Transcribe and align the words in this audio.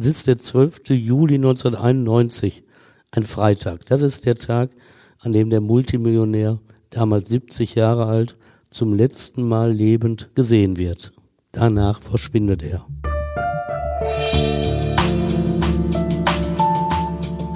Es 0.00 0.06
ist 0.06 0.28
der 0.28 0.38
12. 0.38 0.90
Juli 0.90 1.34
1991, 1.34 2.62
ein 3.10 3.24
Freitag. 3.24 3.84
Das 3.86 4.00
ist 4.00 4.26
der 4.26 4.36
Tag, 4.36 4.70
an 5.18 5.32
dem 5.32 5.50
der 5.50 5.60
Multimillionär, 5.60 6.60
damals 6.90 7.28
70 7.30 7.74
Jahre 7.74 8.06
alt, 8.06 8.36
zum 8.70 8.94
letzten 8.94 9.42
Mal 9.42 9.72
lebend 9.72 10.30
gesehen 10.36 10.76
wird. 10.76 11.12
Danach 11.50 12.00
verschwindet 12.00 12.62
er. 12.62 12.86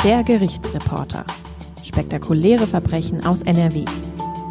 Der 0.02 0.24
Gerichtsreporter. 0.24 1.24
Spektakuläre 1.84 2.66
Verbrechen 2.66 3.24
aus 3.24 3.42
NRW. 3.42 3.84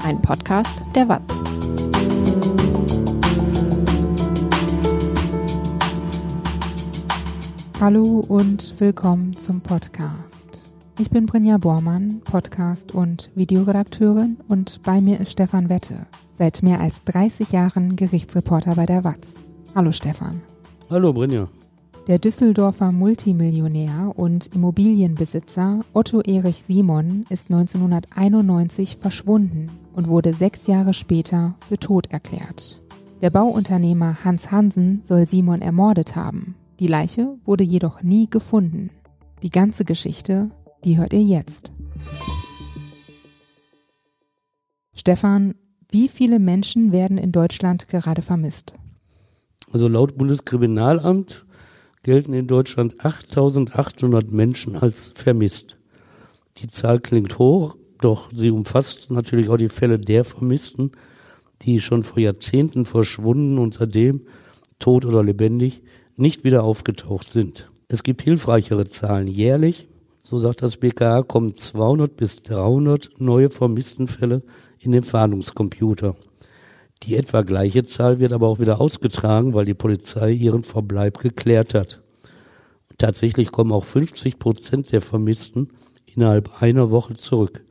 Ein 0.02 0.22
Podcast 0.22 0.84
der 0.96 1.10
WAZ. 1.10 1.61
Hallo 7.82 8.24
und 8.28 8.80
willkommen 8.80 9.36
zum 9.38 9.60
Podcast. 9.60 10.72
Ich 11.00 11.10
bin 11.10 11.26
Brinja 11.26 11.58
Bormann, 11.58 12.22
Podcast- 12.24 12.92
und 12.92 13.32
Videoredakteurin 13.34 14.38
und 14.48 14.84
bei 14.84 15.02
mir 15.02 15.20
ist 15.20 15.32
Stefan 15.32 15.68
Wette, 15.68 16.06
seit 16.32 16.62
mehr 16.62 16.80
als 16.80 17.04
30 17.06 17.52
Jahren 17.52 17.96
Gerichtsreporter 17.96 18.76
bei 18.76 18.86
der 18.86 19.04
WAZ. 19.04 19.34
Hallo 19.74 19.92
Stefan. 19.92 20.42
Hallo 20.92 21.12
Brinja. 21.12 21.48
Der 22.06 22.20
Düsseldorfer 22.20 22.92
Multimillionär 22.92 24.14
und 24.16 24.54
Immobilienbesitzer 24.54 25.80
Otto 25.94 26.22
Erich 26.22 26.62
Simon 26.62 27.26
ist 27.30 27.50
1991 27.50 28.96
verschwunden 28.96 29.72
und 29.96 30.08
wurde 30.08 30.36
sechs 30.36 30.68
Jahre 30.68 30.94
später 30.94 31.56
für 31.68 31.80
tot 31.80 32.12
erklärt. 32.12 32.80
Der 33.24 33.32
Bauunternehmer 33.32 34.24
Hans 34.24 34.52
Hansen 34.52 35.02
soll 35.04 35.26
Simon 35.26 35.64
ermordet 35.64 36.16
haben. 36.16 36.54
Die 36.82 36.88
Leiche 36.88 37.38
wurde 37.46 37.64
jedoch 37.64 38.02
nie 38.02 38.28
gefunden. 38.28 38.90
Die 39.44 39.52
ganze 39.52 39.86
Geschichte, 39.86 40.50
die 40.84 40.98
hört 40.98 41.14
ihr 41.14 41.22
jetzt. 41.22 41.72
Stefan, 44.92 45.54
wie 45.92 46.08
viele 46.08 46.40
Menschen 46.40 46.92
werden 46.92 47.20
in 47.20 47.32
Deutschland 47.32 47.88
gerade 47.88 48.24
vermisst? 48.24 48.74
Also 49.72 49.88
laut 49.88 50.18
Bundeskriminalamt 50.18 51.46
gelten 52.02 52.34
in 52.34 52.48
Deutschland 52.48 53.06
8800 53.06 54.32
Menschen 54.32 54.76
als 54.76 55.12
vermisst. 55.14 55.78
Die 56.58 56.68
Zahl 56.68 57.00
klingt 57.00 57.38
hoch, 57.38 57.78
doch 58.00 58.32
sie 58.36 58.50
umfasst 58.50 59.12
natürlich 59.12 59.50
auch 59.50 59.58
die 59.58 59.70
Fälle 59.70 60.00
der 60.00 60.24
Vermissten, 60.24 60.94
die 61.62 61.80
schon 61.80 62.02
vor 62.02 62.18
Jahrzehnten 62.18 62.86
verschwunden 62.86 63.60
und 63.60 63.76
seitdem, 63.76 64.22
tot 64.80 65.06
oder 65.06 65.24
lebendig, 65.24 65.84
nicht 66.22 66.44
wieder 66.44 66.64
aufgetaucht 66.64 67.32
sind. 67.32 67.70
Es 67.88 68.04
gibt 68.04 68.22
hilfreichere 68.22 68.88
Zahlen. 68.88 69.28
Jährlich, 69.28 69.88
so 70.22 70.38
sagt 70.38 70.62
das 70.62 70.78
BKA, 70.78 71.24
kommen 71.24 71.58
200 71.58 72.16
bis 72.16 72.44
300 72.44 73.20
neue 73.20 73.50
Vermisstenfälle 73.50 74.44
in 74.80 74.92
den 74.92 75.04
Fahndungscomputer. 75.04 76.16
Die 77.04 77.18
etwa 77.18 77.42
gleiche 77.42 77.84
Zahl 77.84 78.20
wird 78.20 78.32
aber 78.32 78.48
auch 78.48 78.60
wieder 78.60 78.80
ausgetragen, 78.80 79.56
weil 79.56 79.66
die 79.66 79.74
Polizei 79.74 80.32
ihren 80.32 80.64
Verbleib 80.64 81.18
geklärt 81.18 81.74
hat. 81.74 82.02
tatsächlich 83.00 83.52
kommen 83.52 83.72
auch 83.72 83.84
50 83.84 84.38
Prozent 84.38 84.92
der 84.92 85.02
Vermissten 85.02 85.70
innerhalb 86.06 86.62
einer 86.62 86.92
Woche 86.92 87.16
zurück. 87.16 87.66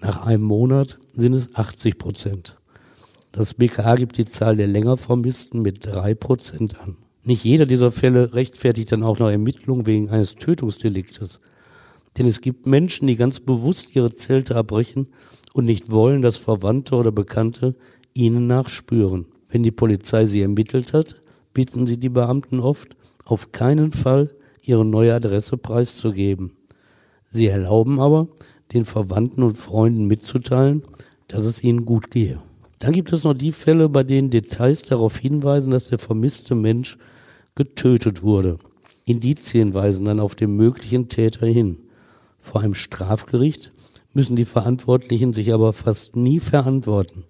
Nach 0.00 0.26
einem 0.26 0.42
Monat 0.42 0.98
sind 1.12 1.34
es 1.34 1.54
80 1.54 1.98
Prozent. 1.98 2.56
Das 3.30 3.54
BKA 3.54 3.94
gibt 3.94 4.18
die 4.18 4.26
Zahl 4.26 4.56
der 4.56 4.66
länger 4.66 4.96
Vermissten 4.96 5.62
mit 5.62 5.86
drei 5.86 6.14
Prozent 6.16 6.80
an. 6.80 6.96
Nicht 7.26 7.42
jeder 7.42 7.66
dieser 7.66 7.90
Fälle 7.90 8.34
rechtfertigt 8.34 8.92
dann 8.92 9.02
auch 9.02 9.18
noch 9.18 9.28
Ermittlungen 9.28 9.84
wegen 9.84 10.08
eines 10.10 10.36
Tötungsdeliktes. 10.36 11.40
Denn 12.16 12.26
es 12.28 12.40
gibt 12.40 12.66
Menschen, 12.66 13.08
die 13.08 13.16
ganz 13.16 13.40
bewusst 13.40 13.96
ihre 13.96 14.14
Zelte 14.14 14.54
abbrechen 14.54 15.08
und 15.52 15.64
nicht 15.64 15.90
wollen, 15.90 16.22
dass 16.22 16.36
Verwandte 16.36 16.94
oder 16.94 17.10
Bekannte 17.10 17.74
ihnen 18.14 18.46
nachspüren. 18.46 19.26
Wenn 19.48 19.64
die 19.64 19.72
Polizei 19.72 20.26
sie 20.26 20.40
ermittelt 20.40 20.92
hat, 20.92 21.20
bitten 21.52 21.84
sie 21.84 21.98
die 21.98 22.10
Beamten 22.10 22.60
oft, 22.60 22.96
auf 23.24 23.50
keinen 23.50 23.90
Fall 23.90 24.30
ihre 24.62 24.84
neue 24.84 25.12
Adresse 25.12 25.56
preiszugeben. 25.56 26.52
Sie 27.28 27.46
erlauben 27.46 27.98
aber, 27.98 28.28
den 28.72 28.84
Verwandten 28.84 29.42
und 29.42 29.58
Freunden 29.58 30.06
mitzuteilen, 30.06 30.84
dass 31.26 31.42
es 31.42 31.60
ihnen 31.60 31.86
gut 31.86 32.12
gehe. 32.12 32.40
Dann 32.78 32.92
gibt 32.92 33.12
es 33.12 33.24
noch 33.24 33.34
die 33.34 33.50
Fälle, 33.50 33.88
bei 33.88 34.04
denen 34.04 34.30
Details 34.30 34.82
darauf 34.82 35.18
hinweisen, 35.18 35.72
dass 35.72 35.86
der 35.86 35.98
vermisste 35.98 36.54
Mensch 36.54 36.96
getötet 37.56 38.22
wurde. 38.22 38.58
Indizien 39.06 39.74
weisen 39.74 40.04
dann 40.04 40.20
auf 40.20 40.36
den 40.36 40.54
möglichen 40.54 41.08
Täter 41.08 41.46
hin. 41.46 41.78
Vor 42.38 42.60
einem 42.60 42.74
Strafgericht 42.74 43.72
müssen 44.12 44.36
die 44.36 44.44
Verantwortlichen 44.44 45.32
sich 45.32 45.52
aber 45.52 45.72
fast 45.72 46.14
nie 46.14 46.38
verantworten, 46.38 47.24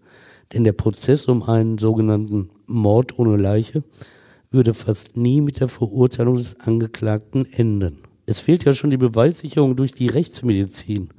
denn 0.53 0.65
der 0.65 0.73
Prozess 0.73 1.27
um 1.27 1.43
einen 1.45 1.79
sogenannten 1.79 2.51
Mord 2.67 3.19
ohne 3.19 3.37
Leiche 3.37 3.83
würde 4.51 4.75
fast 4.75 5.17
nie 5.17 5.41
mit 5.41 5.61
der 5.61 5.69
Verurteilung 5.69 6.37
des 6.37 6.61
Angeklagten 6.61 7.51
enden. 7.53 7.99
Es 8.27 8.41
fehlt 8.41 8.65
ja 8.65 8.75
schon 8.75 8.91
die 8.91 8.97
Beweissicherung 8.97 9.77
durch 9.77 9.93
die 9.93 10.09
Rechtsmedizin. 10.09 11.11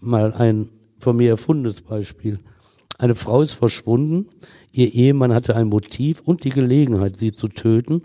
Mal 0.00 0.32
ein 0.32 0.68
von 0.98 1.16
mir 1.16 1.30
erfundenes 1.30 1.80
Beispiel. 1.80 2.40
Eine 2.98 3.14
Frau 3.14 3.40
ist 3.40 3.52
verschwunden, 3.52 4.28
ihr 4.72 4.92
Ehemann 4.92 5.32
hatte 5.32 5.56
ein 5.56 5.68
Motiv 5.68 6.20
und 6.20 6.44
die 6.44 6.50
Gelegenheit, 6.50 7.16
sie 7.16 7.32
zu 7.32 7.48
töten 7.48 8.02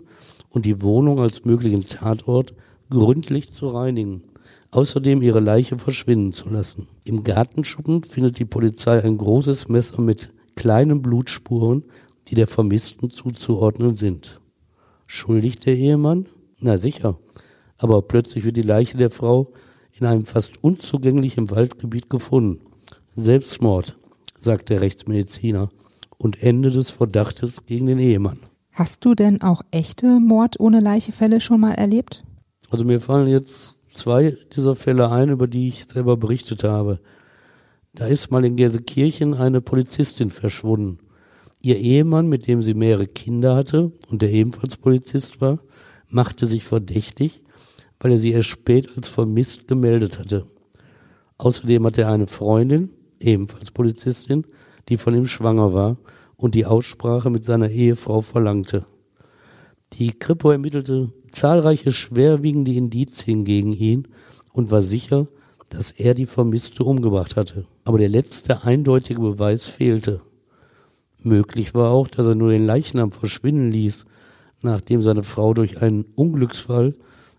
und 0.56 0.64
die 0.64 0.80
Wohnung 0.80 1.20
als 1.20 1.44
möglichen 1.44 1.86
Tatort 1.86 2.54
gründlich 2.88 3.52
zu 3.52 3.68
reinigen. 3.68 4.22
Außerdem 4.70 5.20
ihre 5.20 5.38
Leiche 5.38 5.76
verschwinden 5.76 6.32
zu 6.32 6.48
lassen. 6.48 6.88
Im 7.04 7.24
Gartenschuppen 7.24 8.02
findet 8.04 8.38
die 8.38 8.46
Polizei 8.46 9.04
ein 9.04 9.18
großes 9.18 9.68
Messer 9.68 10.00
mit 10.00 10.30
kleinen 10.54 11.02
Blutspuren, 11.02 11.84
die 12.28 12.36
der 12.36 12.46
Vermissten 12.46 13.10
zuzuordnen 13.10 13.96
sind. 13.96 14.40
Schuldig 15.06 15.58
der 15.58 15.76
Ehemann? 15.76 16.24
Na 16.58 16.78
sicher. 16.78 17.18
Aber 17.76 18.00
plötzlich 18.00 18.46
wird 18.46 18.56
die 18.56 18.62
Leiche 18.62 18.96
der 18.96 19.10
Frau 19.10 19.52
in 19.92 20.06
einem 20.06 20.24
fast 20.24 20.64
unzugänglichen 20.64 21.50
Waldgebiet 21.50 22.08
gefunden. 22.08 22.62
Selbstmord, 23.14 23.98
sagt 24.38 24.70
der 24.70 24.80
Rechtsmediziner, 24.80 25.68
und 26.16 26.42
Ende 26.42 26.70
des 26.70 26.90
Verdachtes 26.90 27.66
gegen 27.66 27.84
den 27.84 27.98
Ehemann. 27.98 28.38
Hast 28.76 29.06
du 29.06 29.14
denn 29.14 29.40
auch 29.40 29.62
echte 29.70 30.20
Mord 30.20 30.60
ohne 30.60 30.80
Leiche-Fälle 30.80 31.40
schon 31.40 31.60
mal 31.60 31.72
erlebt? 31.72 32.24
Also 32.68 32.84
mir 32.84 33.00
fallen 33.00 33.26
jetzt 33.26 33.80
zwei 33.88 34.36
dieser 34.54 34.74
Fälle 34.74 35.10
ein, 35.10 35.30
über 35.30 35.46
die 35.46 35.68
ich 35.68 35.86
selber 35.86 36.18
berichtet 36.18 36.62
habe. 36.62 37.00
Da 37.94 38.04
ist 38.04 38.30
mal 38.30 38.44
in 38.44 38.56
Gelsenkirchen 38.56 39.32
eine 39.32 39.62
Polizistin 39.62 40.28
verschwunden. 40.28 40.98
Ihr 41.62 41.78
Ehemann, 41.78 42.28
mit 42.28 42.48
dem 42.48 42.60
sie 42.60 42.74
mehrere 42.74 43.06
Kinder 43.06 43.56
hatte 43.56 43.92
und 44.10 44.20
der 44.20 44.30
ebenfalls 44.30 44.76
Polizist 44.76 45.40
war, 45.40 45.58
machte 46.10 46.44
sich 46.44 46.64
verdächtig, 46.64 47.40
weil 47.98 48.12
er 48.12 48.18
sie 48.18 48.32
erst 48.32 48.50
spät 48.50 48.90
als 48.94 49.08
vermisst 49.08 49.68
gemeldet 49.68 50.18
hatte. 50.18 50.48
Außerdem 51.38 51.86
hatte 51.86 52.02
er 52.02 52.12
eine 52.12 52.26
Freundin, 52.26 52.90
ebenfalls 53.20 53.70
Polizistin, 53.70 54.44
die 54.90 54.98
von 54.98 55.14
ihm 55.14 55.24
schwanger 55.24 55.72
war 55.72 55.96
und 56.36 56.54
die 56.54 56.66
Aussprache 56.66 57.30
mit 57.30 57.44
seiner 57.44 57.70
Ehefrau 57.70 58.20
verlangte. 58.20 58.86
Die 59.94 60.12
Kripo 60.12 60.50
ermittelte 60.50 61.12
zahlreiche 61.30 61.92
schwerwiegende 61.92 62.72
Indizien 62.72 63.44
gegen 63.44 63.72
ihn 63.72 64.08
und 64.52 64.70
war 64.70 64.82
sicher, 64.82 65.28
dass 65.68 65.90
er 65.90 66.14
die 66.14 66.26
Vermisste 66.26 66.84
umgebracht 66.84 67.36
hatte. 67.36 67.66
Aber 67.84 67.98
der 67.98 68.08
letzte 68.08 68.64
eindeutige 68.64 69.20
Beweis 69.20 69.66
fehlte. 69.66 70.20
Möglich 71.22 71.74
war 71.74 71.90
auch, 71.90 72.08
dass 72.08 72.26
er 72.26 72.34
nur 72.34 72.50
den 72.50 72.66
Leichnam 72.66 73.10
verschwinden 73.10 73.70
ließ, 73.70 74.04
nachdem 74.62 75.02
seine 75.02 75.22
Frau 75.22 75.54
durch 75.54 75.82
einen 75.82 76.04
Unglücksfall, 76.14 76.94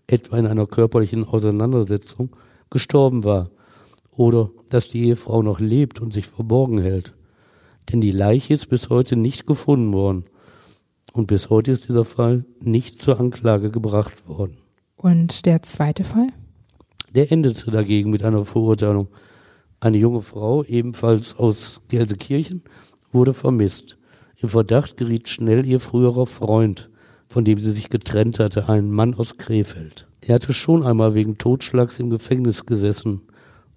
etwa 0.06 0.38
in 0.38 0.46
einer 0.46 0.66
körperlichen 0.66 1.24
Auseinandersetzung, 1.24 2.30
gestorben 2.70 3.24
war, 3.24 3.50
oder 4.10 4.50
dass 4.68 4.88
die 4.88 5.04
Ehefrau 5.04 5.42
noch 5.42 5.60
lebt 5.60 6.00
und 6.00 6.12
sich 6.12 6.26
verborgen 6.26 6.78
hält 6.78 7.14
denn 7.90 8.00
die 8.00 8.10
Leiche 8.10 8.52
ist 8.52 8.68
bis 8.68 8.90
heute 8.90 9.16
nicht 9.16 9.46
gefunden 9.46 9.92
worden. 9.92 10.24
Und 11.12 11.26
bis 11.26 11.50
heute 11.50 11.72
ist 11.72 11.88
dieser 11.88 12.04
Fall 12.04 12.44
nicht 12.60 13.00
zur 13.00 13.18
Anklage 13.18 13.70
gebracht 13.70 14.28
worden. 14.28 14.58
Und 14.96 15.46
der 15.46 15.62
zweite 15.62 16.04
Fall? 16.04 16.28
Der 17.14 17.32
endete 17.32 17.70
dagegen 17.70 18.10
mit 18.10 18.22
einer 18.22 18.44
Verurteilung. 18.44 19.08
Eine 19.80 19.98
junge 19.98 20.20
Frau, 20.20 20.64
ebenfalls 20.64 21.36
aus 21.36 21.80
Gelsenkirchen, 21.88 22.62
wurde 23.12 23.32
vermisst. 23.32 23.96
Im 24.36 24.48
Verdacht 24.48 24.96
geriet 24.96 25.28
schnell 25.28 25.66
ihr 25.66 25.80
früherer 25.80 26.26
Freund, 26.26 26.90
von 27.28 27.44
dem 27.44 27.58
sie 27.58 27.70
sich 27.70 27.88
getrennt 27.88 28.38
hatte, 28.38 28.68
ein 28.68 28.90
Mann 28.90 29.14
aus 29.14 29.36
Krefeld. 29.38 30.06
Er 30.20 30.34
hatte 30.34 30.52
schon 30.52 30.82
einmal 30.82 31.14
wegen 31.14 31.38
Totschlags 31.38 31.98
im 31.98 32.10
Gefängnis 32.10 32.66
gesessen. 32.66 33.22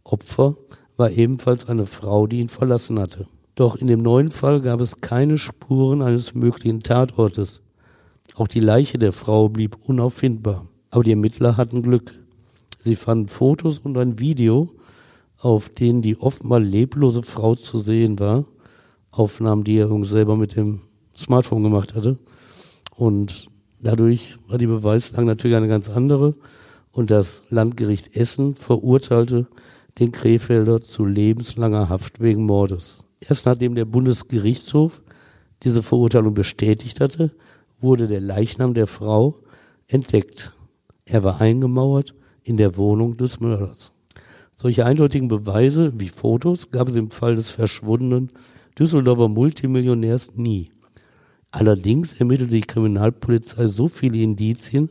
Opfer 0.04 0.56
war 0.98 1.12
ebenfalls 1.12 1.68
eine 1.68 1.86
Frau, 1.86 2.28
die 2.28 2.40
ihn 2.40 2.50
verlassen 2.50 3.00
hatte. 3.00 3.28
Doch 3.62 3.75
in 3.75 3.86
dem 3.86 4.02
neuen 4.02 4.31
Fall 4.31 4.60
gab 4.60 4.81
es 4.81 5.02
keine 5.02 5.38
Spuren 5.38 6.02
eines 6.02 6.34
möglichen 6.34 6.81
Tatortes. 6.81 7.62
Auch 8.34 8.48
die 8.48 8.60
Leiche 8.60 8.98
der 8.98 9.12
Frau 9.12 9.50
blieb 9.50 9.78
unauffindbar. 9.84 10.66
Aber 10.90 11.04
die 11.04 11.12
Ermittler 11.12 11.58
hatten 11.58 11.84
Glück. 11.84 12.16
Sie 12.84 12.96
fanden 12.96 13.28
Fotos 13.28 13.78
und 13.78 14.00
ein 14.00 14.18
Video, 14.18 14.72
auf 15.38 15.69
denen 15.69 16.02
die 16.02 16.19
offenbar 16.19 16.60
leblose 16.60 17.22
Frau 17.22 17.54
zu 17.54 17.78
sehen 17.78 18.18
war. 18.18 18.46
Aufnahmen, 19.12 19.64
die 19.64 19.78
er 19.78 20.06
selber 20.06 20.38
mit 20.38 20.56
dem 20.56 20.81
Smartphone 21.16 21.62
gemacht 21.62 21.94
hatte. 21.94 22.18
Und 22.96 23.46
dadurch 23.80 24.40
war 24.48 24.57
die 24.57 24.66
Beweislage 24.66 25.28
natürlich 25.28 25.56
eine 25.56 25.68
ganz 25.68 25.88
andere. 25.88 26.34
Und 26.92 27.12
das 27.12 27.44
Landgericht 27.52 28.16
Essen 28.16 28.56
verurteilte 28.56 29.46
den 30.00 30.12
Krefelder 30.12 30.81
zu 30.81 31.06
lebenslanger 31.06 31.90
Haft 31.90 32.22
wegen 32.22 32.48
Mordes. 32.48 33.04
Erst 33.27 33.45
nachdem 33.45 33.75
der 33.75 33.85
Bundesgerichtshof 33.85 35.01
diese 35.63 35.83
Verurteilung 35.83 36.33
bestätigt 36.33 37.00
hatte, 37.00 37.31
wurde 37.77 38.07
der 38.07 38.19
Leichnam 38.21 38.73
der 38.73 38.88
Frau 38.88 39.39
entdeckt. 39.88 40.53
Er 41.06 41.23
war 41.23 41.39
eingemauert 41.39 42.15
in 42.44 42.57
der 42.57 42.77
Wohnung 42.77 43.18
des 43.18 43.39
Mörders. 43.39 43.91
Solche 44.56 44.85
eindeutigen 44.85 45.27
Beweise 45.27 45.94
wie 46.00 46.07
Fotos 46.07 46.71
gab 46.71 46.89
es 46.89 46.95
im 46.95 47.09
Fall 47.09 47.35
des 47.35 47.50
verschwundenen 47.50 48.31
Düsseldorfer 48.77 49.27
Multimillionärs 49.27 50.35
nie. 50.35 50.71
Allerdings 51.51 52.13
ermittelte 52.13 52.56
die 52.56 52.62
Kriminalpolizei 52.62 53.68
so 53.68 53.88
viele 53.88 54.19
Indizien, 54.19 54.89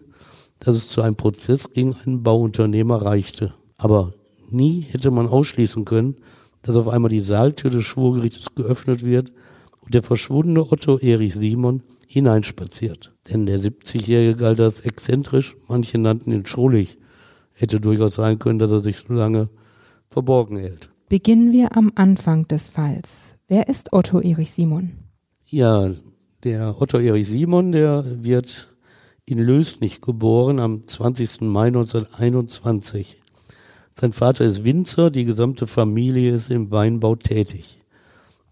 dass 0.59 0.77
es 0.77 0.89
zu 0.89 1.03
einem 1.03 1.17
Prozess 1.17 1.73
gegen 1.73 1.95
einen 1.95 2.23
Bauunternehmer 2.23 3.03
reichte. 3.03 3.55
Aber 3.79 4.13
nie 4.51 4.83
hätte 4.83 5.11
man 5.11 5.29
ausschließen 5.29 5.85
können, 5.85 6.17
dass 6.63 6.77
auf 6.77 6.89
einmal 6.89 7.11
die 7.11 7.21
Saaltür 7.21 7.71
des 7.71 7.85
Schwurgerichtes 7.85 8.55
geöffnet 8.55 9.03
wird 9.03 9.33
und 9.81 9.95
der 9.95 10.03
verschwundene 10.03 10.71
Otto 10.71 10.99
Erich 10.99 11.35
Simon 11.35 11.83
hineinspaziert. 12.07 13.15
Denn 13.31 13.47
der 13.47 13.61
70-Jährige 13.61 14.37
galt 14.37 14.61
als 14.61 14.81
exzentrisch, 14.81 15.57
manche 15.69 15.99
nannten 15.99 16.33
ihn 16.33 16.47
schrullig. 16.47 16.99
Hätte 17.53 17.81
durchaus 17.81 18.15
sein 18.15 18.39
können, 18.39 18.59
dass 18.59 18.73
er 18.73 18.81
sich 18.81 18.99
so 18.99 19.13
lange 19.13 19.49
verborgen 20.09 20.57
hält. 20.57 20.91
Beginnen 21.09 21.53
wir 21.53 21.77
am 21.77 21.93
Anfang 21.95 22.47
des 22.49 22.69
Falls. 22.69 23.37
Wer 23.49 23.69
ist 23.69 23.93
Otto 23.93 24.21
Erich 24.21 24.53
Simon? 24.53 24.93
Ja, 25.45 25.91
der 26.45 26.81
Otto 26.81 26.99
Erich 26.99 27.29
Simon, 27.29 27.73
der 27.73 28.05
wird 28.23 28.69
in 29.27 29.39
Lösnich 29.39 30.01
geboren 30.01 30.59
am 30.59 30.87
20. 30.87 31.43
Mai 31.43 31.69
1921. 31.69 33.20
Sein 33.93 34.13
Vater 34.13 34.45
ist 34.45 34.65
Winzer, 34.65 35.11
die 35.11 35.25
gesamte 35.25 35.67
Familie 35.67 36.33
ist 36.33 36.51
im 36.51 36.71
Weinbau 36.71 37.17
tätig. 37.17 37.81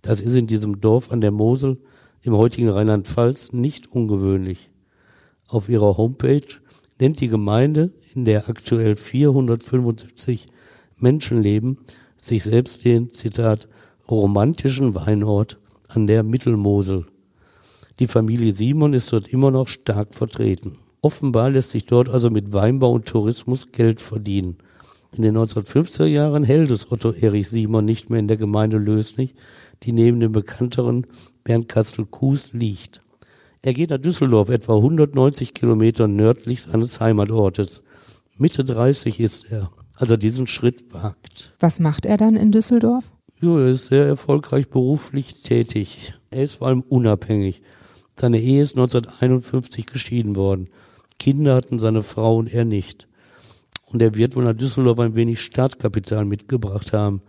Das 0.02 0.20
ist 0.20 0.34
in 0.34 0.46
diesem 0.46 0.80
Dorf 0.80 1.10
an 1.10 1.20
der 1.20 1.30
Mosel 1.30 1.78
im 2.22 2.36
heutigen 2.36 2.68
Rheinland-Pfalz 2.68 3.52
nicht 3.52 3.90
ungewöhnlich. 3.92 4.70
Auf 5.46 5.68
ihrer 5.68 5.96
Homepage 5.96 6.46
nennt 7.00 7.20
die 7.20 7.28
Gemeinde, 7.28 7.92
in 8.14 8.24
der 8.24 8.48
aktuell 8.48 8.94
475 8.96 10.46
Menschen 10.98 11.42
leben, 11.42 11.78
sich 12.16 12.42
selbst 12.42 12.84
den, 12.84 13.12
Zitat, 13.12 13.68
romantischen 14.10 14.94
Weinort 14.94 15.58
an 15.88 16.06
der 16.06 16.22
Mittelmosel. 16.22 17.06
Die 17.98 18.06
Familie 18.06 18.54
Simon 18.54 18.92
ist 18.92 19.12
dort 19.12 19.28
immer 19.28 19.50
noch 19.50 19.68
stark 19.68 20.14
vertreten. 20.14 20.78
Offenbar 21.00 21.50
lässt 21.50 21.70
sich 21.70 21.86
dort 21.86 22.08
also 22.08 22.30
mit 22.30 22.52
Weinbau 22.52 22.92
und 22.92 23.06
Tourismus 23.06 23.72
Geld 23.72 24.00
verdienen. 24.00 24.58
In 25.16 25.22
den 25.22 25.36
1950er 25.36 26.04
Jahren 26.04 26.44
hält 26.44 26.70
es 26.70 26.92
Otto 26.92 27.12
Erich 27.12 27.48
Simon 27.48 27.84
nicht 27.84 28.10
mehr 28.10 28.20
in 28.20 28.28
der 28.28 28.36
Gemeinde 28.36 28.76
Lösnich, 28.78 29.34
die 29.82 29.92
neben 29.92 30.20
dem 30.20 30.32
bekannteren 30.32 31.06
Bernkastel-Kues 31.44 32.52
liegt. 32.52 33.02
Er 33.62 33.74
geht 33.74 33.90
nach 33.90 33.98
Düsseldorf, 33.98 34.50
etwa 34.50 34.76
190 34.76 35.54
Kilometer 35.54 36.06
nördlich 36.06 36.62
seines 36.62 37.00
Heimatortes. 37.00 37.82
Mitte 38.36 38.64
30 38.64 39.18
ist 39.18 39.50
er, 39.50 39.72
als 39.96 40.10
er 40.10 40.16
diesen 40.16 40.46
Schritt 40.46 40.92
wagt. 40.92 41.54
Was 41.58 41.80
macht 41.80 42.06
er 42.06 42.16
dann 42.16 42.36
in 42.36 42.52
Düsseldorf? 42.52 43.12
Jo, 43.40 43.58
er 43.58 43.70
ist 43.70 43.86
sehr 43.86 44.06
erfolgreich 44.06 44.68
beruflich 44.68 45.42
tätig. 45.42 46.14
Er 46.30 46.44
ist 46.44 46.56
vor 46.56 46.68
allem 46.68 46.82
unabhängig. 46.82 47.62
Seine 48.12 48.40
Ehe 48.40 48.62
ist 48.62 48.76
1951 48.76 49.86
geschieden 49.86 50.36
worden. 50.36 50.68
Kinder 51.18 51.54
hatten 51.54 51.78
seine 51.78 52.02
Frau 52.02 52.36
und 52.36 52.52
er 52.52 52.64
nicht. 52.64 53.07
Und 53.90 54.02
er 54.02 54.14
wird 54.14 54.36
wohl 54.36 54.44
nach 54.44 54.54
Düsseldorf 54.54 54.98
ein 55.00 55.14
wenig 55.14 55.40
Startkapital 55.40 56.24
mitgebracht 56.24 56.92
haben 56.92 57.22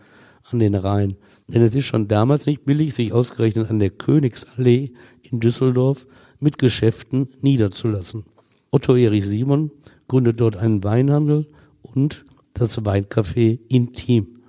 an 0.52 0.60
den 0.60 0.76
Rhein. 0.76 1.16
Denn 1.48 1.62
es 1.62 1.76
ist 1.76 1.86
schon 1.86 2.08
damals 2.08 2.46
nicht 2.46 2.66
billig, 2.66 2.94
sich 2.94 3.14
ausgerechnet 3.14 3.70
an 3.70 3.80
der 3.80 3.92
Königsallee 3.92 4.92
in 5.22 5.40
Düsseldorf 5.40 6.08
mit 6.40 6.58
Geschäften 6.58 7.30
niederzulassen. 7.42 8.26
Otto 8.72 8.96
Erich 8.96 9.26
Simon 9.26 9.72
gründet 10.08 10.40
dort 10.40 10.58
einen 10.58 10.84
Weinhandel 10.84 11.48
und 11.82 12.26
das 12.54 12.80
Weincafé 12.84 13.60
Intim. 13.70 14.42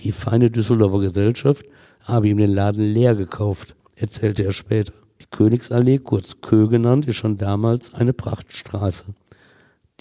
Die 0.00 0.12
feine 0.12 0.50
Düsseldorfer 0.50 1.00
Gesellschaft 1.00 1.64
habe 2.02 2.28
ihm 2.28 2.38
den 2.38 2.50
Laden 2.50 2.84
leer 2.84 3.14
gekauft, 3.14 3.76
erzählte 3.96 4.44
er 4.44 4.52
später. 4.52 4.92
Die 5.20 5.26
Königsallee, 5.30 5.98
kurz 5.98 6.40
Kö 6.40 6.68
genannt, 6.68 7.06
ist 7.06 7.16
schon 7.16 7.38
damals 7.38 7.94
eine 7.94 8.12
Prachtstraße. 8.12 9.06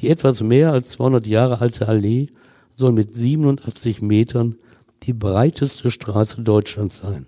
Die 0.04 0.10
etwas 0.10 0.44
mehr 0.44 0.74
als 0.74 0.90
200 0.90 1.28
Jahre 1.28 1.62
alte 1.62 1.88
Allee 1.88 2.28
soll 2.76 2.92
mit 2.92 3.16
87 3.16 4.02
Metern 4.02 4.58
die 5.04 5.14
breiteste 5.14 5.92
Straße 5.92 6.42
Deutschlands 6.42 6.98
sein. 6.98 7.26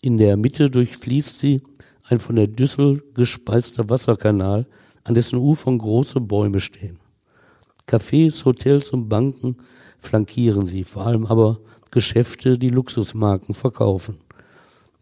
In 0.00 0.16
der 0.16 0.36
Mitte 0.36 0.70
durchfließt 0.70 1.36
sie 1.36 1.62
ein 2.04 2.20
von 2.20 2.36
der 2.36 2.46
Düssel 2.46 3.02
gespeister 3.14 3.90
Wasserkanal, 3.90 4.66
an 5.02 5.16
dessen 5.16 5.40
Ufern 5.40 5.78
große 5.78 6.20
Bäume 6.20 6.60
stehen. 6.60 7.00
Cafés, 7.88 8.44
Hotels 8.44 8.90
und 8.90 9.08
Banken 9.08 9.56
flankieren 9.98 10.66
sie, 10.66 10.84
vor 10.84 11.04
allem 11.04 11.26
aber 11.26 11.58
Geschäfte, 11.90 12.58
die 12.58 12.68
Luxusmarken 12.68 13.56
verkaufen. 13.56 14.18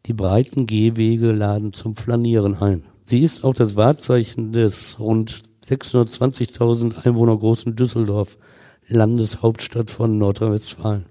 Die 0.06 0.14
breiten 0.14 0.64
Gehwege 0.64 1.32
laden 1.32 1.74
zum 1.74 1.94
Flanieren 1.94 2.54
ein. 2.54 2.84
Sie 3.04 3.22
ist 3.22 3.44
auch 3.44 3.52
das 3.52 3.76
Wahrzeichen 3.76 4.52
des 4.52 4.98
rund 4.98 5.42
620.000 5.64 7.06
Einwohner 7.06 7.36
großen 7.36 7.74
Düsseldorf, 7.74 8.38
Landeshauptstadt 8.86 9.90
von 9.90 10.18
Nordrhein-Westfalen. 10.18 11.06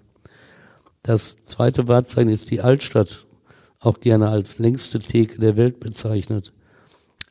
Das 1.02 1.36
zweite 1.46 1.88
Wahrzeichen 1.88 2.30
ist 2.30 2.52
die 2.52 2.62
Altstadt, 2.62 3.26
auch 3.80 4.00
gerne 4.00 4.30
als 4.30 4.60
längste 4.60 5.00
Theke 5.00 5.40
der 5.40 5.58
Welt 5.58 5.80
bezeichnet. 5.80 6.54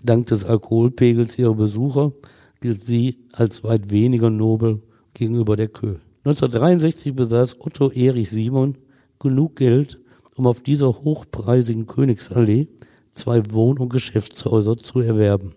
Dank 0.03 0.27
des 0.27 0.45
Alkoholpegels 0.45 1.39
ihrer 1.39 1.55
Besucher 1.55 2.13
gilt 2.61 2.81
sie 2.81 3.19
als 3.33 3.63
weit 3.65 3.91
weniger 3.91 4.31
nobel 4.31 4.83
gegenüber 5.15 5.57
der 5.57 5.69
Kö. 5.69 5.97
1963 6.25 7.15
besaß 7.15 7.61
Otto 7.61 7.91
Erich 7.91 8.31
Simon 8.31 8.77
genug 9.19 9.57
Geld, 9.57 10.01
um 10.35 10.47
auf 10.47 10.63
dieser 10.63 10.89
hochpreisigen 10.89 11.87
Königsallee 11.87 12.69
zwei 13.15 13.43
Wohn- 13.51 13.79
und 13.79 13.91
Geschäftshäuser 13.91 14.77
zu 14.77 15.01
erwerben. 15.01 15.55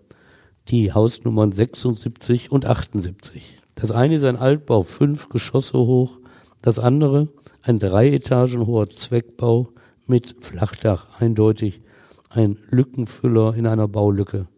Die 0.68 0.92
Hausnummern 0.92 1.52
76 1.52 2.50
und 2.50 2.66
78. 2.66 3.60
Das 3.76 3.92
eine 3.92 4.16
ist 4.16 4.24
ein 4.24 4.34
Altbau, 4.34 4.82
fünf 4.82 5.28
Geschosse 5.28 5.78
hoch, 5.78 6.18
das 6.60 6.80
andere 6.80 7.28
ein 7.62 7.78
drei 7.78 8.10
Etagen 8.10 8.66
hoher 8.66 8.90
Zweckbau 8.90 9.68
mit 10.08 10.34
Flachdach, 10.40 11.20
eindeutig 11.20 11.82
ein 12.30 12.58
Lückenfüller 12.68 13.54
in 13.54 13.68
einer 13.68 13.86
Baulücke. 13.86 14.48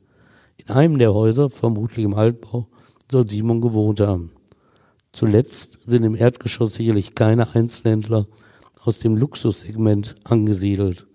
In 0.57 0.71
einem 0.75 0.99
der 0.99 1.13
Häuser, 1.13 1.51
vermutlich 1.51 2.07
im 2.07 2.15
Altbau, 2.15 2.69
soll 3.13 3.29
Simon 3.29 3.61
gewohnt 3.61 4.01
haben. 4.01 4.33
Zuletzt 5.13 5.79
sind 5.85 6.05
im 6.05 6.15
Erdgeschoss 6.15 6.73
sicherlich 6.73 7.17
keine 7.17 7.55
Einzelhändler 7.55 8.29
aus 8.83 8.97
dem 8.97 9.15
Luxussegment 9.15 10.15
angesiedelt. 10.25 11.07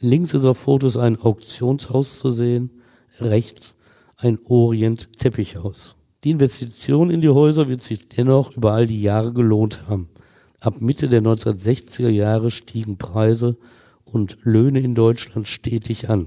Links 0.00 0.34
ist 0.34 0.44
auf 0.44 0.58
Fotos 0.58 0.96
ein 0.96 1.20
Auktionshaus 1.20 2.18
zu 2.18 2.32
sehen, 2.32 2.82
rechts 3.20 3.76
ein 4.20 4.38
Orient-Teppichhaus. 4.46 5.94
Die 6.24 6.30
Investition 6.30 7.10
in 7.10 7.20
die 7.20 7.28
Häuser 7.28 7.68
wird 7.68 7.84
sich 7.84 8.08
dennoch 8.08 8.56
über 8.56 8.72
all 8.72 8.86
die 8.86 9.00
Jahre 9.00 9.32
gelohnt 9.32 9.84
haben. 9.88 10.08
Ab 10.58 10.80
Mitte 10.80 11.08
der 11.08 11.22
1960er 11.22 12.08
Jahre 12.08 12.50
stiegen 12.50 12.98
Preise 12.98 13.56
und 14.04 14.36
Löhne 14.42 14.80
in 14.80 14.96
Deutschland 14.96 15.46
stetig 15.46 16.10
an. 16.10 16.26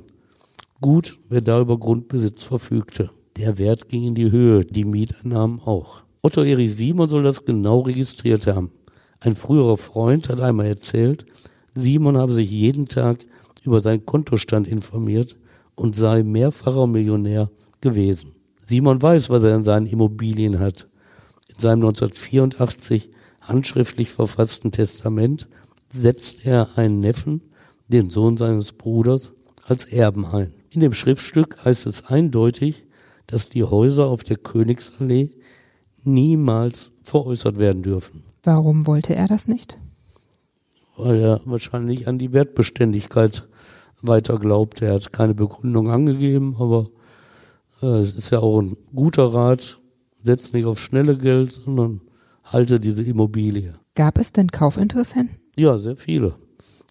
Gut, 0.79 1.19
wer 1.27 1.41
da 1.41 1.59
über 1.59 1.77
Grundbesitz 1.77 2.45
verfügte. 2.45 3.09
Der 3.35 3.57
Wert 3.57 3.89
ging 3.89 4.05
in 4.05 4.15
die 4.15 4.31
Höhe, 4.31 4.61
die 4.61 4.85
Mieteinnahmen 4.85 5.59
auch. 5.59 6.03
Otto 6.21 6.43
Erich 6.43 6.73
Simon 6.73 7.09
soll 7.09 7.23
das 7.23 7.43
genau 7.43 7.81
registriert 7.81 8.47
haben. 8.47 8.71
Ein 9.19 9.35
früherer 9.35 9.77
Freund 9.77 10.29
hat 10.29 10.39
einmal 10.39 10.67
erzählt, 10.67 11.25
Simon 11.73 12.17
habe 12.17 12.33
sich 12.33 12.49
jeden 12.49 12.87
Tag 12.87 13.25
über 13.63 13.81
seinen 13.81 14.05
Kontostand 14.05 14.67
informiert 14.67 15.35
und 15.75 15.95
sei 15.95 16.23
mehrfacher 16.23 16.87
Millionär 16.87 17.49
gewesen. 17.81 18.33
Simon 18.65 19.01
weiß, 19.01 19.29
was 19.29 19.43
er 19.43 19.55
in 19.55 19.63
seinen 19.63 19.87
Immobilien 19.87 20.59
hat. 20.59 20.87
In 21.49 21.59
seinem 21.59 21.83
1984 21.83 23.09
handschriftlich 23.41 24.09
verfassten 24.09 24.71
Testament 24.71 25.47
setzt 25.89 26.45
er 26.45 26.77
einen 26.77 26.99
Neffen, 26.99 27.41
den 27.87 28.09
Sohn 28.09 28.37
seines 28.37 28.73
Bruders, 28.73 29.33
als 29.67 29.85
Erben 29.85 30.25
ein. 30.25 30.53
In 30.69 30.79
dem 30.79 30.93
Schriftstück 30.93 31.65
heißt 31.65 31.85
es 31.85 32.05
eindeutig, 32.05 32.85
dass 33.27 33.49
die 33.49 33.63
Häuser 33.63 34.05
auf 34.07 34.23
der 34.23 34.37
Königsallee 34.37 35.31
niemals 36.03 36.91
veräußert 37.03 37.59
werden 37.59 37.83
dürfen. 37.83 38.23
Warum 38.43 38.87
wollte 38.87 39.15
er 39.15 39.27
das 39.27 39.47
nicht? 39.47 39.77
Weil 40.97 41.19
er 41.19 41.41
wahrscheinlich 41.45 42.07
an 42.07 42.17
die 42.17 42.33
Wertbeständigkeit 42.33 43.47
weiter 44.01 44.37
glaubt. 44.37 44.81
Er 44.81 44.93
hat 44.93 45.13
keine 45.13 45.33
Begründung 45.33 45.89
angegeben, 45.89 46.55
aber 46.59 46.89
es 47.81 48.15
ist 48.15 48.29
ja 48.29 48.39
auch 48.39 48.61
ein 48.61 48.77
guter 48.93 49.33
Rat. 49.33 49.79
Setz 50.23 50.53
nicht 50.53 50.65
auf 50.65 50.79
schnelle 50.79 51.17
Geld, 51.17 51.51
sondern 51.51 52.01
halte 52.43 52.79
diese 52.79 53.03
Immobilie. 53.03 53.73
Gab 53.95 54.19
es 54.19 54.31
denn 54.31 54.51
Kaufinteressenten? 54.51 55.37
Ja, 55.57 55.77
sehr 55.77 55.95
viele. 55.95 56.35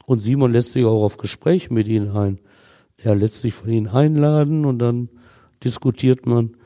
Und 0.07 0.23
Simon 0.23 0.53
lässt 0.53 0.73
sich 0.73 0.85
auch 0.85 1.03
auf 1.05 1.17
Gespräche 1.17 1.73
mit 1.73 1.87
ihnen 1.87 2.17
ein. 2.17 2.41
Er 2.97 3.15
lässt 3.15 3.41
sich 3.41 3.55
von 3.55 3.71
ihnen 3.71 3.87
einladen 3.87 4.65
und 4.65 4.79
dann 4.79 5.09
diskutiert 5.63 6.27
man. 6.27 6.57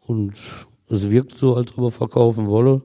Und 0.00 0.40
es 0.88 1.10
wirkt 1.10 1.36
so, 1.36 1.54
als 1.54 1.76
ob 1.76 1.84
er 1.84 1.90
verkaufen 1.90 2.48
wolle. 2.48 2.82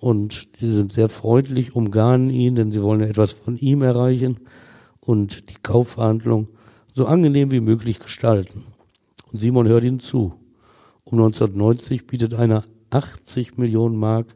Und 0.00 0.60
die 0.60 0.70
sind 0.70 0.92
sehr 0.92 1.08
freundlich, 1.08 1.74
umgarnen 1.74 2.30
ihn, 2.30 2.54
denn 2.54 2.72
sie 2.72 2.82
wollen 2.82 3.00
ja 3.00 3.06
etwas 3.06 3.32
von 3.32 3.56
ihm 3.56 3.82
erreichen 3.82 4.40
und 5.00 5.50
die 5.50 5.62
Kaufverhandlung 5.62 6.48
so 6.92 7.06
angenehm 7.06 7.50
wie 7.50 7.60
möglich 7.60 8.00
gestalten. 8.00 8.62
Und 9.34 9.40
Simon 9.40 9.66
hört 9.66 9.82
ihnen 9.82 9.98
zu. 9.98 10.32
Um 11.02 11.18
1990 11.18 12.06
bietet 12.06 12.34
einer 12.34 12.62
80 12.90 13.58
Millionen 13.58 13.96
Mark, 13.96 14.28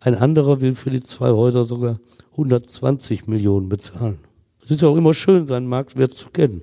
ein 0.00 0.14
anderer 0.14 0.62
will 0.62 0.74
für 0.74 0.88
die 0.88 1.02
zwei 1.02 1.28
Häuser 1.28 1.66
sogar 1.66 2.00
120 2.30 3.26
Millionen 3.26 3.68
bezahlen. 3.68 4.18
Es 4.64 4.70
ist 4.70 4.80
ja 4.80 4.88
auch 4.88 4.96
immer 4.96 5.12
schön, 5.12 5.46
seinen 5.46 5.66
Marktwert 5.66 6.16
zu 6.16 6.30
kennen. 6.30 6.62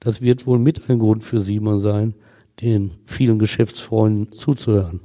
Das 0.00 0.22
wird 0.22 0.46
wohl 0.46 0.58
mit 0.58 0.88
ein 0.88 0.98
Grund 0.98 1.22
für 1.22 1.38
Simon 1.38 1.82
sein, 1.82 2.14
den 2.62 2.92
vielen 3.04 3.38
Geschäftsfreunden 3.38 4.32
zuzuhören. 4.38 5.00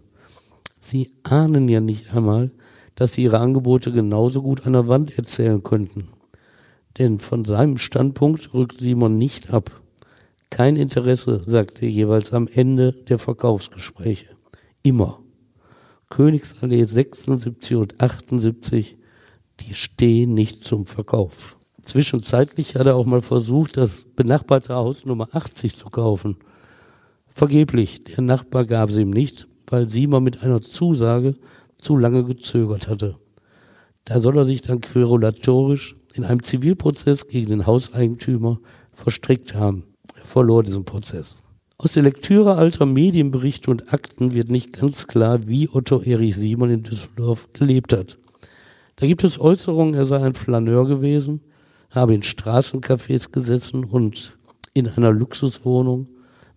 Sie 0.79 1.09
ahnen 1.23 1.67
ja 1.67 1.81
nicht 1.81 2.13
einmal, 2.13 2.51
dass 2.95 3.15
sie 3.15 3.23
ihre 3.23 3.39
Angebote 3.39 3.91
genauso 3.91 4.41
gut 4.41 4.65
an 4.65 4.71
der 4.71 4.87
Wand 4.87 5.17
erzählen 5.17 5.61
könnten. 5.61 6.07
Denn 6.99 7.19
von 7.19 7.43
seinem 7.43 7.77
Standpunkt 7.77 8.53
rückt 8.53 8.79
Simon 8.79 9.17
nicht 9.17 9.53
ab. 9.53 9.81
Kein 10.49 10.75
Interesse, 10.75 11.41
sagt 11.45 11.81
er 11.81 11.89
jeweils 11.89 12.33
am 12.33 12.47
Ende 12.47 12.93
der 12.93 13.19
Verkaufsgespräche. 13.19 14.27
Immer. 14.81 15.19
Königsallee 16.09 16.85
76 16.85 17.75
und 17.75 17.99
78, 18.01 18.97
die 19.59 19.73
stehen 19.73 20.33
nicht 20.33 20.63
zum 20.63 20.85
Verkauf. 20.85 21.57
Zwischenzeitlich 21.81 22.75
hat 22.75 22.87
er 22.87 22.95
auch 22.95 23.05
mal 23.05 23.21
versucht, 23.21 23.77
das 23.77 24.05
benachbarte 24.15 24.73
Haus 24.73 25.05
Nummer 25.05 25.29
80 25.31 25.75
zu 25.75 25.89
kaufen. 25.89 26.37
Vergeblich, 27.27 28.03
der 28.03 28.21
Nachbar 28.21 28.65
gab 28.65 28.89
es 28.89 28.97
ihm 28.97 29.09
nicht, 29.09 29.47
weil 29.67 29.89
Simon 29.89 30.23
mit 30.23 30.43
einer 30.43 30.61
Zusage 30.61 31.35
zu 31.77 31.97
lange 31.97 32.23
gezögert 32.23 32.87
hatte. 32.87 33.17
Da 34.05 34.19
soll 34.19 34.37
er 34.37 34.45
sich 34.45 34.61
dann 34.61 34.81
querulatorisch 34.81 35.95
in 36.13 36.23
einem 36.23 36.41
Zivilprozess 36.41 37.27
gegen 37.27 37.49
den 37.49 37.65
Hauseigentümer 37.65 38.59
verstrickt 38.91 39.53
haben. 39.53 39.83
Er 40.27 40.31
verlor 40.31 40.61
diesen 40.61 40.83
Prozess. 40.83 41.37
Aus 41.77 41.93
der 41.93 42.03
Lektüre 42.03 42.55
alter 42.55 42.85
Medienberichte 42.85 43.71
und 43.71 43.93
Akten 43.93 44.33
wird 44.33 44.49
nicht 44.49 44.73
ganz 44.73 45.07
klar, 45.07 45.47
wie 45.47 45.69
Otto 45.69 46.01
Erich 46.01 46.35
Simon 46.35 46.69
in 46.69 46.83
Düsseldorf 46.83 47.53
gelebt 47.53 47.93
hat. 47.93 48.17
Da 48.97 49.07
gibt 49.07 49.23
es 49.23 49.39
Äußerungen, 49.39 49.93
er 49.93 50.03
sei 50.03 50.17
ein 50.17 50.33
Flaneur 50.33 50.85
gewesen, 50.85 51.39
habe 51.91 52.13
in 52.13 52.23
Straßencafés 52.23 53.31
gesessen 53.31 53.85
und 53.85 54.37
in 54.73 54.89
einer 54.89 55.13
Luxuswohnung 55.13 56.09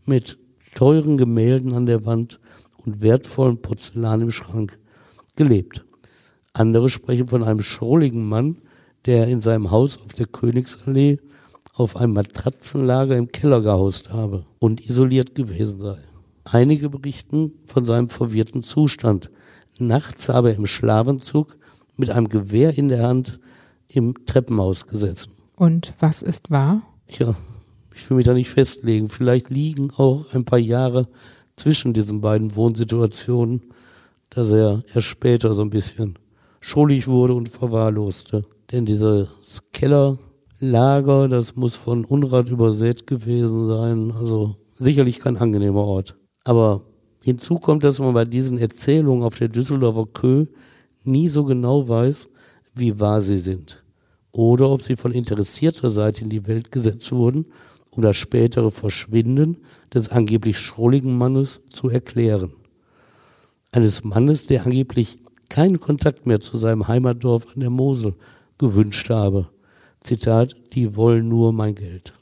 mit 0.04 0.36
teuren 0.74 1.16
Gemälden 1.16 1.72
an 1.72 1.86
der 1.86 2.04
Wand 2.04 2.40
und 2.84 3.02
wertvollen 3.02 3.62
Porzellan 3.62 4.22
im 4.22 4.32
Schrank 4.32 4.80
gelebt. 5.36 5.84
Andere 6.54 6.90
sprechen 6.90 7.28
von 7.28 7.44
einem 7.44 7.62
schrulligen 7.62 8.28
Mann, 8.28 8.62
der 9.06 9.28
in 9.28 9.40
seinem 9.40 9.70
Haus 9.70 9.96
auf 9.96 10.12
der 10.12 10.26
Königsallee 10.26 11.20
auf 11.80 11.96
einem 11.96 12.12
Matratzenlager 12.12 13.16
im 13.16 13.32
Keller 13.32 13.62
gehaust 13.62 14.12
habe 14.12 14.44
und 14.58 14.86
isoliert 14.86 15.34
gewesen 15.34 15.80
sei. 15.80 15.96
Einige 16.44 16.90
berichten 16.90 17.52
von 17.64 17.86
seinem 17.86 18.10
verwirrten 18.10 18.62
Zustand. 18.62 19.30
Nachts 19.78 20.28
habe 20.28 20.50
er 20.50 20.56
im 20.56 20.66
Schlafenzug 20.66 21.56
mit 21.96 22.10
einem 22.10 22.28
Gewehr 22.28 22.76
in 22.76 22.90
der 22.90 23.02
Hand 23.08 23.40
im 23.88 24.26
Treppenhaus 24.26 24.86
gesessen. 24.86 25.32
Und 25.56 25.94
was 26.00 26.20
ist 26.22 26.50
wahr? 26.50 26.82
Tja, 27.08 27.34
ich 27.94 28.10
will 28.10 28.18
mich 28.18 28.26
da 28.26 28.34
nicht 28.34 28.50
festlegen. 28.50 29.08
Vielleicht 29.08 29.48
liegen 29.48 29.90
auch 29.90 30.26
ein 30.34 30.44
paar 30.44 30.58
Jahre 30.58 31.08
zwischen 31.56 31.94
diesen 31.94 32.20
beiden 32.20 32.56
Wohnsituationen, 32.56 33.62
dass 34.28 34.50
er 34.50 34.84
erst 34.94 35.06
später 35.06 35.54
so 35.54 35.62
ein 35.62 35.70
bisschen 35.70 36.18
schuldig 36.60 37.08
wurde 37.08 37.32
und 37.32 37.48
verwahrloste. 37.48 38.44
Denn 38.70 38.84
dieses 38.84 39.62
Kellerlager, 40.60 41.28
das 41.28 41.56
muss 41.56 41.74
von 41.74 42.04
Unrat 42.04 42.50
übersät 42.50 43.06
gewesen 43.06 43.66
sein. 43.66 44.12
Also 44.12 44.56
sicherlich 44.78 45.18
kein 45.18 45.38
angenehmer 45.38 45.84
Ort. 45.84 46.16
Aber 46.44 46.82
hinzu 47.22 47.56
kommt, 47.56 47.82
dass 47.82 47.98
man 47.98 48.12
bei 48.12 48.26
diesen 48.26 48.58
Erzählungen 48.58 49.24
auf 49.24 49.38
der 49.38 49.48
Düsseldorfer 49.48 50.06
Kö 50.12 50.46
nie 51.02 51.28
so 51.28 51.44
genau 51.44 51.88
weiß, 51.88 52.28
wie 52.74 53.00
wahr 53.00 53.22
sie 53.22 53.38
sind. 53.38 53.82
Oder 54.32 54.68
ob 54.68 54.82
sie 54.82 54.96
von 54.96 55.12
interessierter 55.12 55.88
Seite 55.88 56.24
in 56.24 56.30
die 56.30 56.46
Welt 56.46 56.70
gesetzt 56.70 57.10
wurden, 57.10 57.46
um 57.90 58.02
das 58.02 58.16
spätere 58.16 58.70
Verschwinden 58.70 59.56
des 59.92 60.10
angeblich 60.10 60.58
schrulligen 60.58 61.16
Mannes 61.16 61.62
zu 61.70 61.88
erklären. 61.88 62.52
Eines 63.72 64.04
Mannes, 64.04 64.46
der 64.46 64.64
angeblich 64.66 65.18
keinen 65.48 65.80
Kontakt 65.80 66.26
mehr 66.26 66.40
zu 66.40 66.58
seinem 66.58 66.86
Heimatdorf 66.86 67.46
an 67.54 67.60
der 67.60 67.70
Mosel 67.70 68.14
gewünscht 68.58 69.08
habe. 69.08 69.48
Zitat, 70.02 70.56
die 70.72 70.96
wollen 70.96 71.28
nur 71.28 71.52
mein 71.52 71.74
Geld. 71.74 72.14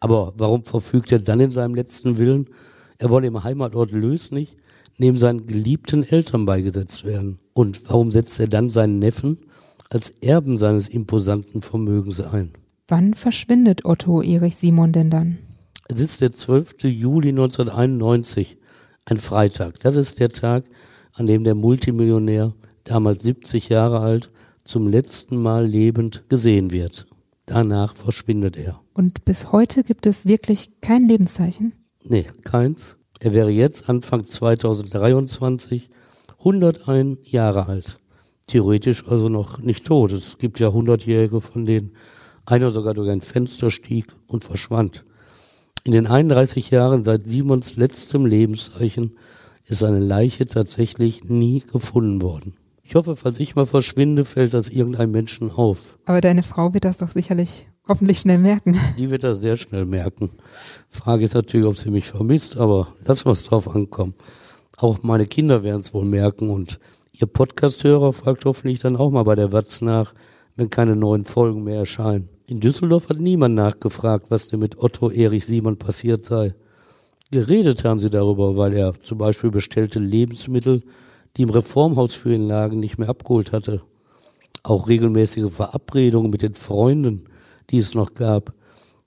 Aber 0.00 0.34
warum 0.36 0.64
verfügt 0.64 1.12
er 1.12 1.20
dann 1.20 1.40
in 1.40 1.50
seinem 1.50 1.74
letzten 1.74 2.18
Willen, 2.18 2.48
er 2.98 3.10
wolle 3.10 3.26
im 3.26 3.44
Heimatort 3.44 3.92
Lösnig 3.92 4.56
neben 4.98 5.16
seinen 5.16 5.46
geliebten 5.46 6.02
Eltern 6.02 6.44
beigesetzt 6.44 7.04
werden? 7.04 7.38
Und 7.52 7.88
warum 7.88 8.10
setzt 8.10 8.38
er 8.40 8.48
dann 8.48 8.68
seinen 8.68 8.98
Neffen 8.98 9.38
als 9.90 10.10
Erben 10.20 10.58
seines 10.58 10.88
imposanten 10.88 11.62
Vermögens 11.62 12.20
ein? 12.20 12.52
Wann 12.88 13.14
verschwindet 13.14 13.84
Otto 13.84 14.22
Erich 14.22 14.56
Simon 14.56 14.92
denn 14.92 15.10
dann? 15.10 15.38
Es 15.88 16.00
ist 16.00 16.20
der 16.20 16.32
12. 16.32 16.84
Juli 16.84 17.28
1991, 17.28 18.56
ein 19.04 19.16
Freitag. 19.16 19.80
Das 19.80 19.96
ist 19.96 20.18
der 20.18 20.30
Tag, 20.30 20.64
an 21.12 21.26
dem 21.26 21.44
der 21.44 21.54
Multimillionär, 21.54 22.54
damals 22.84 23.22
70 23.22 23.68
Jahre 23.68 24.00
alt, 24.00 24.28
zum 24.64 24.88
letzten 24.88 25.36
Mal 25.36 25.66
lebend 25.66 26.24
gesehen 26.28 26.72
wird. 26.72 27.06
Danach 27.46 27.94
verschwindet 27.94 28.56
er. 28.56 28.80
Und 28.92 29.24
bis 29.24 29.52
heute 29.52 29.84
gibt 29.84 30.06
es 30.06 30.26
wirklich 30.26 30.80
kein 30.80 31.08
Lebenszeichen? 31.08 31.72
Nee, 32.02 32.26
keins. 32.44 32.96
Er 33.20 33.32
wäre 33.32 33.50
jetzt 33.50 33.88
Anfang 33.88 34.26
2023 34.26 35.88
101 36.38 37.18
Jahre 37.22 37.66
alt. 37.66 37.98
Theoretisch 38.46 39.06
also 39.08 39.28
noch 39.28 39.58
nicht 39.58 39.86
tot. 39.86 40.12
Es 40.12 40.38
gibt 40.38 40.58
ja 40.60 40.68
100-Jährige, 40.68 41.40
von 41.40 41.66
denen 41.66 41.92
einer 42.44 42.70
sogar 42.70 42.94
durch 42.94 43.10
ein 43.10 43.20
Fenster 43.20 43.70
stieg 43.70 44.06
und 44.26 44.44
verschwand. 44.44 45.04
In 45.84 45.92
den 45.92 46.06
31 46.06 46.70
Jahren 46.70 47.04
seit 47.04 47.26
Simons 47.26 47.76
letztem 47.76 48.26
Lebenszeichen 48.26 49.16
ist 49.64 49.80
seine 49.80 49.98
Leiche 50.00 50.46
tatsächlich 50.46 51.24
nie 51.24 51.60
gefunden 51.60 52.22
worden. 52.22 52.54
Ich 52.88 52.94
hoffe, 52.94 53.16
falls 53.16 53.40
ich 53.40 53.56
mal 53.56 53.66
verschwinde, 53.66 54.24
fällt 54.24 54.54
das 54.54 54.68
irgendeinem 54.68 55.10
Menschen 55.10 55.50
auf. 55.50 55.98
Aber 56.04 56.20
deine 56.20 56.44
Frau 56.44 56.72
wird 56.72 56.84
das 56.84 56.98
doch 56.98 57.10
sicherlich 57.10 57.66
hoffentlich 57.88 58.20
schnell 58.20 58.38
merken. 58.38 58.78
Die 58.96 59.10
wird 59.10 59.24
das 59.24 59.40
sehr 59.40 59.56
schnell 59.56 59.84
merken. 59.84 60.30
Frage 60.88 61.24
ist 61.24 61.34
natürlich, 61.34 61.66
ob 61.66 61.76
sie 61.76 61.90
mich 61.90 62.06
vermisst, 62.06 62.56
aber 62.56 62.94
lass 63.04 63.26
was 63.26 63.42
drauf 63.42 63.74
ankommen. 63.74 64.14
Auch 64.76 65.02
meine 65.02 65.26
Kinder 65.26 65.64
werden 65.64 65.80
es 65.80 65.94
wohl 65.94 66.04
merken 66.04 66.48
und 66.48 66.78
ihr 67.10 67.26
Podcast-Hörer 67.26 68.12
fragt 68.12 68.44
hoffentlich 68.44 68.78
dann 68.78 68.94
auch 68.94 69.10
mal 69.10 69.24
bei 69.24 69.34
der 69.34 69.50
Watz 69.50 69.80
nach, 69.80 70.14
wenn 70.54 70.70
keine 70.70 70.94
neuen 70.94 71.24
Folgen 71.24 71.64
mehr 71.64 71.80
erscheinen. 71.80 72.28
In 72.46 72.60
Düsseldorf 72.60 73.08
hat 73.08 73.18
niemand 73.18 73.56
nachgefragt, 73.56 74.30
was 74.30 74.46
denn 74.46 74.60
mit 74.60 74.78
Otto 74.80 75.10
Erich 75.10 75.44
Simon 75.44 75.76
passiert 75.76 76.24
sei. 76.24 76.54
Geredet 77.32 77.82
haben 77.82 77.98
sie 77.98 78.10
darüber, 78.10 78.56
weil 78.56 78.74
er 78.74 78.94
zum 79.02 79.18
Beispiel 79.18 79.50
bestellte 79.50 79.98
Lebensmittel 79.98 80.82
die 81.36 81.42
im 81.42 81.50
Reformhaus 81.50 82.14
für 82.14 82.34
ihn 82.34 82.46
lagen, 82.46 82.80
nicht 82.80 82.98
mehr 82.98 83.08
abgeholt 83.08 83.52
hatte. 83.52 83.82
Auch 84.62 84.88
regelmäßige 84.88 85.50
Verabredungen 85.50 86.30
mit 86.30 86.42
den 86.42 86.54
Freunden, 86.54 87.24
die 87.70 87.78
es 87.78 87.94
noch 87.94 88.14
gab, 88.14 88.54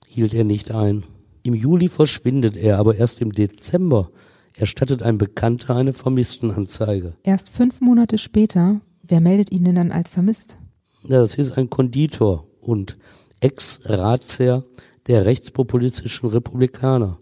hielt 0.06 0.34
er 0.34 0.44
nicht 0.44 0.70
ein. 0.70 1.04
Im 1.42 1.54
Juli 1.54 1.88
verschwindet 1.88 2.56
er, 2.56 2.78
aber 2.78 2.96
erst 2.96 3.20
im 3.20 3.32
Dezember 3.32 4.10
erstattet 4.54 5.02
ein 5.02 5.18
Bekannter 5.18 5.76
eine 5.76 5.92
Vermisstenanzeige. 5.92 7.14
Erst 7.22 7.50
fünf 7.50 7.80
Monate 7.80 8.18
später, 8.18 8.80
wer 9.02 9.20
meldet 9.20 9.52
ihn 9.52 9.64
denn 9.64 9.76
dann 9.76 9.92
als 9.92 10.10
vermisst? 10.10 10.56
Ja, 11.04 11.20
das 11.20 11.36
ist 11.36 11.56
ein 11.56 11.70
Konditor 11.70 12.46
und 12.60 12.96
Ex-Ratsherr 13.40 14.64
der 15.06 15.24
rechtspopulistischen 15.24 16.28
Republikaner. 16.28 17.18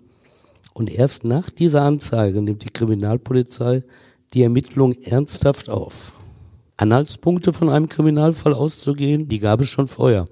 Und 0.74 0.90
erst 0.90 1.24
nach 1.24 1.50
dieser 1.50 1.82
Anzeige 1.82 2.42
nimmt 2.42 2.64
die 2.64 2.70
Kriminalpolizei 2.72 3.84
die 4.34 4.42
Ermittlung 4.42 4.92
ernsthaft 5.02 5.68
auf. 5.70 6.12
Anhaltspunkte 6.76 7.52
von 7.52 7.68
einem 7.68 7.88
Kriminalfall 7.88 8.54
auszugehen, 8.54 9.28
die 9.28 9.38
gab 9.38 9.60
es 9.60 9.68
schon 9.68 9.88
vorher. 9.88 10.26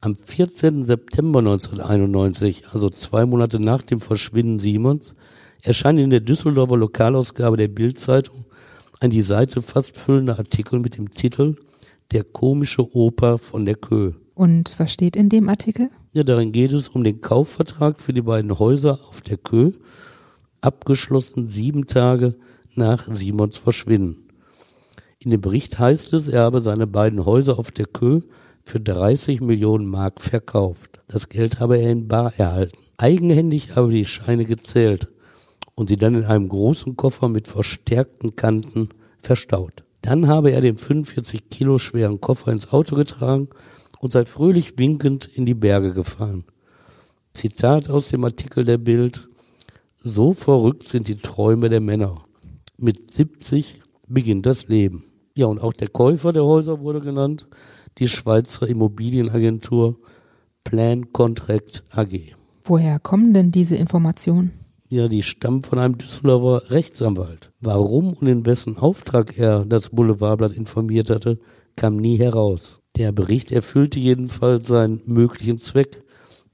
Am 0.00 0.14
14. 0.16 0.84
September 0.84 1.38
1991, 1.38 2.64
also 2.72 2.90
zwei 2.90 3.24
Monate 3.24 3.60
nach 3.60 3.82
dem 3.82 4.00
Verschwinden 4.00 4.58
Simons, 4.58 5.14
erscheint 5.62 6.00
in 6.00 6.10
der 6.10 6.20
Düsseldorfer 6.20 6.76
Lokalausgabe 6.76 7.56
der 7.56 7.68
Bildzeitung 7.68 8.44
ein 9.00 9.10
die 9.10 9.22
Seite 9.22 9.62
fast 9.62 9.96
füllender 9.96 10.38
Artikel 10.38 10.78
mit 10.78 10.96
dem 10.96 11.10
Titel 11.10 11.56
Der 12.10 12.24
komische 12.24 12.94
Oper 12.94 13.38
von 13.38 13.64
der 13.64 13.76
Kö. 13.76 14.12
Und 14.34 14.78
was 14.78 14.92
steht 14.92 15.16
in 15.16 15.28
dem 15.28 15.48
Artikel? 15.48 15.90
Ja, 16.12 16.22
darin 16.22 16.52
geht 16.52 16.72
es 16.72 16.88
um 16.88 17.02
den 17.02 17.20
Kaufvertrag 17.20 18.00
für 18.00 18.12
die 18.12 18.22
beiden 18.22 18.58
Häuser 18.58 19.00
auf 19.08 19.22
der 19.22 19.38
Kö, 19.38 19.72
abgeschlossen 20.60 21.48
sieben 21.48 21.86
Tage 21.86 22.34
nach 22.76 23.08
Simons 23.12 23.58
Verschwinden. 23.58 24.28
In 25.18 25.30
dem 25.30 25.40
Bericht 25.40 25.78
heißt 25.78 26.12
es, 26.14 26.28
er 26.28 26.42
habe 26.42 26.60
seine 26.60 26.86
beiden 26.86 27.24
Häuser 27.24 27.58
auf 27.58 27.70
der 27.70 27.86
Kö 27.86 28.20
für 28.64 28.80
30 28.80 29.40
Millionen 29.40 29.86
Mark 29.86 30.20
verkauft. 30.20 31.00
Das 31.08 31.28
Geld 31.28 31.60
habe 31.60 31.78
er 31.78 31.90
in 31.90 32.08
Bar 32.08 32.32
erhalten. 32.38 32.78
Eigenhändig 32.96 33.76
habe 33.76 33.90
die 33.90 34.04
Scheine 34.04 34.44
gezählt 34.44 35.08
und 35.74 35.88
sie 35.88 35.96
dann 35.96 36.14
in 36.14 36.24
einem 36.24 36.48
großen 36.48 36.96
Koffer 36.96 37.28
mit 37.28 37.48
verstärkten 37.48 38.36
Kanten 38.36 38.88
verstaut. 39.18 39.84
Dann 40.02 40.26
habe 40.26 40.50
er 40.50 40.60
den 40.60 40.76
45 40.76 41.48
Kilo 41.50 41.78
schweren 41.78 42.20
Koffer 42.20 42.52
ins 42.52 42.72
Auto 42.72 42.96
getragen 42.96 43.48
und 44.00 44.12
sei 44.12 44.24
fröhlich 44.24 44.78
winkend 44.78 45.26
in 45.26 45.46
die 45.46 45.54
Berge 45.54 45.92
gefahren. 45.92 46.44
Zitat 47.32 47.88
aus 47.88 48.08
dem 48.08 48.24
Artikel 48.24 48.64
der 48.64 48.78
Bild. 48.78 49.28
So 50.02 50.32
verrückt 50.32 50.88
sind 50.88 51.06
die 51.06 51.16
Träume 51.16 51.68
der 51.68 51.80
Männer. 51.80 52.24
Mit 52.78 53.12
70 53.12 53.80
beginnt 54.08 54.46
das 54.46 54.68
Leben. 54.68 55.04
Ja, 55.34 55.46
und 55.46 55.60
auch 55.60 55.72
der 55.72 55.88
Käufer 55.88 56.32
der 56.32 56.44
Häuser 56.44 56.80
wurde 56.80 57.00
genannt, 57.00 57.48
die 57.98 58.08
Schweizer 58.08 58.66
Immobilienagentur 58.66 59.98
Plan 60.64 61.12
Contract 61.12 61.84
AG. 61.90 62.34
Woher 62.64 62.98
kommen 62.98 63.34
denn 63.34 63.50
diese 63.50 63.76
Informationen? 63.76 64.52
Ja, 64.88 65.08
die 65.08 65.22
stammen 65.22 65.62
von 65.62 65.78
einem 65.78 65.96
Düsseldorfer 65.96 66.70
Rechtsanwalt. 66.70 67.50
Warum 67.60 68.12
und 68.12 68.26
in 68.28 68.44
wessen 68.44 68.76
Auftrag 68.76 69.38
er 69.38 69.64
das 69.64 69.88
Boulevardblatt 69.90 70.52
informiert 70.52 71.08
hatte, 71.08 71.38
kam 71.76 71.96
nie 71.96 72.18
heraus. 72.18 72.80
Der 72.96 73.10
Bericht 73.10 73.52
erfüllte 73.52 73.98
jedenfalls 73.98 74.68
seinen 74.68 75.00
möglichen 75.06 75.56
Zweck. 75.58 76.04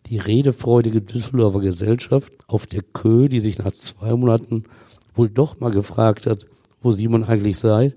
Die 0.09 0.19
redefreudige 0.19 1.03
Düsseldorfer 1.03 1.61
Gesellschaft 1.61 2.33
auf 2.47 2.67
der 2.67 2.83
Kö, 2.83 3.29
die 3.29 3.41
sich 3.41 3.59
nach 3.59 3.73
zwei 3.73 4.15
Monaten 4.15 4.65
wohl 5.13 5.29
doch 5.29 5.61
mal 5.61 5.71
gefragt 5.71 6.27
hat, 6.27 6.47
wo 6.81 6.93
Simon 6.93 7.25
eigentlich 7.25 7.59
sei, 7.59 7.95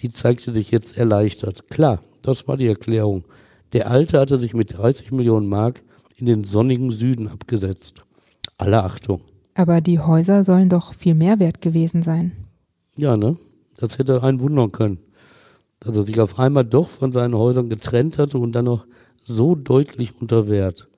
die 0.00 0.12
zeigte 0.12 0.52
sich 0.52 0.70
jetzt 0.70 0.98
erleichtert. 0.98 1.68
Klar, 1.68 2.02
das 2.22 2.48
war 2.48 2.56
die 2.56 2.66
Erklärung. 2.66 3.24
Der 3.72 3.90
Alte 3.90 4.18
hatte 4.18 4.38
sich 4.38 4.54
mit 4.54 4.76
30 4.76 5.12
Millionen 5.12 5.48
Mark 5.48 5.82
in 6.16 6.26
den 6.26 6.44
sonnigen 6.44 6.90
Süden 6.90 7.28
abgesetzt. 7.28 8.02
Alle 8.58 8.82
Achtung. 8.82 9.20
Aber 9.54 9.80
die 9.80 10.00
Häuser 10.00 10.44
sollen 10.44 10.68
doch 10.68 10.92
viel 10.92 11.14
mehr 11.14 11.38
wert 11.38 11.60
gewesen 11.60 12.02
sein. 12.02 12.32
Ja, 12.96 13.16
ne? 13.16 13.36
Das 13.76 13.98
hätte 13.98 14.22
einen 14.22 14.40
wundern 14.40 14.72
können 14.72 14.98
dass 15.84 15.96
er 15.96 16.02
sich 16.02 16.18
auf 16.20 16.38
einmal 16.38 16.64
doch 16.64 16.88
von 16.88 17.12
seinen 17.12 17.34
Häusern 17.34 17.68
getrennt 17.68 18.18
hatte 18.18 18.38
und 18.38 18.52
dann 18.52 18.64
noch 18.64 18.86
so 19.24 19.54
deutlich 19.54 20.20
unter 20.20 20.48
Wert. 20.48 20.88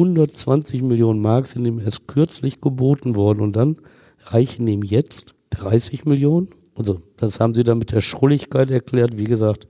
120 0.00 0.80
Millionen 0.80 1.20
Mark 1.20 1.46
sind 1.46 1.66
ihm 1.66 1.78
erst 1.78 2.08
kürzlich 2.08 2.62
geboten 2.62 3.16
worden 3.16 3.40
und 3.40 3.54
dann 3.54 3.76
reichen 4.24 4.66
ihm 4.66 4.82
jetzt 4.82 5.34
30 5.50 6.06
Millionen. 6.06 6.48
Also, 6.74 7.02
das 7.18 7.38
haben 7.38 7.52
sie 7.52 7.64
dann 7.64 7.78
mit 7.78 7.92
der 7.92 8.00
Schrulligkeit 8.00 8.70
erklärt, 8.70 9.18
wie 9.18 9.24
gesagt, 9.24 9.66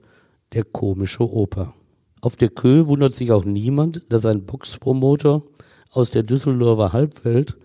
der 0.53 0.63
komische 0.63 1.29
Oper. 1.29 1.73
Auf 2.21 2.37
der 2.37 2.49
Kö 2.49 2.87
wundert 2.87 3.13
sich 3.13 3.31
auch 3.31 3.43
niemand, 3.43 4.05
dass 4.09 4.25
ein 4.25 4.45
Boxpromoter 4.45 5.43
aus 5.91 6.11
der 6.11 6.23
Düsseldorfer 6.23 6.93
Halbwelt 6.93 7.57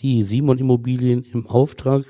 die 0.00 0.24
Simon 0.24 0.58
Immobilien 0.58 1.22
im 1.22 1.46
Auftrag 1.46 2.04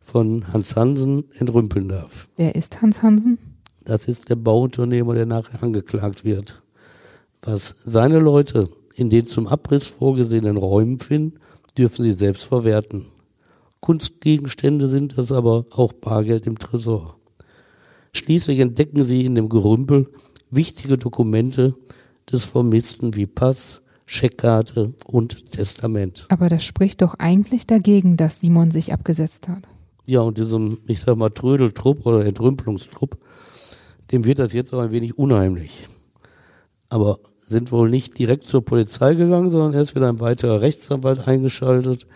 von 0.00 0.52
Hans 0.52 0.74
Hansen 0.74 1.24
entrümpeln 1.38 1.88
darf. 1.88 2.28
Wer 2.36 2.56
ist 2.56 2.82
Hans 2.82 3.02
Hansen? 3.02 3.38
Das 3.84 4.08
ist 4.08 4.30
der 4.30 4.36
Bauunternehmer, 4.36 5.14
der 5.14 5.26
nachher 5.26 5.62
angeklagt 5.62 6.24
wird. 6.24 6.62
Was 7.42 7.76
seine 7.84 8.18
Leute 8.18 8.68
in 8.98 9.10
den 9.10 9.26
zum 9.26 9.46
Abriss 9.46 9.86
vorgesehenen 9.86 10.56
Räumen 10.56 10.98
finden, 10.98 11.38
dürfen 11.76 12.02
sie 12.02 12.12
selbst 12.12 12.44
verwerten. 12.44 13.06
Kunstgegenstände 13.80 14.88
sind 14.88 15.16
das 15.16 15.30
aber 15.30 15.66
auch 15.70 15.92
Bargeld 15.92 16.46
im 16.46 16.58
Tresor. 16.58 17.16
Schließlich 18.12 18.58
entdecken 18.58 19.04
sie 19.04 19.24
in 19.24 19.36
dem 19.36 19.48
Gerümpel 19.48 20.08
wichtige 20.50 20.98
Dokumente 20.98 21.76
des 22.30 22.44
Vermissten 22.44 23.14
wie 23.14 23.26
Pass, 23.26 23.82
Scheckkarte 24.04 24.94
und 25.06 25.52
Testament. 25.52 26.26
Aber 26.30 26.48
das 26.48 26.64
spricht 26.64 27.02
doch 27.02 27.14
eigentlich 27.18 27.66
dagegen, 27.66 28.16
dass 28.16 28.40
Simon 28.40 28.72
sich 28.72 28.92
abgesetzt 28.92 29.48
hat. 29.48 29.62
Ja, 30.06 30.20
und 30.20 30.38
diesem, 30.38 30.78
ich 30.86 31.00
sag 31.00 31.16
mal, 31.16 31.28
Trödeltrupp 31.28 32.04
oder 32.04 32.24
Entrümpelungstrupp, 32.24 33.18
dem 34.10 34.24
wird 34.24 34.40
das 34.40 34.54
jetzt 34.54 34.72
auch 34.72 34.80
ein 34.80 34.90
wenig 34.90 35.18
unheimlich. 35.18 35.86
Aber 36.88 37.18
sind 37.46 37.72
wohl 37.72 37.88
nicht 37.90 38.18
direkt 38.18 38.44
zur 38.44 38.64
Polizei 38.64 39.14
gegangen, 39.14 39.50
sondern 39.50 39.74
erst 39.74 39.94
wieder 39.94 40.08
ein 40.08 40.20
weiterer 40.20 40.60
Rechtsanwalt 40.60 41.26
eingeschaltet. 41.26 42.06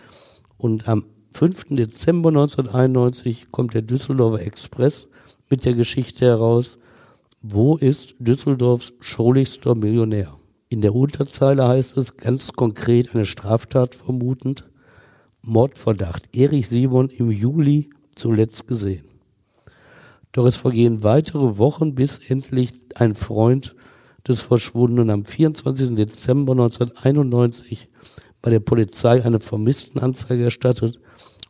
Und 0.57 0.87
am 0.87 1.05
5. 1.31 1.69
Dezember 1.69 2.29
1991 2.29 3.51
kommt 3.51 3.73
der 3.73 3.81
Düsseldorfer 3.81 4.41
Express 4.45 5.07
mit 5.49 5.65
der 5.65 5.73
Geschichte 5.73 6.25
heraus, 6.25 6.77
wo 7.41 7.75
ist 7.75 8.15
Düsseldorfs 8.19 8.93
schrulligster 8.99 9.75
Millionär? 9.75 10.37
In 10.69 10.81
der 10.81 10.95
Unterzeile 10.95 11.67
heißt 11.67 11.97
es 11.97 12.15
ganz 12.17 12.53
konkret 12.53 13.13
eine 13.13 13.25
Straftat 13.25 13.95
vermutend, 13.95 14.69
Mordverdacht 15.41 16.35
Erich 16.35 16.69
Simon 16.69 17.09
im 17.09 17.29
Juli 17.31 17.89
zuletzt 18.15 18.67
gesehen. 18.67 19.05
Doch 20.31 20.45
es 20.45 20.55
vergehen 20.55 21.03
weitere 21.03 21.57
Wochen, 21.57 21.95
bis 21.95 22.19
endlich 22.19 22.79
ein 22.95 23.13
Freund 23.13 23.75
des 24.27 24.41
Verschwundenen 24.41 25.09
am 25.09 25.25
24. 25.25 25.95
Dezember 25.95 26.53
1991 26.53 27.89
bei 28.41 28.49
der 28.49 28.59
Polizei 28.59 29.23
eine 29.23 29.39
Vermisstenanzeige 29.39 30.43
erstattet 30.45 30.99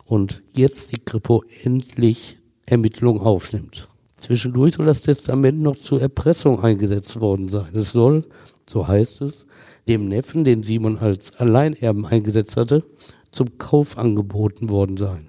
und 0.06 0.42
jetzt 0.54 0.92
die 0.92 1.00
Kripo 1.00 1.42
endlich 1.62 2.38
Ermittlungen 2.66 3.20
aufnimmt. 3.20 3.88
Zwischendurch 4.16 4.74
soll 4.74 4.86
das 4.86 5.02
Testament 5.02 5.60
noch 5.60 5.76
zur 5.76 6.00
Erpressung 6.00 6.62
eingesetzt 6.62 7.20
worden 7.20 7.48
sein. 7.48 7.74
Es 7.74 7.92
soll, 7.92 8.24
so 8.66 8.88
heißt 8.88 9.20
es, 9.22 9.44
dem 9.86 10.08
Neffen, 10.08 10.44
den 10.44 10.62
Simon 10.62 10.98
als 10.98 11.38
Alleinerben 11.38 12.06
eingesetzt 12.06 12.56
hatte, 12.56 12.84
zum 13.32 13.58
Kauf 13.58 13.98
angeboten 13.98 14.70
worden 14.70 14.96
sein. 14.96 15.28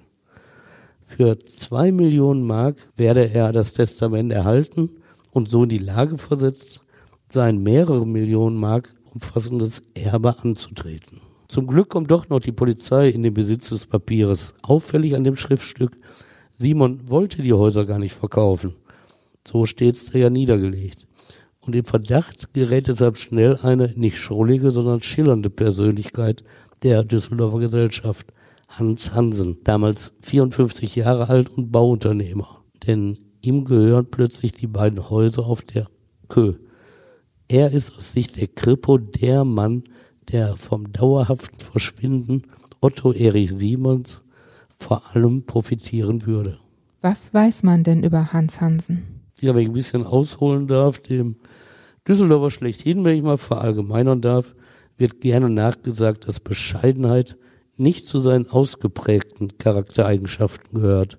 Für 1.02 1.38
zwei 1.38 1.92
Millionen 1.92 2.42
Mark 2.42 2.76
werde 2.96 3.30
er 3.30 3.52
das 3.52 3.72
Testament 3.72 4.32
erhalten 4.32 4.90
und 5.30 5.48
so 5.48 5.64
in 5.64 5.68
die 5.68 5.78
Lage 5.78 6.16
versetzt, 6.16 6.80
sein 7.28 7.62
mehrere 7.62 8.06
Millionen 8.06 8.56
Mark 8.56 8.94
umfassendes 9.12 9.82
Erbe 9.94 10.38
anzutreten. 10.38 11.20
Zum 11.48 11.66
Glück 11.66 11.88
kommt 11.88 12.10
doch 12.10 12.28
noch 12.28 12.40
die 12.40 12.52
Polizei 12.52 13.08
in 13.08 13.22
den 13.22 13.34
Besitz 13.34 13.68
des 13.68 13.86
Papieres. 13.86 14.54
Auffällig 14.62 15.14
an 15.14 15.24
dem 15.24 15.36
Schriftstück, 15.36 15.96
Simon 16.58 17.08
wollte 17.08 17.42
die 17.42 17.52
Häuser 17.52 17.84
gar 17.84 17.98
nicht 17.98 18.14
verkaufen. 18.14 18.74
So 19.46 19.64
steht's 19.64 20.10
da 20.10 20.18
ja 20.18 20.30
niedergelegt. 20.30 21.06
Und 21.60 21.76
im 21.76 21.84
Verdacht 21.84 22.52
gerät 22.52 22.88
deshalb 22.88 23.16
schnell 23.16 23.56
eine 23.56 23.92
nicht 23.96 24.18
schrullige, 24.18 24.70
sondern 24.70 25.02
schillernde 25.02 25.50
Persönlichkeit 25.50 26.44
der 26.82 27.04
Düsseldorfer 27.04 27.58
Gesellschaft, 27.58 28.32
Hans 28.68 29.14
Hansen, 29.14 29.58
damals 29.64 30.12
54 30.22 30.96
Jahre 30.96 31.28
alt 31.28 31.50
und 31.50 31.70
Bauunternehmer. 31.70 32.62
Denn 32.86 33.18
ihm 33.40 33.64
gehören 33.64 34.06
plötzlich 34.10 34.52
die 34.52 34.66
beiden 34.66 35.08
Häuser 35.10 35.46
auf 35.46 35.62
der 35.62 35.88
Kö. 36.28 36.54
Er 37.48 37.70
ist 37.70 37.96
aus 37.96 38.10
Sicht 38.10 38.36
der 38.38 38.48
Kripo 38.48 38.98
der 38.98 39.44
Mann, 39.44 39.84
der 40.30 40.56
vom 40.56 40.92
dauerhaften 40.92 41.60
Verschwinden 41.60 42.42
Otto 42.80 43.12
Erich 43.12 43.52
Simons 43.52 44.22
vor 44.78 45.14
allem 45.14 45.44
profitieren 45.46 46.26
würde. 46.26 46.58
Was 47.02 47.32
weiß 47.32 47.62
man 47.62 47.84
denn 47.84 48.02
über 48.02 48.32
Hans 48.32 48.60
Hansen? 48.60 49.22
Ja, 49.40 49.54
wenn 49.54 49.62
ich 49.62 49.68
ein 49.68 49.74
bisschen 49.74 50.04
ausholen 50.04 50.66
darf, 50.66 50.98
dem 50.98 51.36
Düsseldorfer 52.08 52.50
schlechthin, 52.50 53.04
wenn 53.04 53.16
ich 53.16 53.22
mal 53.22 53.36
verallgemeinern 53.36 54.20
darf, 54.20 54.54
wird 54.96 55.20
gerne 55.20 55.48
nachgesagt, 55.48 56.26
dass 56.26 56.40
Bescheidenheit 56.40 57.36
nicht 57.76 58.08
zu 58.08 58.18
seinen 58.18 58.48
ausgeprägten 58.48 59.58
Charaktereigenschaften 59.58 60.80
gehört 60.80 61.18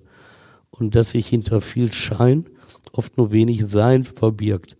und 0.70 0.94
dass 0.94 1.12
sich 1.12 1.28
hinter 1.28 1.60
viel 1.60 1.92
Schein 1.92 2.46
oft 2.92 3.16
nur 3.16 3.32
wenig 3.32 3.66
Sein 3.66 4.04
verbirgt, 4.04 4.77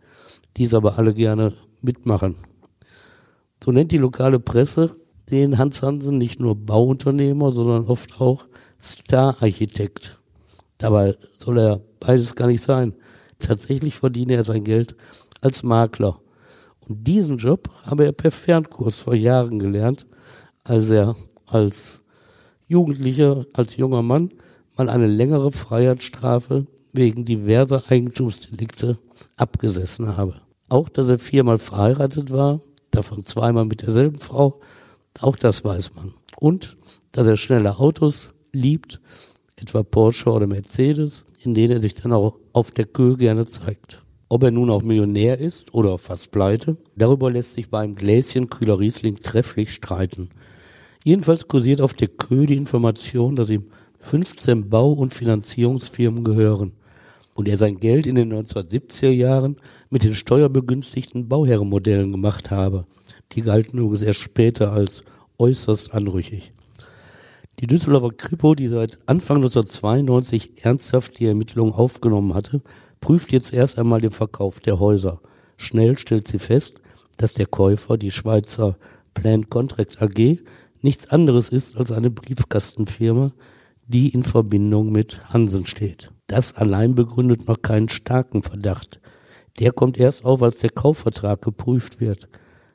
dies 0.56 0.74
aber 0.74 0.98
alle 0.98 1.14
gerne 1.14 1.52
mitmachen. 1.82 2.36
So 3.62 3.72
nennt 3.72 3.92
die 3.92 3.98
lokale 3.98 4.40
Presse 4.40 4.96
den 5.30 5.58
Hans 5.58 5.82
Hansen 5.82 6.18
nicht 6.18 6.40
nur 6.40 6.54
Bauunternehmer, 6.54 7.50
sondern 7.50 7.86
oft 7.86 8.20
auch 8.20 8.46
Star-Architekt. 8.80 10.18
Dabei 10.78 11.14
soll 11.36 11.58
er 11.58 11.80
beides 12.00 12.34
gar 12.34 12.46
nicht 12.46 12.62
sein. 12.62 12.94
Tatsächlich 13.38 13.94
verdiene 13.94 14.34
er 14.34 14.44
sein 14.44 14.64
Geld 14.64 14.96
als 15.40 15.62
Makler. 15.62 16.20
Und 16.80 17.06
diesen 17.06 17.36
Job 17.36 17.68
habe 17.84 18.06
er 18.06 18.12
per 18.12 18.30
Fernkurs 18.30 19.02
vor 19.02 19.14
Jahren 19.14 19.58
gelernt, 19.58 20.06
als 20.64 20.90
er 20.90 21.16
als 21.46 22.00
Jugendlicher, 22.66 23.46
als 23.52 23.76
junger 23.76 24.02
Mann 24.02 24.30
mal 24.76 24.88
eine 24.88 25.06
längere 25.06 25.50
Freiheitsstrafe 25.50 26.66
wegen 26.98 27.24
diverser 27.24 27.84
Eigentumsdelikte 27.88 28.98
abgesessen 29.36 30.16
habe. 30.16 30.34
Auch, 30.68 30.88
dass 30.88 31.08
er 31.08 31.18
viermal 31.18 31.58
verheiratet 31.58 32.32
war, 32.32 32.60
davon 32.90 33.24
zweimal 33.24 33.64
mit 33.64 33.82
derselben 33.82 34.18
Frau, 34.18 34.60
auch 35.20 35.36
das 35.36 35.64
weiß 35.64 35.94
man. 35.94 36.14
Und, 36.38 36.76
dass 37.12 37.26
er 37.26 37.36
schnelle 37.36 37.78
Autos 37.78 38.34
liebt, 38.52 39.00
etwa 39.56 39.82
Porsche 39.82 40.30
oder 40.30 40.46
Mercedes, 40.46 41.24
in 41.40 41.54
denen 41.54 41.74
er 41.74 41.80
sich 41.80 41.94
dann 41.94 42.12
auch 42.12 42.36
auf 42.52 42.70
der 42.70 42.84
Kö 42.84 43.16
gerne 43.16 43.46
zeigt. 43.46 44.02
Ob 44.28 44.42
er 44.42 44.50
nun 44.50 44.68
auch 44.68 44.82
Millionär 44.82 45.38
ist 45.38 45.72
oder 45.72 45.96
fast 45.96 46.32
pleite, 46.32 46.76
darüber 46.96 47.30
lässt 47.30 47.54
sich 47.54 47.70
beim 47.70 47.94
Gläschen 47.94 48.50
Kühler 48.50 48.78
Riesling 48.78 49.22
trefflich 49.22 49.72
streiten. 49.72 50.28
Jedenfalls 51.02 51.48
kursiert 51.48 51.80
auf 51.80 51.94
der 51.94 52.08
Kö 52.08 52.44
die 52.44 52.56
Information, 52.56 53.36
dass 53.36 53.48
ihm 53.48 53.66
15 54.00 54.68
Bau- 54.68 54.92
und 54.92 55.14
Finanzierungsfirmen 55.14 56.24
gehören 56.24 56.72
und 57.38 57.46
er 57.46 57.56
sein 57.56 57.78
Geld 57.78 58.08
in 58.08 58.16
den 58.16 58.32
1970er 58.32 59.10
Jahren 59.10 59.58
mit 59.90 60.02
den 60.02 60.12
steuerbegünstigten 60.12 61.28
Bauherrenmodellen 61.28 62.10
gemacht 62.10 62.50
habe. 62.50 62.84
Die 63.30 63.42
galten 63.42 63.78
übrigens 63.78 64.02
erst 64.02 64.22
später 64.22 64.72
als 64.72 65.04
äußerst 65.38 65.94
anrüchig. 65.94 66.52
Die 67.60 67.68
Düsseldorfer 67.68 68.10
Kripo, 68.16 68.56
die 68.56 68.66
seit 68.66 68.98
Anfang 69.06 69.36
1992 69.36 70.64
ernsthaft 70.64 71.20
die 71.20 71.26
Ermittlungen 71.26 71.74
aufgenommen 71.74 72.34
hatte, 72.34 72.60
prüft 73.00 73.30
jetzt 73.30 73.52
erst 73.52 73.78
einmal 73.78 74.00
den 74.00 74.10
Verkauf 74.10 74.58
der 74.58 74.80
Häuser. 74.80 75.20
Schnell 75.56 75.96
stellt 75.96 76.26
sie 76.26 76.40
fest, 76.40 76.80
dass 77.18 77.34
der 77.34 77.46
Käufer, 77.46 77.98
die 77.98 78.10
Schweizer 78.10 78.76
Plan 79.14 79.48
Contract 79.48 80.02
AG, 80.02 80.38
nichts 80.82 81.08
anderes 81.10 81.50
ist 81.50 81.76
als 81.76 81.92
eine 81.92 82.10
Briefkastenfirma, 82.10 83.32
die 83.88 84.10
in 84.10 84.22
Verbindung 84.22 84.92
mit 84.92 85.32
Hansen 85.32 85.66
steht. 85.66 86.10
Das 86.26 86.54
allein 86.54 86.94
begründet 86.94 87.48
noch 87.48 87.62
keinen 87.62 87.88
starken 87.88 88.42
Verdacht. 88.42 89.00
Der 89.58 89.72
kommt 89.72 89.98
erst 89.98 90.24
auf, 90.24 90.42
als 90.42 90.60
der 90.60 90.70
Kaufvertrag 90.70 91.42
geprüft 91.42 92.00
wird. 92.00 92.28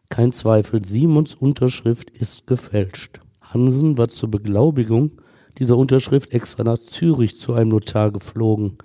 Kein 0.09 0.33
Zweifel, 0.33 0.83
Simons 0.83 1.35
Unterschrift 1.35 2.09
ist 2.09 2.47
gefälscht. 2.47 3.19
Hansen 3.41 3.97
war 3.97 4.07
zur 4.07 4.31
Beglaubigung 4.31 5.11
dieser 5.59 5.77
Unterschrift 5.77 6.33
extra 6.33 6.63
nach 6.63 6.79
Zürich 6.79 7.39
zu 7.39 7.53
einem 7.53 7.69
Notar 7.69 8.11
geflogen. 8.11 8.79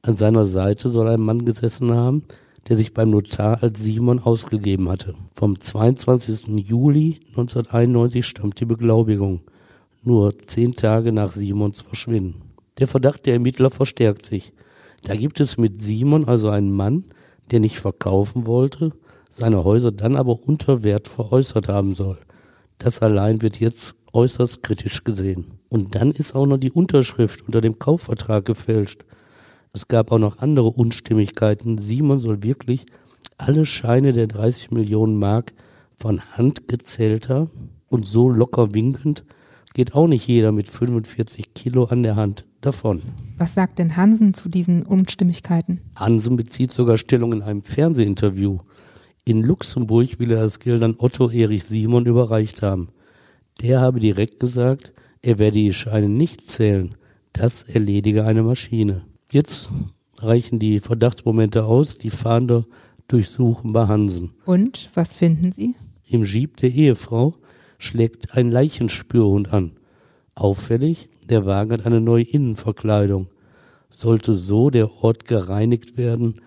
An 0.00 0.16
seiner 0.16 0.46
Seite 0.46 0.88
soll 0.88 1.08
ein 1.08 1.20
Mann 1.20 1.44
gesessen 1.44 1.92
haben, 1.92 2.24
der 2.68 2.76
sich 2.76 2.94
beim 2.94 3.10
Notar 3.10 3.62
als 3.62 3.82
Simon 3.82 4.20
ausgegeben 4.20 4.88
hatte. 4.88 5.14
Vom 5.34 5.60
22. 5.60 6.66
Juli 6.66 7.20
1991 7.30 8.24
stammt 8.24 8.58
die 8.58 8.64
Beglaubigung, 8.64 9.42
nur 10.06 10.38
zehn 10.46 10.76
Tage 10.76 11.12
nach 11.12 11.32
Simons 11.32 11.80
Verschwinden. 11.80 12.42
Der 12.78 12.88
Verdacht 12.88 13.26
der 13.26 13.34
Ermittler 13.34 13.70
verstärkt 13.70 14.26
sich. 14.26 14.52
Da 15.04 15.14
gibt 15.14 15.40
es 15.40 15.58
mit 15.58 15.80
Simon 15.80 16.26
also 16.26 16.48
einen 16.48 16.72
Mann, 16.72 17.04
der 17.50 17.60
nicht 17.60 17.78
verkaufen 17.78 18.46
wollte, 18.46 18.92
seine 19.30 19.64
Häuser 19.64 19.92
dann 19.92 20.16
aber 20.16 20.42
unter 20.42 20.82
Wert 20.82 21.08
veräußert 21.08 21.68
haben 21.68 21.94
soll. 21.94 22.18
Das 22.78 23.02
allein 23.02 23.42
wird 23.42 23.60
jetzt 23.60 23.94
äußerst 24.12 24.62
kritisch 24.62 25.04
gesehen. 25.04 25.58
Und 25.68 25.94
dann 25.94 26.12
ist 26.12 26.34
auch 26.34 26.46
noch 26.46 26.58
die 26.58 26.70
Unterschrift 26.70 27.42
unter 27.42 27.60
dem 27.60 27.78
Kaufvertrag 27.78 28.44
gefälscht. 28.44 29.04
Es 29.72 29.88
gab 29.88 30.12
auch 30.12 30.18
noch 30.18 30.38
andere 30.38 30.70
Unstimmigkeiten. 30.70 31.78
Simon 31.78 32.20
soll 32.20 32.42
wirklich 32.42 32.86
alle 33.36 33.66
Scheine 33.66 34.12
der 34.12 34.28
30 34.28 34.70
Millionen 34.70 35.18
Mark 35.18 35.52
von 35.96 36.20
Hand 36.36 36.68
gezählter 36.68 37.48
und 37.88 38.06
so 38.06 38.28
locker 38.28 38.72
winkend 38.74 39.24
geht 39.74 39.94
auch 39.94 40.06
nicht 40.06 40.26
jeder 40.26 40.52
mit 40.52 40.68
45 40.68 41.52
Kilo 41.52 41.84
an 41.84 42.02
der 42.02 42.16
Hand 42.16 42.46
davon. 42.62 43.02
Was 43.36 43.54
sagt 43.54 43.78
denn 43.78 43.96
Hansen 43.96 44.32
zu 44.32 44.48
diesen 44.48 44.84
Unstimmigkeiten? 44.84 45.80
Hansen 45.96 46.36
bezieht 46.36 46.72
sogar 46.72 46.96
Stellung 46.96 47.32
in 47.32 47.42
einem 47.42 47.62
Fernsehinterview. 47.62 48.60
In 49.24 49.42
Luxemburg 49.42 50.18
will 50.18 50.30
er 50.30 50.42
das 50.42 50.60
Geld 50.60 50.82
an 50.82 50.94
Otto 50.96 51.28
Erich 51.28 51.64
Simon 51.64 52.06
überreicht 52.06 52.62
haben. 52.62 52.88
Der 53.60 53.80
habe 53.80 54.00
direkt 54.00 54.40
gesagt, 54.40 54.92
er 55.22 55.38
werde 55.38 55.58
die 55.58 55.74
Scheine 55.74 56.08
nicht 56.08 56.50
zählen. 56.50 56.94
Das 57.32 57.62
erledige 57.64 58.24
eine 58.24 58.42
Maschine. 58.42 59.02
Jetzt 59.32 59.70
reichen 60.18 60.58
die 60.58 60.78
Verdachtsmomente 60.78 61.64
aus, 61.64 61.98
die 61.98 62.10
Fahnder 62.10 62.64
durchsuchen 63.08 63.72
bei 63.72 63.88
Hansen. 63.88 64.30
Und 64.44 64.90
was 64.94 65.14
finden 65.14 65.50
Sie? 65.50 65.74
Im 66.06 66.24
Jeep 66.24 66.56
der 66.58 66.70
Ehefrau 66.70 67.34
schlägt 67.84 68.36
ein 68.36 68.50
Leichenspürhund 68.50 69.52
an. 69.52 69.72
Auffällig, 70.34 71.08
der 71.28 71.46
Wagen 71.46 71.72
hat 71.72 71.86
eine 71.86 72.00
neue 72.00 72.24
Innenverkleidung. 72.24 73.28
Sollte 73.90 74.34
so 74.34 74.70
der 74.70 75.02
Ort 75.02 75.26
gereinigt 75.26 75.96
werden, 75.96 76.40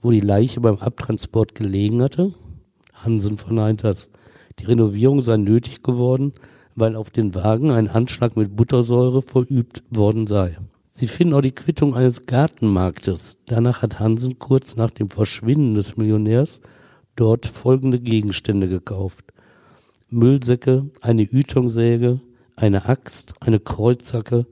wo 0.00 0.10
die 0.10 0.20
Leiche 0.20 0.60
beim 0.60 0.78
Abtransport 0.78 1.54
gelegen 1.54 2.02
hatte? 2.02 2.34
Hansen 2.94 3.36
verneint 3.36 3.84
das. 3.84 4.10
Die 4.58 4.64
Renovierung 4.64 5.20
sei 5.20 5.36
nötig 5.36 5.82
geworden, 5.82 6.32
weil 6.74 6.96
auf 6.96 7.10
den 7.10 7.34
Wagen 7.34 7.70
ein 7.70 7.88
Anschlag 7.88 8.36
mit 8.36 8.56
Buttersäure 8.56 9.20
verübt 9.20 9.82
worden 9.90 10.26
sei. 10.26 10.56
Sie 10.90 11.08
finden 11.08 11.34
auch 11.34 11.40
die 11.40 11.52
Quittung 11.52 11.94
eines 11.94 12.26
Gartenmarktes. 12.26 13.38
Danach 13.46 13.82
hat 13.82 13.98
Hansen 13.98 14.38
kurz 14.38 14.76
nach 14.76 14.92
dem 14.92 15.10
Verschwinden 15.10 15.74
des 15.74 15.96
Millionärs 15.96 16.60
dort 17.16 17.46
folgende 17.46 18.00
Gegenstände 18.00 18.68
gekauft. 18.68 19.33
Müllsäcke, 20.10 20.90
eine 21.00 21.22
Ytongsäge, 21.22 22.20
eine 22.56 22.86
Axt, 22.86 23.34
eine 23.40 23.60
Kreuzhacke, 23.60 24.46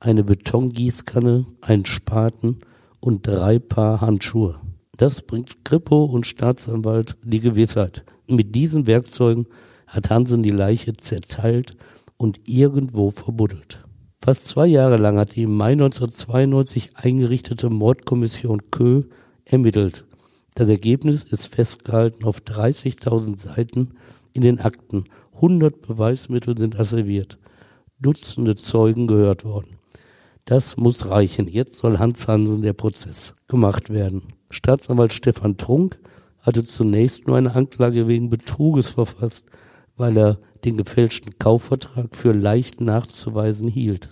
eine 0.00 0.24
Betongießkanne, 0.24 1.46
ein 1.60 1.86
Spaten 1.86 2.58
und 3.00 3.26
drei 3.26 3.58
Paar 3.58 4.00
Handschuhe. 4.00 4.60
Das 4.96 5.22
bringt 5.22 5.64
Kripo 5.64 6.04
und 6.04 6.26
Staatsanwalt 6.26 7.16
die 7.22 7.40
Gewissheit. 7.40 8.04
Mit 8.26 8.54
diesen 8.54 8.86
Werkzeugen 8.86 9.46
hat 9.86 10.10
Hansen 10.10 10.42
die 10.42 10.50
Leiche 10.50 10.96
zerteilt 10.96 11.76
und 12.16 12.40
irgendwo 12.46 13.10
verbuddelt. 13.10 13.84
Fast 14.20 14.48
zwei 14.48 14.66
Jahre 14.66 14.96
lang 14.96 15.18
hat 15.18 15.36
die 15.36 15.42
im 15.42 15.56
Mai 15.56 15.72
1992 15.72 16.96
eingerichtete 16.96 17.70
Mordkommission 17.70 18.70
Kö 18.70 19.04
ermittelt. 19.44 20.04
Das 20.54 20.68
Ergebnis 20.68 21.22
ist 21.22 21.46
festgehalten 21.46 22.24
auf 22.24 22.40
30.000 22.40 23.40
Seiten 23.40 23.94
in 24.38 24.42
den 24.42 24.60
Akten. 24.60 25.04
100 25.34 25.82
Beweismittel 25.82 26.56
sind 26.56 26.78
asserviert. 26.78 27.38
Dutzende 27.98 28.54
Zeugen 28.54 29.08
gehört 29.08 29.44
worden. 29.44 29.76
Das 30.44 30.76
muss 30.76 31.10
reichen. 31.10 31.48
Jetzt 31.48 31.76
soll 31.76 31.98
Hans 31.98 32.28
Hansen 32.28 32.62
der 32.62 32.72
Prozess 32.72 33.34
gemacht 33.48 33.90
werden. 33.90 34.22
Staatsanwalt 34.50 35.12
Stefan 35.12 35.56
Trunk 35.56 35.98
hatte 36.40 36.64
zunächst 36.64 37.26
nur 37.26 37.36
eine 37.36 37.54
Anklage 37.54 38.06
wegen 38.06 38.30
Betruges 38.30 38.90
verfasst, 38.90 39.46
weil 39.96 40.16
er 40.16 40.38
den 40.64 40.76
gefälschten 40.76 41.38
Kaufvertrag 41.38 42.14
für 42.14 42.32
leicht 42.32 42.80
nachzuweisen 42.80 43.68
hielt. 43.68 44.10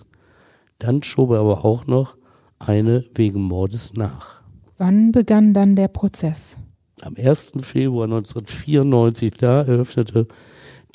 Dann 0.77 1.03
schob 1.03 1.31
er 1.31 1.39
aber 1.39 1.63
auch 1.63 1.87
noch 1.87 2.17
eine 2.59 3.05
wegen 3.15 3.41
Mordes 3.41 3.93
nach. 3.93 4.41
Wann 4.77 5.13
begann 5.13 5.53
dann 5.53 5.77
der 5.77 5.87
Prozess? 5.87 6.57
Am 7.01 7.13
1. 7.15 7.51
Februar 7.61 8.05
1994, 8.05 9.33
da 9.33 9.61
eröffnete 9.61 10.27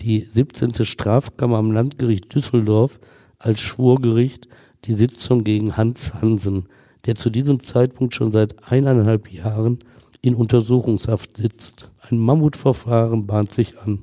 die 0.01 0.19
17. 0.19 0.85
Strafkammer 0.85 1.59
am 1.59 1.71
Landgericht 1.71 2.35
Düsseldorf 2.35 2.99
als 3.39 3.61
Schwurgericht 3.61 4.49
die 4.85 4.95
Sitzung 4.95 5.45
gegen 5.45 5.77
Hans 5.77 6.15
Hansen, 6.15 6.67
der 7.07 7.15
zu 7.15 7.31
diesem 7.31 7.63
Zeitpunkt 7.63 8.17
schon 8.17 8.33
seit 8.33 8.69
eineinhalb 8.69 9.31
Jahren 9.31 9.79
in 10.23 10.35
Untersuchungshaft 10.35 11.37
sitzt. 11.37 11.93
Ein 12.01 12.19
Mammutverfahren 12.19 13.29
bahnt 13.29 13.53
sich 13.53 13.79
an. 13.79 14.01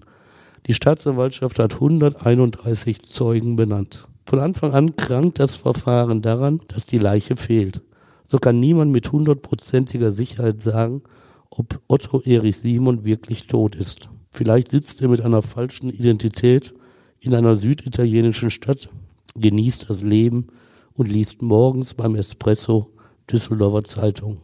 Die 0.68 0.74
Staatsanwaltschaft 0.74 1.60
hat 1.60 1.74
131 1.74 3.10
Zeugen 3.10 3.58
benannt. 3.58 4.08
Von 4.26 4.40
Anfang 4.40 4.74
an 4.74 4.96
krankt 4.96 5.40
das 5.40 5.58
Verfahren 5.58 6.22
daran, 6.22 6.62
dass 6.70 6.86
die 6.86 6.98
Leiche 6.98 7.36
fehlt. 7.36 7.82
So 8.30 8.38
kann 8.38 8.62
niemand 8.62 8.94
mit 8.94 9.12
hundertprozentiger 9.12 10.12
Sicherheit 10.12 10.62
sagen, 10.62 11.02
ob 11.50 11.82
Otto 11.88 12.22
Erich 12.22 12.58
Simon 12.58 13.06
wirklich 13.06 13.48
tot 13.48 13.76
ist. 13.76 14.10
Vielleicht 14.32 14.72
sitzt 14.72 15.02
er 15.02 15.10
mit 15.10 15.22
einer 15.22 15.42
falschen 15.42 15.90
Identität 15.90 16.74
in 17.20 17.34
einer 17.34 17.56
süditalienischen 17.56 18.50
Stadt, 18.50 18.90
genießt 19.36 19.90
das 19.90 20.04
Leben 20.04 20.48
und 20.94 21.10
liest 21.10 21.42
morgens 21.42 21.94
beim 21.94 22.16
Espresso 22.16 22.92
Düsseldorfer 23.30 23.84
Zeitung 23.84 24.42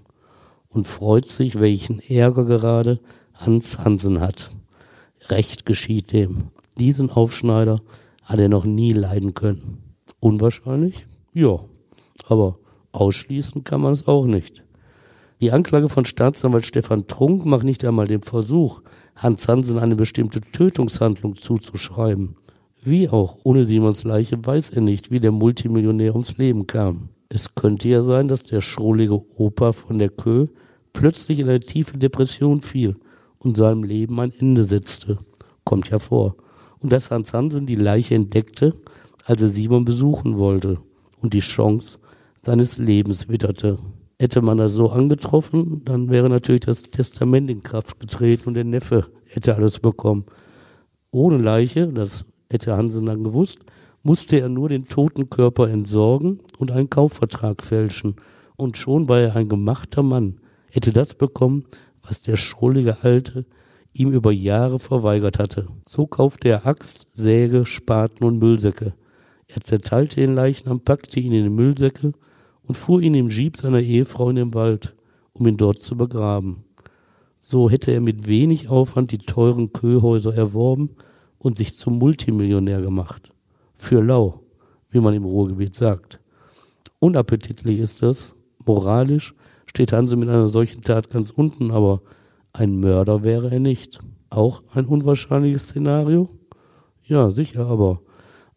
und 0.69 0.87
freut 0.87 1.29
sich, 1.29 1.59
welchen 1.59 1.99
Ärger 1.99 2.45
gerade 2.45 2.99
Hans 3.33 3.79
Hansen 3.79 4.19
hat. 4.19 4.51
Recht 5.29 5.65
geschieht 5.65 6.11
dem. 6.11 6.51
Diesen 6.77 7.09
Aufschneider 7.09 7.81
hat 8.23 8.39
er 8.39 8.49
noch 8.49 8.65
nie 8.65 8.91
leiden 8.91 9.33
können. 9.33 9.95
Unwahrscheinlich? 10.19 11.07
Ja. 11.33 11.59
Aber 12.27 12.59
ausschließen 12.91 13.63
kann 13.63 13.81
man 13.81 13.93
es 13.93 14.07
auch 14.07 14.25
nicht. 14.25 14.64
Die 15.41 15.51
Anklage 15.51 15.89
von 15.89 16.05
Staatsanwalt 16.05 16.65
Stefan 16.65 17.07
Trunk 17.07 17.45
macht 17.45 17.65
nicht 17.65 17.83
einmal 17.83 18.07
den 18.07 18.21
Versuch, 18.21 18.81
Hans 19.17 19.47
Hansen 19.47 19.79
eine 19.79 19.95
bestimmte 19.95 20.39
Tötungshandlung 20.39 21.41
zuzuschreiben. 21.41 22.35
Wie 22.81 23.09
auch, 23.09 23.39
ohne 23.43 23.65
Simons 23.65 24.03
Leiche 24.03 24.37
weiß 24.45 24.69
er 24.69 24.81
nicht, 24.81 25.11
wie 25.11 25.19
der 25.19 25.31
Multimillionär 25.31 26.13
ums 26.13 26.37
Leben 26.37 26.67
kam. 26.67 27.09
Es 27.27 27.53
könnte 27.53 27.89
ja 27.89 28.01
sein, 28.01 28.27
dass 28.27 28.43
der 28.43 28.61
schrullige 28.61 29.19
Opa 29.37 29.71
von 29.71 29.99
der 29.99 30.09
Kö 30.09 30.47
plötzlich 30.93 31.39
in 31.39 31.49
eine 31.49 31.59
tiefe 31.59 31.97
Depression 31.97 32.61
fiel 32.61 32.95
und 33.39 33.57
seinem 33.57 33.83
Leben 33.83 34.19
ein 34.21 34.31
Ende 34.39 34.63
setzte. 34.63 35.17
Kommt 35.65 35.89
ja 35.89 35.99
vor. 35.99 36.35
Und 36.79 36.93
dass 36.93 37.11
Hans 37.11 37.33
Hansen 37.33 37.65
die 37.65 37.75
Leiche 37.75 38.15
entdeckte, 38.15 38.73
als 39.25 39.41
er 39.41 39.49
Simon 39.49 39.83
besuchen 39.83 40.37
wollte 40.37 40.77
und 41.21 41.33
die 41.33 41.39
Chance 41.39 41.99
seines 42.41 42.77
Lebens 42.77 43.27
witterte. 43.27 43.79
Hätte 44.17 44.41
man 44.41 44.57
das 44.57 44.73
so 44.73 44.91
angetroffen, 44.91 45.83
dann 45.83 46.09
wäre 46.09 46.29
natürlich 46.29 46.61
das 46.61 46.83
Testament 46.83 47.49
in 47.49 47.63
Kraft 47.63 47.99
getreten 47.99 48.47
und 48.47 48.53
der 48.53 48.63
Neffe 48.63 49.07
hätte 49.25 49.55
alles 49.55 49.79
bekommen. 49.79 50.25
Ohne 51.11 51.37
Leiche, 51.37 51.87
das 51.87 52.25
hätte 52.49 52.77
Hansen 52.77 53.05
dann 53.05 53.23
gewusst, 53.23 53.59
musste 54.03 54.39
er 54.39 54.49
nur 54.49 54.69
den 54.69 54.85
toten 54.85 55.29
Körper 55.29 55.69
entsorgen 55.69 56.39
und 56.59 56.71
einen 56.71 56.89
Kaufvertrag 56.89 57.61
fälschen. 57.61 58.15
Und 58.55 58.77
schon 58.77 59.09
war 59.09 59.19
er 59.19 59.35
ein 59.35 59.49
gemachter 59.49 60.03
Mann, 60.03 60.39
hätte 60.71 60.93
das 60.93 61.15
bekommen, 61.15 61.65
was 62.01 62.21
der 62.21 62.37
schrullige 62.37 63.03
Alte 63.03 63.45
ihm 63.91 64.11
über 64.11 64.31
Jahre 64.31 64.79
verweigert 64.79 65.39
hatte. 65.39 65.67
So 65.87 66.07
kaufte 66.07 66.49
er 66.49 66.65
Axt, 66.65 67.07
Säge, 67.13 67.65
Spaten 67.65 68.23
und 68.23 68.39
Müllsäcke. 68.39 68.93
Er 69.47 69.61
zerteilte 69.61 70.21
den 70.21 70.35
Leichnam, 70.35 70.79
packte 70.81 71.19
ihn 71.19 71.33
in 71.33 71.43
die 71.43 71.49
Müllsäcke 71.49 72.13
und 72.67 72.75
fuhr 72.75 73.01
ihn 73.01 73.13
im 73.13 73.29
Jeep 73.29 73.57
seiner 73.57 73.81
Ehefrau 73.81 74.29
in 74.29 74.35
den 74.37 74.53
Wald, 74.53 74.95
um 75.33 75.47
ihn 75.47 75.57
dort 75.57 75.83
zu 75.83 75.95
begraben. 75.95 76.63
So 77.41 77.69
hätte 77.69 77.91
er 77.91 78.01
mit 78.01 78.27
wenig 78.27 78.69
Aufwand 78.69 79.11
die 79.11 79.19
teuren 79.19 79.71
Köhäuser 79.71 80.33
erworben 80.33 80.91
und 81.37 81.57
sich 81.57 81.77
zum 81.77 81.99
Multimillionär 81.99 82.81
gemacht. 82.81 83.29
Für 83.73 84.01
lau, 84.01 84.41
wie 84.89 84.99
man 84.99 85.13
im 85.13 85.25
Ruhrgebiet 85.25 85.75
sagt. 85.75 86.19
Unappetitlich 86.99 87.79
ist 87.79 88.01
das, 88.01 88.35
moralisch 88.65 89.35
steht 89.67 89.91
Hanse 89.91 90.15
mit 90.15 90.29
einer 90.29 90.47
solchen 90.47 90.81
Tat 90.81 91.09
ganz 91.09 91.31
unten, 91.31 91.71
aber 91.71 92.01
ein 92.53 92.79
Mörder 92.79 93.23
wäre 93.23 93.51
er 93.51 93.59
nicht. 93.59 93.99
Auch 94.29 94.63
ein 94.73 94.85
unwahrscheinliches 94.85 95.63
Szenario? 95.63 96.29
Ja, 97.03 97.29
sicher, 97.29 97.67
aber 97.67 98.01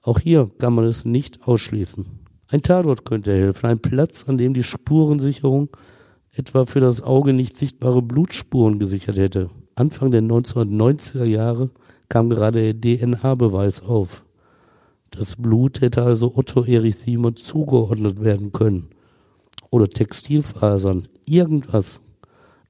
auch 0.03 0.21
hier 0.21 0.49
kann 0.59 0.75
man 0.75 0.85
es 0.85 1.05
nicht 1.05 1.47
ausschließen. 1.47 2.18
Ein 2.51 2.63
Tatort 2.63 3.05
könnte 3.05 3.35
helfen, 3.35 3.67
ein 3.67 3.79
Platz, 3.79 4.25
an 4.27 4.39
dem 4.39 4.55
die 4.55 4.63
Spurensicherung 4.63 5.69
etwa 6.33 6.65
für 6.65 6.81
das 6.81 7.03
Auge 7.03 7.35
nicht 7.35 7.59
sichtbare 7.59 8.01
Blutspuren 8.01 8.79
gesichert 8.79 9.19
hätte. 9.19 9.51
Anfang 9.75 10.11
der 10.11 10.23
1990er 10.23 11.25
Jahre 11.25 11.69
kam 12.09 12.31
gerade 12.31 12.73
der 12.73 12.99
DNA-Beweis 12.99 13.83
auf. 13.83 14.25
Das 15.11 15.37
Blut 15.37 15.83
hätte 15.83 16.03
also 16.03 16.35
Otto 16.37 16.65
Erich 16.65 16.97
Simon 16.97 17.37
zugeordnet 17.37 18.23
werden 18.23 18.51
können. 18.53 18.89
Oder 19.71 19.89
Textilfasern, 19.89 21.07
irgendwas. 21.27 22.01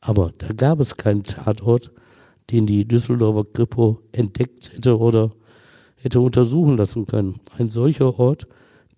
Aber 0.00 0.32
da 0.38 0.48
gab 0.48 0.80
es 0.80 0.96
keinen 0.96 1.22
Tatort, 1.22 1.92
den 2.50 2.66
die 2.66 2.84
Düsseldorfer 2.84 3.44
Kripo 3.52 4.00
entdeckt 4.10 4.72
hätte 4.72 4.98
oder 4.98 5.30
hätte 5.94 6.20
untersuchen 6.20 6.76
lassen 6.76 7.06
können. 7.06 7.38
Ein 7.56 7.70
solcher 7.70 8.18
Ort, 8.18 8.48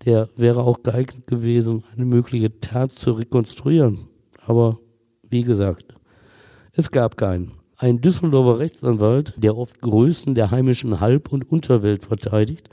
der 0.05 0.29
wäre 0.37 0.63
auch 0.63 0.83
geeignet 0.83 1.27
gewesen, 1.27 1.85
eine 1.95 2.07
mögliche 2.07 2.61
Tat 2.61 2.93
zu 2.93 3.13
rekonstruieren. 3.13 4.09
Aber 4.47 4.79
wie 5.29 5.43
gesagt, 5.43 5.95
es 6.73 6.91
gab 6.91 7.17
keinen. 7.17 7.53
Ein 7.77 8.01
Düsseldorfer 8.01 8.59
Rechtsanwalt, 8.59 9.35
der 9.37 9.57
oft 9.57 9.81
Größen 9.81 10.35
der 10.35 10.51
heimischen 10.51 11.01
Halb- 11.01 11.33
und 11.33 11.51
Unterwelt 11.51 12.05
verteidigt, 12.05 12.69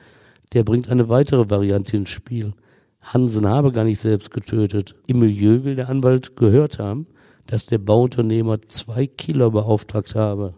der 0.53 0.63
bringt 0.63 0.89
eine 0.89 1.09
weitere 1.09 1.49
Variante 1.49 1.97
ins 1.97 2.09
Spiel. 2.09 2.53
Hansen 3.01 3.47
habe 3.47 3.71
gar 3.71 3.83
nicht 3.83 3.99
selbst 3.99 4.31
getötet. 4.31 4.95
Im 5.07 5.19
Milieu 5.19 5.63
will 5.63 5.75
der 5.75 5.89
Anwalt 5.89 6.35
gehört 6.35 6.79
haben, 6.79 7.07
dass 7.45 7.65
der 7.65 7.77
Bauunternehmer 7.77 8.61
zwei 8.67 9.07
Killer 9.07 9.49
beauftragt 9.49 10.15
habe, 10.15 10.53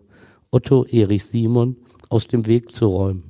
Otto 0.51 0.83
Erich 0.85 1.25
Simon 1.25 1.77
aus 2.09 2.27
dem 2.27 2.47
Weg 2.47 2.75
zu 2.75 2.87
räumen. 2.87 3.23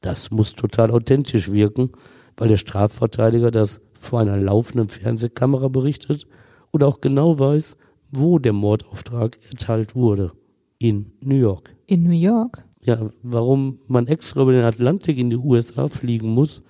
Das 0.00 0.30
muss 0.30 0.54
total 0.54 0.90
authentisch 0.90 1.50
wirken, 1.50 1.90
weil 2.38 2.48
der 2.48 2.56
Strafverteidiger 2.56 3.50
das 3.50 3.80
vor 3.92 4.20
einer 4.20 4.36
laufenden 4.36 4.88
Fernsehkamera 4.88 5.68
berichtet 5.68 6.26
und 6.70 6.84
auch 6.84 7.00
genau 7.00 7.38
weiß, 7.38 7.76
wo 8.12 8.38
der 8.38 8.52
Mordauftrag 8.52 9.38
erteilt 9.50 9.94
wurde. 9.94 10.32
In 10.78 11.12
New 11.20 11.34
York. 11.34 11.74
In 11.86 12.04
New 12.04 12.12
York? 12.12 12.64
Ja, 12.80 13.10
warum 13.22 13.78
man 13.88 14.06
extra 14.06 14.42
über 14.42 14.52
den 14.52 14.64
Atlantik 14.64 15.18
in 15.18 15.30
die 15.30 15.36
USA 15.36 15.88
fliegen 15.88 16.28
muss 16.28 16.62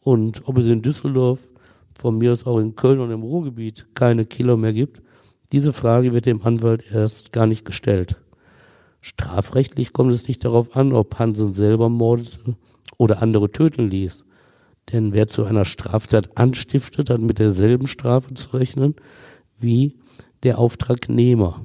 und 0.00 0.48
ob 0.48 0.56
es 0.56 0.66
in 0.66 0.82
Düsseldorf, 0.82 1.52
von 1.94 2.16
mir 2.16 2.32
aus 2.32 2.46
auch 2.46 2.58
in 2.58 2.74
Köln 2.74 2.98
und 2.98 3.10
im 3.10 3.22
Ruhrgebiet 3.22 3.88
keine 3.94 4.24
Killer 4.24 4.56
mehr 4.56 4.72
gibt, 4.72 5.02
diese 5.52 5.74
Frage 5.74 6.14
wird 6.14 6.24
dem 6.24 6.42
Anwalt 6.42 6.84
erst 6.90 7.32
gar 7.32 7.46
nicht 7.46 7.66
gestellt. 7.66 8.16
Strafrechtlich 9.02 9.92
kommt 9.92 10.12
es 10.12 10.28
nicht 10.28 10.44
darauf 10.44 10.74
an, 10.76 10.94
ob 10.94 11.18
Hansen 11.18 11.52
selber 11.52 11.90
mordete 11.90 12.56
oder 12.96 13.20
andere 13.20 13.50
töten 13.50 13.90
ließ. 13.90 14.24
Denn 14.92 15.12
wer 15.12 15.28
zu 15.28 15.44
einer 15.44 15.64
Straftat 15.64 16.36
anstiftet, 16.36 17.10
hat 17.10 17.20
mit 17.20 17.38
derselben 17.38 17.86
Strafe 17.86 18.34
zu 18.34 18.56
rechnen 18.56 18.96
wie 19.58 19.96
der 20.42 20.58
Auftragnehmer. 20.58 21.60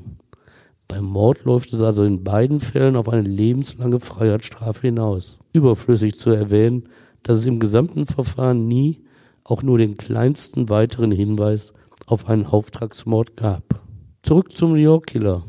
Beim 0.88 1.06
Mord 1.06 1.46
läuft 1.46 1.74
es 1.74 1.82
also 1.82 2.04
in 2.04 2.24
beiden 2.24 2.60
Fällen 2.60 2.96
auf 2.96 3.10
eine 3.10 3.28
lebenslange 3.28 4.00
Freiheitsstrafe 4.00 4.88
hinaus. 4.88 5.40
Überflüssig 5.54 6.20
zu 6.20 6.30
erwähnen, 6.30 6.90
dass 7.24 7.40
es 7.40 7.46
im 7.48 7.60
gesamten 7.60 8.06
Verfahren 8.06 8.68
nie 8.68 9.02
auch 9.44 9.64
nur 9.64 9.78
den 9.78 9.98
kleinsten 9.98 10.70
weiteren 10.70 11.12
Hinweis 11.12 11.74
auf 12.06 12.28
einen 12.28 12.46
Auftragsmord 12.46 13.36
gab. 13.36 13.82
Zurück 14.22 14.56
zum 14.56 14.74
New 14.74 14.80
York 14.80 15.08
Killer. 15.08 15.44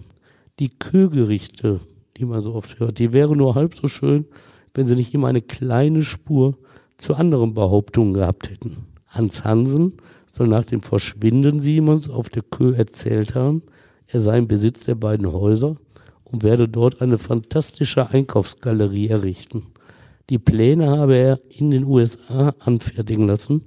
Die 0.58 0.70
Kögerichte, 0.70 1.80
die 2.16 2.24
man 2.24 2.40
so 2.40 2.54
oft 2.54 2.78
hört, 2.78 2.98
die 2.98 3.12
wäre 3.12 3.36
nur 3.36 3.54
halb 3.54 3.74
so 3.74 3.88
schön, 3.88 4.26
wenn 4.74 4.86
sie 4.86 4.94
nicht 4.94 5.12
immer 5.12 5.28
eine 5.28 5.42
kleine 5.42 6.02
Spur 6.02 6.56
zu 6.98 7.14
anderen 7.14 7.54
Behauptungen 7.54 8.14
gehabt 8.14 8.50
hätten. 8.50 8.86
Hans 9.06 9.44
Hansen 9.44 9.94
soll 10.30 10.48
nach 10.48 10.64
dem 10.64 10.80
Verschwinden 10.80 11.60
Simons 11.60 12.10
auf 12.10 12.28
der 12.28 12.42
Kö 12.42 12.74
erzählt 12.74 13.34
haben, 13.34 13.62
er 14.08 14.20
sei 14.20 14.38
im 14.38 14.46
Besitz 14.46 14.84
der 14.84 14.94
beiden 14.94 15.32
Häuser 15.32 15.76
und 16.24 16.42
werde 16.42 16.68
dort 16.68 17.00
eine 17.00 17.18
fantastische 17.18 18.10
Einkaufsgalerie 18.10 19.08
errichten. 19.08 19.68
Die 20.30 20.38
Pläne 20.38 20.88
habe 20.88 21.16
er 21.16 21.38
in 21.48 21.70
den 21.70 21.84
USA 21.84 22.54
anfertigen 22.60 23.26
lassen, 23.26 23.64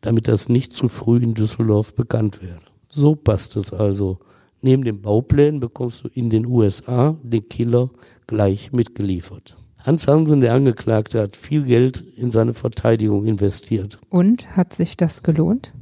damit 0.00 0.28
das 0.28 0.48
nicht 0.48 0.72
zu 0.72 0.88
früh 0.88 1.22
in 1.22 1.34
Düsseldorf 1.34 1.94
bekannt 1.94 2.42
werde. 2.42 2.62
So 2.88 3.14
passt 3.14 3.56
es 3.56 3.72
also. 3.72 4.18
Neben 4.60 4.84
den 4.84 5.00
Bauplänen 5.00 5.60
bekommst 5.60 6.04
du 6.04 6.08
in 6.08 6.30
den 6.30 6.46
USA 6.46 7.16
den 7.22 7.48
Killer 7.48 7.90
gleich 8.26 8.72
mitgeliefert. 8.72 9.56
Hans 9.84 10.06
Hansen, 10.06 10.40
der 10.40 10.54
Angeklagte, 10.54 11.20
hat 11.20 11.36
viel 11.36 11.64
Geld 11.64 12.04
in 12.16 12.30
seine 12.30 12.54
Verteidigung 12.54 13.24
investiert. 13.26 13.98
Und 14.10 14.56
hat 14.56 14.72
sich 14.74 14.96
das 14.96 15.22
gelohnt? 15.22 15.72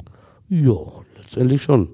Ja, 0.48 0.78
letztendlich 1.18 1.62
schon. 1.62 1.90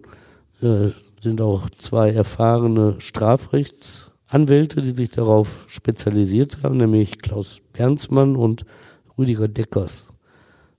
Äh, 0.62 0.90
sind 1.20 1.40
auch 1.40 1.68
zwei 1.70 2.10
erfahrene 2.10 2.94
Strafrechtsanwälte, 2.98 4.82
die 4.82 4.92
sich 4.92 5.10
darauf 5.10 5.64
spezialisiert 5.68 6.62
haben, 6.62 6.76
nämlich 6.76 7.18
Klaus 7.18 7.60
Bernsmann 7.72 8.36
und 8.36 8.64
Rüdiger 9.18 9.48
Deckers. 9.48 10.06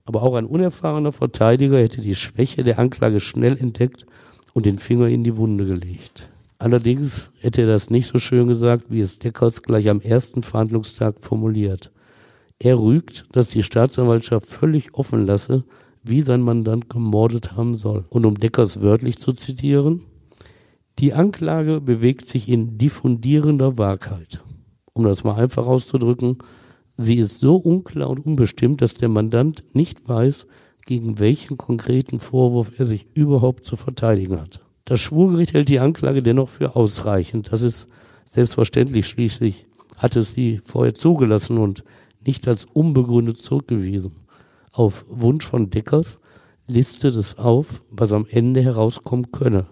Aber 0.04 0.22
auch 0.22 0.34
ein 0.34 0.46
unerfahrener 0.46 1.12
Verteidiger 1.12 1.78
hätte 1.78 2.00
die 2.00 2.14
Schwäche 2.14 2.64
der 2.64 2.78
Anklage 2.78 3.20
schnell 3.20 3.58
entdeckt 3.58 4.06
und 4.54 4.64
den 4.64 4.78
Finger 4.78 5.08
in 5.08 5.24
die 5.24 5.36
Wunde 5.36 5.66
gelegt. 5.66 6.30
Allerdings 6.58 7.30
hätte 7.38 7.62
er 7.62 7.68
das 7.68 7.88
nicht 7.88 8.08
so 8.08 8.18
schön 8.18 8.48
gesagt, 8.48 8.86
wie 8.90 9.00
es 9.00 9.18
Deckers 9.18 9.62
gleich 9.62 9.88
am 9.88 10.00
ersten 10.00 10.42
Verhandlungstag 10.42 11.24
formuliert. 11.24 11.92
Er 12.58 12.80
rügt, 12.80 13.26
dass 13.30 13.50
die 13.50 13.62
Staatsanwaltschaft 13.62 14.46
völlig 14.46 14.94
offen 14.94 15.24
lasse, 15.24 15.64
wie 16.02 16.20
sein 16.20 16.42
Mandant 16.42 16.90
gemordet 16.90 17.52
haben 17.52 17.76
soll. 17.76 18.04
Und 18.08 18.26
um 18.26 18.34
Deckers 18.34 18.80
wörtlich 18.80 19.20
zu 19.20 19.32
zitieren, 19.32 20.02
die 20.98 21.12
Anklage 21.12 21.80
bewegt 21.80 22.26
sich 22.26 22.48
in 22.48 22.76
diffundierender 22.76 23.78
Wahrheit. 23.78 24.42
Um 24.94 25.04
das 25.04 25.22
mal 25.22 25.36
einfach 25.36 25.68
auszudrücken, 25.68 26.38
sie 26.96 27.18
ist 27.18 27.38
so 27.38 27.54
unklar 27.54 28.10
und 28.10 28.26
unbestimmt, 28.26 28.82
dass 28.82 28.94
der 28.94 29.08
Mandant 29.08 29.62
nicht 29.74 30.08
weiß, 30.08 30.48
gegen 30.86 31.20
welchen 31.20 31.56
konkreten 31.56 32.18
Vorwurf 32.18 32.72
er 32.78 32.84
sich 32.84 33.06
überhaupt 33.14 33.64
zu 33.64 33.76
verteidigen 33.76 34.40
hat. 34.40 34.67
Das 34.88 35.00
Schwurgericht 35.00 35.52
hält 35.52 35.68
die 35.68 35.80
Anklage 35.80 36.22
dennoch 36.22 36.48
für 36.48 36.74
ausreichend. 36.74 37.52
Das 37.52 37.60
ist 37.60 37.88
selbstverständlich. 38.24 39.06
Schließlich 39.06 39.64
hat 39.98 40.16
es 40.16 40.32
sie 40.32 40.62
vorher 40.64 40.94
zugelassen 40.94 41.58
und 41.58 41.84
nicht 42.24 42.48
als 42.48 42.64
unbegründet 42.64 43.42
zurückgewiesen. 43.42 44.12
Auf 44.72 45.04
Wunsch 45.10 45.46
von 45.46 45.68
Deckers 45.68 46.20
listet 46.66 47.16
es 47.16 47.36
auf, 47.36 47.82
was 47.90 48.14
am 48.14 48.24
Ende 48.30 48.62
herauskommen 48.62 49.30
könne. 49.30 49.66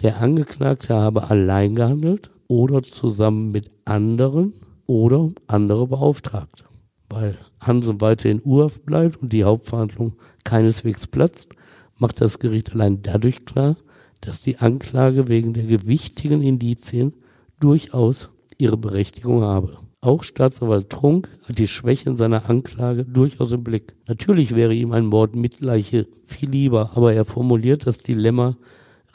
Der 0.00 0.22
Angeklagte 0.22 0.94
habe 0.94 1.28
allein 1.28 1.74
gehandelt 1.74 2.30
oder 2.46 2.82
zusammen 2.82 3.50
mit 3.50 3.70
anderen 3.84 4.54
oder 4.86 5.32
andere 5.48 5.86
beauftragt. 5.86 6.64
Weil 7.10 7.36
Hansen 7.60 8.00
weiter 8.00 8.30
in 8.30 8.40
Urhaft 8.42 8.86
bleibt 8.86 9.20
und 9.20 9.34
die 9.34 9.44
Hauptverhandlung 9.44 10.14
keineswegs 10.44 11.06
platzt, 11.06 11.50
macht 11.98 12.22
das 12.22 12.38
Gericht 12.38 12.72
allein 12.72 13.02
dadurch 13.02 13.44
klar, 13.44 13.76
dass 14.20 14.40
die 14.40 14.58
Anklage 14.58 15.28
wegen 15.28 15.52
der 15.52 15.64
gewichtigen 15.64 16.42
Indizien 16.42 17.12
durchaus 17.60 18.30
ihre 18.58 18.76
Berechtigung 18.76 19.42
habe. 19.42 19.78
Auch 20.00 20.22
Staatsanwalt 20.22 20.90
Trunk 20.90 21.28
hat 21.48 21.58
die 21.58 21.66
Schwächen 21.66 22.14
seiner 22.14 22.48
Anklage 22.48 23.04
durchaus 23.04 23.50
im 23.50 23.64
Blick. 23.64 23.94
Natürlich 24.06 24.54
wäre 24.54 24.72
ihm 24.72 24.92
ein 24.92 25.06
Mord 25.06 25.34
mit 25.34 25.60
Leiche 25.60 26.06
viel 26.24 26.50
lieber, 26.50 26.92
aber 26.94 27.14
er 27.14 27.24
formuliert 27.24 27.86
das 27.86 27.98
Dilemma 27.98 28.56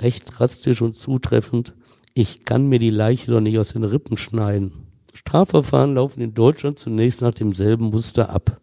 recht 0.02 0.26
drastisch 0.28 0.82
und 0.82 0.98
zutreffend. 0.98 1.74
Ich 2.14 2.44
kann 2.44 2.68
mir 2.68 2.80
die 2.80 2.90
Leiche 2.90 3.32
doch 3.32 3.40
nicht 3.40 3.58
aus 3.58 3.70
den 3.70 3.86
Rippen 3.86 4.18
schneiden. 4.18 4.88
Strafverfahren 5.14 5.96
laufen 5.96 6.22
in 6.22 6.34
Deutschland 6.34 6.80
zunächst 6.80 7.22
nach 7.22 7.34
demselben 7.34 7.86
Muster 7.86 8.30
ab. 8.30 8.60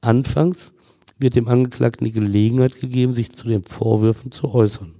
Anfangs 0.00 0.72
wird 1.18 1.34
dem 1.34 1.48
Angeklagten 1.48 2.06
die 2.06 2.12
Gelegenheit 2.12 2.80
gegeben, 2.80 3.12
sich 3.12 3.32
zu 3.32 3.46
den 3.46 3.62
Vorwürfen 3.62 4.32
zu 4.32 4.54
äußern. 4.54 4.94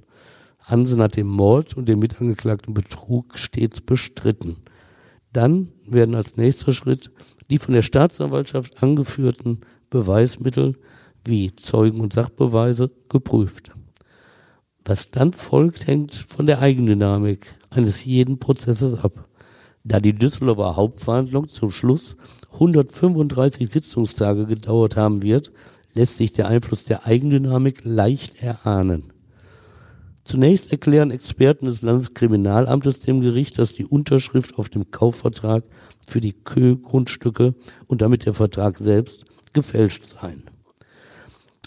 Hansen 0.62 1.02
hat 1.02 1.16
den 1.16 1.26
Mord 1.26 1.76
und 1.76 1.88
den 1.88 1.98
mitangeklagten 1.98 2.74
Betrug 2.74 3.38
stets 3.38 3.80
bestritten. 3.80 4.56
Dann 5.32 5.68
werden 5.86 6.14
als 6.14 6.36
nächster 6.36 6.72
Schritt 6.72 7.10
die 7.50 7.58
von 7.58 7.74
der 7.74 7.82
Staatsanwaltschaft 7.82 8.82
angeführten 8.82 9.60
Beweismittel 9.90 10.76
wie 11.24 11.54
Zeugen 11.56 12.00
und 12.00 12.12
Sachbeweise 12.12 12.90
geprüft. 13.08 13.72
Was 14.84 15.10
dann 15.10 15.32
folgt, 15.32 15.86
hängt 15.86 16.14
von 16.14 16.46
der 16.46 16.60
Eigendynamik 16.60 17.54
eines 17.70 18.04
jeden 18.04 18.38
Prozesses 18.38 18.96
ab. 18.96 19.28
Da 19.84 20.00
die 20.00 20.14
Düsseldorfer 20.14 20.76
Hauptverhandlung 20.76 21.50
zum 21.50 21.70
Schluss 21.70 22.16
135 22.54 23.68
Sitzungstage 23.68 24.46
gedauert 24.46 24.96
haben 24.96 25.22
wird, 25.22 25.52
lässt 25.94 26.16
sich 26.16 26.32
der 26.32 26.48
Einfluss 26.48 26.84
der 26.84 27.06
Eigendynamik 27.06 27.84
leicht 27.84 28.42
erahnen. 28.42 29.11
Zunächst 30.24 30.70
erklären 30.70 31.10
Experten 31.10 31.66
des 31.66 31.82
Landeskriminalamtes 31.82 33.00
dem 33.00 33.20
Gericht, 33.20 33.58
dass 33.58 33.72
die 33.72 33.84
Unterschrift 33.84 34.56
auf 34.56 34.68
dem 34.68 34.90
Kaufvertrag 34.90 35.64
für 36.06 36.20
die 36.20 36.32
Kö-Grundstücke 36.32 37.54
und 37.88 38.02
damit 38.02 38.24
der 38.24 38.34
Vertrag 38.34 38.78
selbst 38.78 39.24
gefälscht 39.52 40.04
seien. 40.04 40.44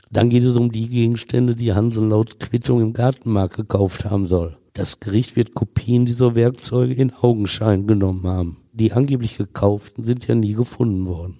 Dann 0.09 0.29
geht 0.29 0.43
es 0.43 0.55
um 0.55 0.71
die 0.71 0.87
Gegenstände, 0.87 1.55
die 1.55 1.73
Hansen 1.73 2.09
laut 2.09 2.39
Quittung 2.39 2.81
im 2.81 2.93
Gartenmarkt 2.93 3.57
gekauft 3.57 4.05
haben 4.05 4.25
soll. 4.25 4.57
Das 4.73 4.99
Gericht 4.99 5.35
wird 5.35 5.53
Kopien 5.53 6.05
dieser 6.05 6.35
Werkzeuge 6.35 6.93
in 6.93 7.13
Augenschein 7.13 7.87
genommen 7.87 8.25
haben. 8.25 8.57
Die 8.73 8.93
angeblich 8.93 9.37
gekauften 9.37 10.03
sind 10.03 10.27
ja 10.27 10.35
nie 10.35 10.53
gefunden 10.53 11.05
worden. 11.05 11.39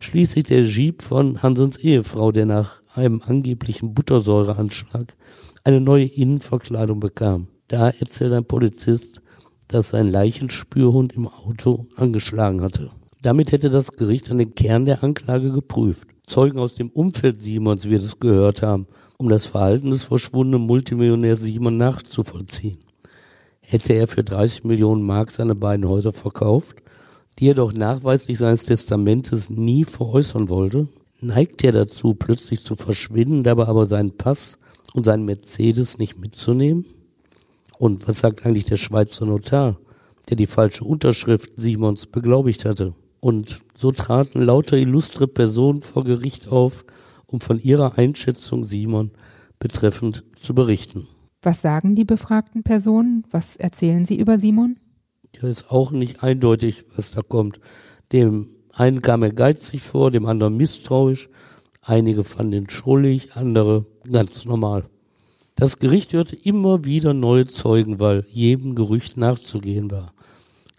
Schließlich 0.00 0.44
der 0.44 0.62
Jeep 0.62 1.02
von 1.02 1.42
Hansens 1.42 1.76
Ehefrau, 1.76 2.32
der 2.32 2.46
nach 2.46 2.82
einem 2.94 3.22
angeblichen 3.24 3.94
Buttersäureanschlag 3.94 5.14
eine 5.64 5.80
neue 5.80 6.04
Innenverkleidung 6.04 7.00
bekam. 7.00 7.48
Da 7.68 7.90
erzählt 7.90 8.32
ein 8.32 8.44
Polizist, 8.44 9.20
dass 9.68 9.90
sein 9.90 10.10
Leichenspürhund 10.10 11.12
im 11.12 11.28
Auto 11.28 11.86
angeschlagen 11.96 12.62
hatte. 12.62 12.90
Damit 13.22 13.52
hätte 13.52 13.70
das 13.70 13.92
Gericht 13.92 14.30
an 14.30 14.38
den 14.38 14.54
Kern 14.54 14.84
der 14.84 15.02
Anklage 15.04 15.52
geprüft. 15.52 16.08
Zeugen 16.26 16.58
aus 16.58 16.74
dem 16.74 16.90
Umfeld 16.90 17.40
Simons 17.40 17.88
wird 17.88 18.02
es 18.02 18.18
gehört 18.18 18.62
haben, 18.62 18.86
um 19.16 19.28
das 19.28 19.46
Verhalten 19.46 19.90
des 19.90 20.04
verschwundenen 20.04 20.66
Multimillionärs 20.66 21.40
Simon 21.40 21.76
nachzuvollziehen. 21.76 22.78
Hätte 23.60 23.92
er 23.92 24.08
für 24.08 24.24
30 24.24 24.64
Millionen 24.64 25.02
Mark 25.02 25.30
seine 25.30 25.54
beiden 25.54 25.88
Häuser 25.88 26.12
verkauft, 26.12 26.82
die 27.38 27.48
er 27.48 27.54
doch 27.54 27.72
nachweislich 27.72 28.38
seines 28.38 28.64
Testamentes 28.64 29.48
nie 29.50 29.84
veräußern 29.84 30.48
wollte, 30.48 30.88
neigt 31.20 31.62
er 31.64 31.72
dazu, 31.72 32.14
plötzlich 32.14 32.64
zu 32.64 32.74
verschwinden, 32.74 33.44
dabei 33.44 33.66
aber 33.66 33.84
seinen 33.84 34.16
Pass 34.16 34.58
und 34.94 35.04
seinen 35.04 35.24
Mercedes 35.24 35.98
nicht 35.98 36.18
mitzunehmen? 36.18 36.84
Und 37.78 38.06
was 38.06 38.18
sagt 38.18 38.46
eigentlich 38.46 38.64
der 38.64 38.76
Schweizer 38.76 39.26
Notar, 39.26 39.78
der 40.28 40.36
die 40.36 40.46
falsche 40.46 40.84
Unterschrift 40.84 41.52
Simons 41.56 42.06
beglaubigt 42.06 42.64
hatte? 42.64 42.94
Und 43.20 43.60
so 43.74 43.90
traten 43.90 44.42
lauter 44.42 44.76
illustre 44.76 45.28
Personen 45.28 45.82
vor 45.82 46.04
Gericht 46.04 46.48
auf, 46.48 46.84
um 47.26 47.40
von 47.40 47.60
ihrer 47.60 47.98
Einschätzung 47.98 48.64
Simon 48.64 49.12
betreffend 49.58 50.24
zu 50.40 50.54
berichten. 50.54 51.06
Was 51.40 51.60
sagen 51.60 51.96
die 51.96 52.04
befragten 52.04 52.62
Personen? 52.62 53.24
Was 53.30 53.56
erzählen 53.56 54.04
sie 54.04 54.18
über 54.18 54.38
Simon? 54.38 54.78
Ja, 55.40 55.48
ist 55.48 55.70
auch 55.70 55.92
nicht 55.92 56.22
eindeutig, 56.22 56.84
was 56.94 57.10
da 57.10 57.22
kommt. 57.22 57.58
Dem 58.12 58.48
einen 58.72 59.02
kam 59.02 59.22
er 59.22 59.32
geizig 59.32 59.82
vor, 59.82 60.10
dem 60.10 60.26
anderen 60.26 60.56
misstrauisch. 60.56 61.28
Einige 61.84 62.22
fanden 62.22 62.52
ihn 62.52 62.70
schrullig, 62.70 63.36
andere 63.36 63.84
ganz 64.08 64.44
normal. 64.44 64.84
Das 65.56 65.80
Gericht 65.80 66.12
hörte 66.12 66.36
immer 66.36 66.84
wieder 66.84 67.12
neue 67.12 67.46
Zeugen, 67.46 67.98
weil 67.98 68.24
jedem 68.30 68.76
Gerücht 68.76 69.16
nachzugehen 69.16 69.90
war. 69.90 70.12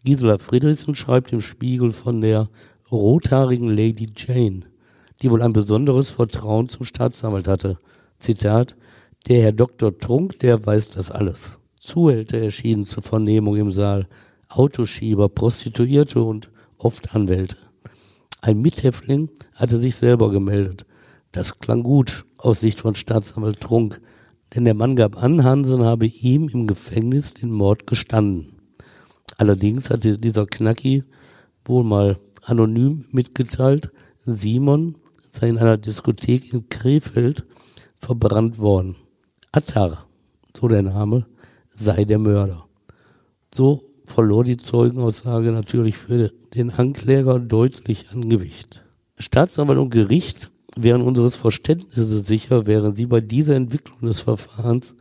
Gisela 0.06 0.38
Friedrichsen 0.38 0.96
schreibt 0.96 1.34
im 1.34 1.42
Spiegel 1.42 1.92
von 1.92 2.22
der 2.22 2.50
rothaarigen 2.90 3.70
Lady 3.70 4.08
Jane, 4.16 4.62
die 5.22 5.30
wohl 5.30 5.42
ein 5.42 5.52
besonderes 5.52 6.10
Vertrauen 6.10 6.70
zum 6.70 6.86
Staatsanwalt 6.86 7.50
hatte. 7.50 7.80
Zitat, 8.20 8.78
der 9.28 9.42
Herr 9.44 9.52
Dr. 9.52 9.98
Trunk, 9.98 10.40
der 10.40 10.66
weiß 10.66 10.90
das 10.90 11.12
alles. 11.12 11.60
Zuhälter 11.82 12.38
erschienen 12.38 12.86
zur 12.86 13.04
Vernehmung 13.04 13.58
im 13.58 13.72
Saal, 13.72 14.08
Autoschieber, 14.48 15.28
Prostituierte 15.28 16.22
und 16.22 16.50
oft 16.78 17.14
Anwälte. 17.14 17.58
Ein 18.42 18.62
Mithäftling 18.62 19.30
hatte 19.54 19.80
sich 19.80 19.96
selber 19.98 20.30
gemeldet. 20.30 20.86
Das 21.34 21.58
klang 21.58 21.82
gut 21.82 22.26
aus 22.38 22.60
Sicht 22.60 22.80
von 22.80 22.94
Staatsanwalt 22.94 23.60
Trunk, 23.60 24.00
denn 24.54 24.66
der 24.66 24.76
Mann 24.76 24.96
gab 24.96 25.22
an, 25.22 25.44
Hansen 25.44 25.84
habe 25.84 26.06
ihm 26.06 26.48
im 26.48 26.68
Gefängnis 26.68 27.34
den 27.34 27.52
Mord 27.52 27.88
gestanden. 27.88 28.62
Allerdings 29.38 29.90
hatte 29.90 30.20
dieser 30.20 30.46
Knacki 30.46 31.04
wohl 31.66 31.84
mal 31.84 32.20
anonym 32.44 33.06
mitgeteilt, 33.10 33.92
Simon 34.26 34.96
sei 35.32 35.50
in 35.50 35.58
einer 35.58 35.78
Diskothek 35.78 36.54
in 36.54 36.70
Krefeld 36.70 37.46
verbrannt 37.98 38.60
worden. 38.60 38.96
Attar, 39.52 40.06
so 40.56 40.68
der 40.68 40.84
Name, 40.84 41.26
sei 41.74 42.06
der 42.06 42.20
Mörder. 42.20 42.68
So 43.52 43.82
verlor 44.06 44.44
die 44.44 44.58
Zeugenaussage 44.58 45.52
natürlich 45.52 45.98
für 45.98 46.30
den 46.54 46.70
Ankläger 46.70 47.40
deutlich 47.40 48.12
an 48.12 48.30
Gewicht. 48.30 48.86
Staatsanwalt 49.18 49.80
und 49.80 49.90
Gericht 49.90 50.52
wären 50.76 51.02
unseres 51.02 51.36
Verständnisses 51.36 52.26
sicher, 52.26 52.66
wären 52.66 52.96
sie 52.96 53.06
bei 53.06 53.22
dieser 53.22 53.56
Entwicklung 53.56 54.02
des 54.02 54.22
Verfahrens 54.22 54.96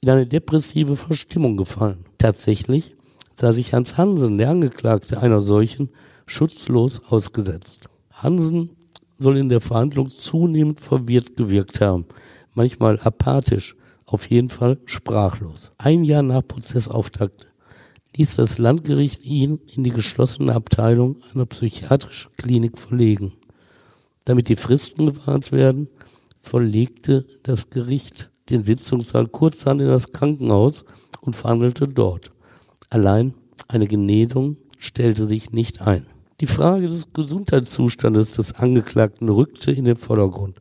in 0.00 0.10
eine 0.10 0.26
depressive 0.26 0.96
Verstimmung 0.96 1.56
gefallen. 1.56 2.04
Tatsächlich 2.18 2.94
sah 3.34 3.52
sich 3.52 3.72
Hans 3.72 3.96
Hansen, 3.96 4.38
der 4.38 4.50
Angeklagte, 4.50 5.20
einer 5.20 5.40
solchen 5.40 5.90
schutzlos 6.26 7.02
ausgesetzt. 7.08 7.88
Hansen 8.10 8.70
soll 9.18 9.38
in 9.38 9.48
der 9.48 9.60
Verhandlung 9.60 10.10
zunehmend 10.10 10.80
verwirrt 10.80 11.36
gewirkt 11.36 11.80
haben, 11.80 12.06
manchmal 12.54 12.98
apathisch, 13.00 13.76
auf 14.06 14.28
jeden 14.28 14.50
Fall 14.50 14.78
sprachlos. 14.84 15.72
Ein 15.78 16.04
Jahr 16.04 16.22
nach 16.22 16.46
Prozessauftakt 16.46 17.48
ließ 18.16 18.36
das 18.36 18.58
Landgericht 18.58 19.22
ihn 19.22 19.60
in 19.74 19.84
die 19.84 19.90
geschlossene 19.90 20.54
Abteilung 20.54 21.16
einer 21.32 21.46
psychiatrischen 21.46 22.30
Klinik 22.36 22.78
verlegen. 22.78 23.32
Damit 24.24 24.48
die 24.48 24.56
Fristen 24.56 25.06
gewahrt 25.06 25.52
werden, 25.52 25.88
verlegte 26.38 27.26
das 27.42 27.70
Gericht 27.70 28.30
den 28.50 28.62
Sitzungssaal 28.62 29.28
kurzerhand 29.28 29.80
in 29.80 29.88
das 29.88 30.12
Krankenhaus 30.12 30.84
und 31.20 31.36
verhandelte 31.36 31.88
dort. 31.88 32.32
Allein 32.90 33.34
eine 33.68 33.86
Genesung 33.86 34.56
stellte 34.78 35.26
sich 35.26 35.52
nicht 35.52 35.80
ein. 35.80 36.06
Die 36.40 36.46
Frage 36.46 36.88
des 36.88 37.12
Gesundheitszustandes 37.12 38.32
des 38.32 38.54
Angeklagten 38.54 39.28
rückte 39.28 39.70
in 39.70 39.84
den 39.84 39.96
Vordergrund. 39.96 40.58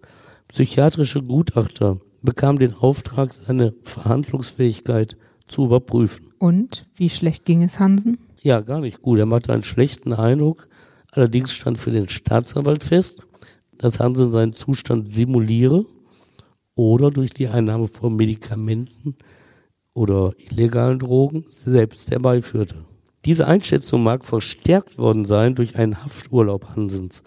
Psychiatrische 0.48 1.24
Gutachter 1.24 1.98
bekamen 2.22 2.60
den 2.60 2.76
Auftrag, 2.76 3.34
seine 3.34 3.74
Verhandlungsfähigkeit 3.84 5.18
zu 5.48 5.66
überprüfen. 5.66 6.28
Und 6.38 6.88
wie 6.96 7.10
schlecht 7.10 7.46
ging 7.46 7.64
es 7.64 7.80
Hansen? 7.80 8.18
Ja, 8.42 8.62
gar 8.62 8.80
nicht 8.80 9.02
gut. 9.02 9.20
Er 9.20 9.26
machte 9.26 9.54
einen 9.54 9.64
schlechten 9.64 10.14
Eindruck. 10.14 10.68
Allerdings 11.12 11.52
stand 11.52 11.78
für 11.78 11.92
den 11.92 12.10
Staatsanwalt 12.10 12.84
fest, 12.84 13.22
dass 13.82 14.00
Hansen 14.00 14.32
seinen 14.32 14.54
Zustand 14.54 15.10
simuliere 15.10 15.86
oder 16.76 17.10
durch 17.10 17.32
die 17.32 17.48
Einnahme 17.48 17.88
von 17.88 18.16
Medikamenten 18.16 19.16
oder 19.94 20.34
illegalen 20.38 21.00
Drogen 21.00 21.46
selbst 21.50 22.12
herbeiführte. 22.12 22.76
Diese 23.26 23.48
Einschätzung 23.48 24.04
mag 24.04 24.24
verstärkt 24.24 25.00
worden 25.00 25.26
sein 25.26 25.56
durch 25.56 25.76
einen 25.76 26.04
Hafturlaub 26.04 26.76
Hansens. 26.76 27.24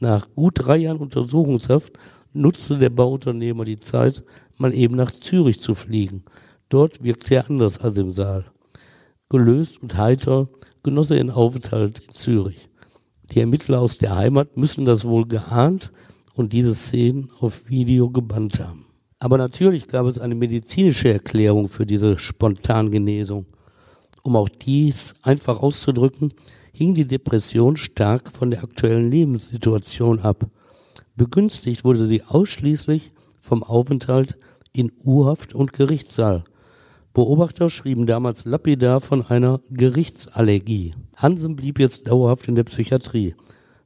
Nach 0.00 0.26
gut 0.34 0.54
drei 0.56 0.78
Jahren 0.78 0.98
Untersuchungshaft 0.98 1.92
nutzte 2.32 2.78
der 2.78 2.90
Bauunternehmer 2.90 3.64
die 3.64 3.78
Zeit, 3.78 4.24
mal 4.58 4.74
eben 4.74 4.96
nach 4.96 5.12
Zürich 5.12 5.60
zu 5.60 5.74
fliegen. 5.74 6.24
Dort 6.68 7.04
wirkte 7.04 7.36
er 7.36 7.48
anders 7.48 7.78
als 7.78 7.96
im 7.96 8.10
Saal. 8.10 8.44
Gelöst 9.28 9.80
und 9.82 9.96
heiter 9.96 10.48
genoss 10.82 11.10
er 11.10 11.18
ihren 11.18 11.30
Aufenthalt 11.30 12.00
in 12.00 12.14
Zürich. 12.14 12.68
Die 13.32 13.40
Ermittler 13.40 13.80
aus 13.80 13.96
der 13.96 14.14
Heimat 14.14 14.58
müssen 14.58 14.84
das 14.84 15.06
wohl 15.06 15.26
geahnt 15.26 15.90
und 16.34 16.52
diese 16.52 16.74
Szenen 16.74 17.30
auf 17.40 17.70
Video 17.70 18.10
gebannt 18.10 18.60
haben. 18.60 18.84
Aber 19.20 19.38
natürlich 19.38 19.88
gab 19.88 20.04
es 20.04 20.18
eine 20.18 20.34
medizinische 20.34 21.10
Erklärung 21.10 21.68
für 21.68 21.86
diese 21.86 22.18
Spontangenesung. 22.18 23.46
Um 24.22 24.36
auch 24.36 24.50
dies 24.50 25.14
einfach 25.22 25.62
auszudrücken, 25.62 26.34
hing 26.72 26.92
die 26.92 27.06
Depression 27.06 27.78
stark 27.78 28.30
von 28.30 28.50
der 28.50 28.62
aktuellen 28.62 29.10
Lebenssituation 29.10 30.18
ab. 30.18 30.46
Begünstigt 31.16 31.84
wurde 31.84 32.04
sie 32.04 32.22
ausschließlich 32.22 33.12
vom 33.40 33.62
Aufenthalt 33.62 34.36
in 34.74 34.92
Urhaft 35.04 35.54
und 35.54 35.72
Gerichtssaal. 35.72 36.44
Beobachter 37.14 37.70
schrieben 37.70 38.06
damals 38.06 38.44
lapidar 38.44 39.00
von 39.00 39.24
einer 39.24 39.60
Gerichtsallergie. 39.70 40.94
Hansen 41.22 41.54
blieb 41.54 41.78
jetzt 41.78 42.08
dauerhaft 42.08 42.48
in 42.48 42.56
der 42.56 42.64
Psychiatrie. 42.64 43.34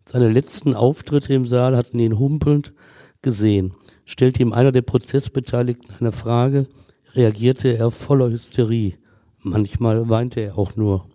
Seine 0.06 0.30
letzten 0.30 0.74
Auftritte 0.74 1.34
im 1.34 1.44
Saal 1.44 1.76
hatten 1.76 1.98
ihn 1.98 2.18
humpelnd 2.18 2.72
gesehen. 3.20 3.72
Stellte 4.06 4.40
ihm 4.40 4.52
einer 4.54 4.72
der 4.72 4.82
Prozessbeteiligten 4.82 5.94
eine 6.00 6.12
Frage, 6.12 6.66
reagierte 7.12 7.76
er 7.76 7.90
voller 7.90 8.30
Hysterie. 8.30 8.94
Manchmal 9.42 10.08
weinte 10.08 10.40
er 10.40 10.56
auch 10.56 10.76
nur. 10.76 11.06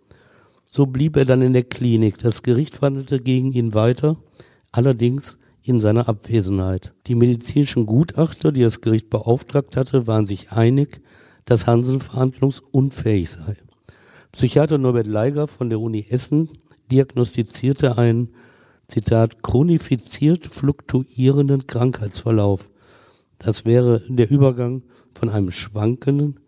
So 0.67 0.85
blieb 0.85 1.17
er 1.17 1.25
dann 1.25 1.41
in 1.41 1.53
der 1.53 1.63
Klinik. 1.63 2.19
Das 2.19 2.43
Gericht 2.43 2.75
verhandelte 2.75 3.19
gegen 3.19 3.51
ihn 3.51 3.73
weiter, 3.73 4.17
allerdings 4.71 5.37
in 5.63 5.79
seiner 5.79 6.07
Abwesenheit. 6.07 6.93
Die 7.07 7.15
medizinischen 7.15 7.85
Gutachter, 7.85 8.51
die 8.51 8.61
das 8.61 8.81
Gericht 8.81 9.09
beauftragt 9.09 9.75
hatte, 9.75 10.07
waren 10.07 10.25
sich 10.25 10.51
einig, 10.51 11.01
dass 11.45 11.67
Hansen 11.67 11.99
verhandlungsunfähig 11.99 13.29
sei. 13.31 13.57
Psychiater 14.31 14.77
Norbert 14.77 15.07
Leiger 15.07 15.47
von 15.47 15.69
der 15.69 15.79
Uni 15.79 16.05
Essen 16.09 16.49
diagnostizierte 16.91 17.97
einen, 17.97 18.29
Zitat, 18.87 19.41
chronifiziert 19.41 20.47
fluktuierenden 20.47 21.67
Krankheitsverlauf. 21.67 22.71
Das 23.37 23.65
wäre 23.65 24.01
der 24.07 24.29
Übergang 24.29 24.83
von 25.13 25.29
einem 25.29 25.51
schwankenden 25.51 26.39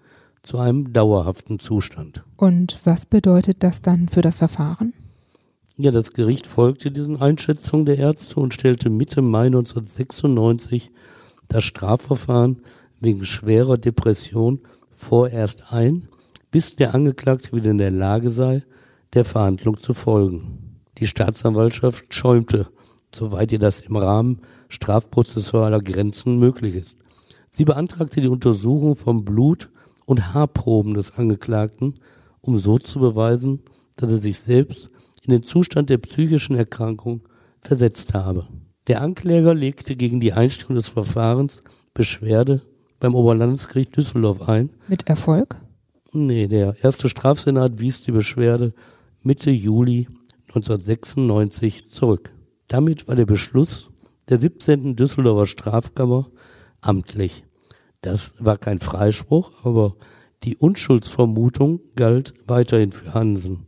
zu 0.44 0.60
einem 0.60 0.92
dauerhaften 0.92 1.60
Zustand. 1.60 2.24
Und 2.36 2.80
was 2.84 3.06
bedeutet 3.06 3.64
das 3.64 3.82
dann 3.82 4.10
für 4.10 4.22
das 4.22 4.40
Verfahren? 4.40 4.94
Ja, 5.78 5.92
das 5.92 6.12
Gericht 6.14 6.46
folgte 6.46 6.92
diesen 6.92 7.20
Einschätzungen 7.20 7.86
der 7.86 7.98
Ärzte 7.98 8.40
und 8.40 8.54
stellte 8.54 8.90
Mitte 8.90 9.22
Mai 9.22 9.48
1996 9.48 10.92
das 11.48 11.64
Strafverfahren 11.64 12.62
wegen 13.00 13.26
schwerer 13.26 13.78
Depression 13.78 14.60
vorerst 14.92 15.74
ein, 15.74 16.10
bis 16.54 16.76
der 16.76 16.94
Angeklagte 16.94 17.52
wieder 17.52 17.72
in 17.72 17.80
der 17.80 17.90
Lage 17.90 18.30
sei, 18.30 18.62
der 19.14 19.26
Verhandlung 19.26 19.80
zu 19.80 19.96
folgen. 19.96 20.78
Die 21.00 21.08
Staatsanwaltschaft 21.08 22.14
schäumte, 22.14 22.68
soweit 23.12 23.52
ihr 23.52 23.58
das 23.58 23.82
im 23.82 23.96
Rahmen 23.96 24.40
strafprozessualer 24.70 25.82
Grenzen 25.82 26.38
möglich 26.38 26.76
ist. 26.76 27.00
Sie 27.50 27.66
beantragte 27.66 28.22
die 28.22 28.28
Untersuchung 28.28 28.96
von 28.96 29.26
Blut- 29.26 29.72
und 30.06 30.36
Haarproben 30.36 30.94
des 30.94 31.18
Angeklagten, 31.18 31.96
um 32.42 32.60
so 32.60 32.78
zu 32.78 33.00
beweisen, 33.00 33.64
dass 33.96 34.12
er 34.12 34.20
sich 34.20 34.40
selbst 34.40 34.92
in 35.24 35.32
den 35.32 35.42
Zustand 35.42 35.90
der 35.90 35.98
psychischen 35.98 36.56
Erkrankung 36.56 37.22
versetzt 37.62 38.14
habe. 38.14 38.48
Der 38.86 39.02
Ankläger 39.02 39.56
legte 39.56 39.96
gegen 39.96 40.20
die 40.20 40.34
Einstellung 40.34 40.76
des 40.76 40.90
Verfahrens 40.90 41.64
Beschwerde 41.96 42.62
beim 43.00 43.16
Oberlandesgericht 43.16 43.98
Düsseldorf 43.98 44.48
ein. 44.48 44.70
Mit 44.88 45.08
Erfolg? 45.08 45.63
Nee, 46.16 46.48
der 46.48 46.76
erste 46.84 47.10
Strafsenat 47.10 47.80
wies 47.80 48.02
die 48.02 48.12
Beschwerde 48.12 48.76
Mitte 49.24 49.50
Juli 49.50 50.08
1996 50.50 51.90
zurück. 51.90 52.32
Damit 52.68 53.08
war 53.08 53.16
der 53.16 53.26
Beschluss 53.26 53.90
der 54.30 54.38
17. 54.38 54.96
Düsseldorfer 54.96 55.48
Strafkammer 55.48 56.30
amtlich. 56.82 57.46
Das 58.02 58.36
war 58.38 58.60
kein 58.60 58.78
Freispruch, 58.78 59.54
aber 59.64 59.96
die 60.44 60.56
Unschuldsvermutung 60.56 61.80
galt 61.96 62.36
weiterhin 62.46 62.92
für 62.92 63.16
Hansen. 63.16 63.66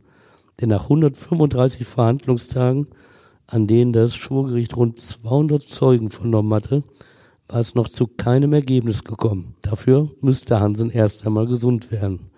Denn 0.60 0.68
nach 0.68 0.84
135 0.84 1.84
Verhandlungstagen, 1.84 2.86
an 3.48 3.66
denen 3.66 3.92
das 3.92 4.14
Schwurgericht 4.14 4.76
rund 4.76 5.00
200 5.00 5.64
Zeugen 5.64 6.10
vernommen 6.10 6.54
hatte, 6.54 6.84
war 7.48 7.58
es 7.58 7.74
noch 7.74 7.88
zu 7.88 8.06
keinem 8.06 8.52
Ergebnis 8.52 9.02
gekommen. 9.02 9.56
Dafür 9.62 10.10
müsste 10.20 10.60
Hansen 10.60 10.90
erst 10.90 11.26
einmal 11.26 11.46
gesund 11.46 11.90
werden. 11.90 12.30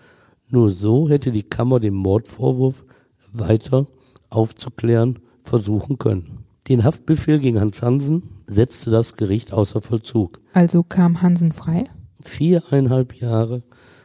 Nur 0.51 0.70
so 0.70 1.09
hätte 1.09 1.30
die 1.30 1.42
Kammer 1.42 1.80
den 1.80 1.94
Mordvorwurf 1.94 2.84
weiter 3.32 3.86
aufzuklären 4.30 5.18
versuchen 5.42 5.99
können. 5.99 6.44
Den 6.68 6.84
Haftbefehl 6.84 7.38
gegen 7.38 7.61
Hans 7.61 7.82
Hansen 7.82 8.22
setzte 8.46 8.90
das 8.90 9.14
Gericht 9.16 9.53
außer 9.53 9.80
Vollzug. 9.80 10.40
Also 10.53 10.82
kam 10.82 11.22
Hansen 11.22 11.53
frei? 11.53 11.84
Viereinhalb 12.20 13.14
Jahre 13.14 13.62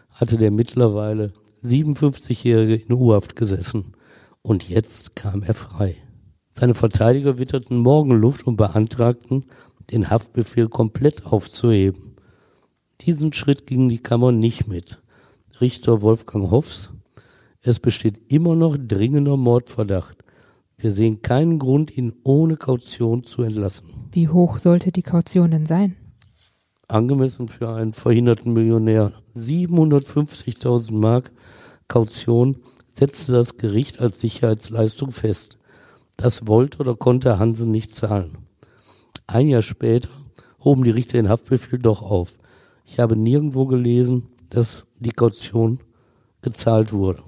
hatte 0.09 0.37
der 0.37 0.51
mittlerweile 0.51 1.33
57-Jährige 1.63 2.75
in 2.75 2.93
U-Haft 2.93 3.35
gesessen 3.35 3.93
und 4.41 4.69
jetzt 4.69 5.15
kam 5.15 5.43
er 5.43 5.53
frei. 5.53 5.95
Seine 6.51 6.73
Verteidiger 6.73 7.37
witterten 7.37 7.77
Morgenluft 7.77 8.45
und 8.45 8.57
beantragten, 8.57 9.45
den 9.91 10.09
Haftbefehl 10.09 10.69
komplett 10.69 11.25
aufzuheben. 11.25 12.15
Diesen 13.01 13.33
Schritt 13.33 13.65
ging 13.65 13.89
die 13.89 13.99
Kammer 13.99 14.31
nicht 14.31 14.67
mit. 14.67 15.01
Richter 15.61 16.01
Wolfgang 16.01 16.51
Hoffs, 16.51 16.91
es 17.61 17.79
besteht 17.79 18.19
immer 18.27 18.55
noch 18.55 18.75
dringender 18.77 19.37
Mordverdacht. 19.37 20.17
Wir 20.75 20.91
sehen 20.91 21.21
keinen 21.21 21.59
Grund, 21.59 21.95
ihn 21.95 22.13
ohne 22.23 22.57
Kaution 22.57 23.23
zu 23.23 23.43
entlassen. 23.43 23.87
Wie 24.11 24.27
hoch 24.27 24.57
sollte 24.57 24.91
die 24.91 25.01
Kaution 25.01 25.51
denn 25.51 25.65
sein? 25.65 25.95
Angemessen 26.89 27.47
für 27.47 27.69
einen 27.69 27.93
verhinderten 27.93 28.51
Millionär. 28.51 29.13
750.000 29.35 30.93
Mark 30.93 31.31
Kaution 31.87 32.57
setzte 32.91 33.31
das 33.31 33.57
Gericht 33.57 34.01
als 34.01 34.19
Sicherheitsleistung 34.19 35.11
fest. 35.11 35.57
Das 36.17 36.47
wollte 36.47 36.79
oder 36.79 36.95
konnte 36.95 37.39
Hansen 37.39 37.71
nicht 37.71 37.95
zahlen. 37.95 38.37
Ein 39.25 39.47
Jahr 39.47 39.61
später 39.61 40.09
hoben 40.63 40.83
die 40.83 40.91
Richter 40.91 41.17
den 41.17 41.29
Haftbefehl 41.29 41.79
doch 41.79 42.01
auf. 42.01 42.37
Ich 42.85 42.99
habe 42.99 43.15
nirgendwo 43.15 43.65
gelesen, 43.65 44.27
dass 44.53 44.85
die 44.99 45.11
Kaution 45.11 45.79
gezahlt 46.41 46.93
wurde. 46.93 47.23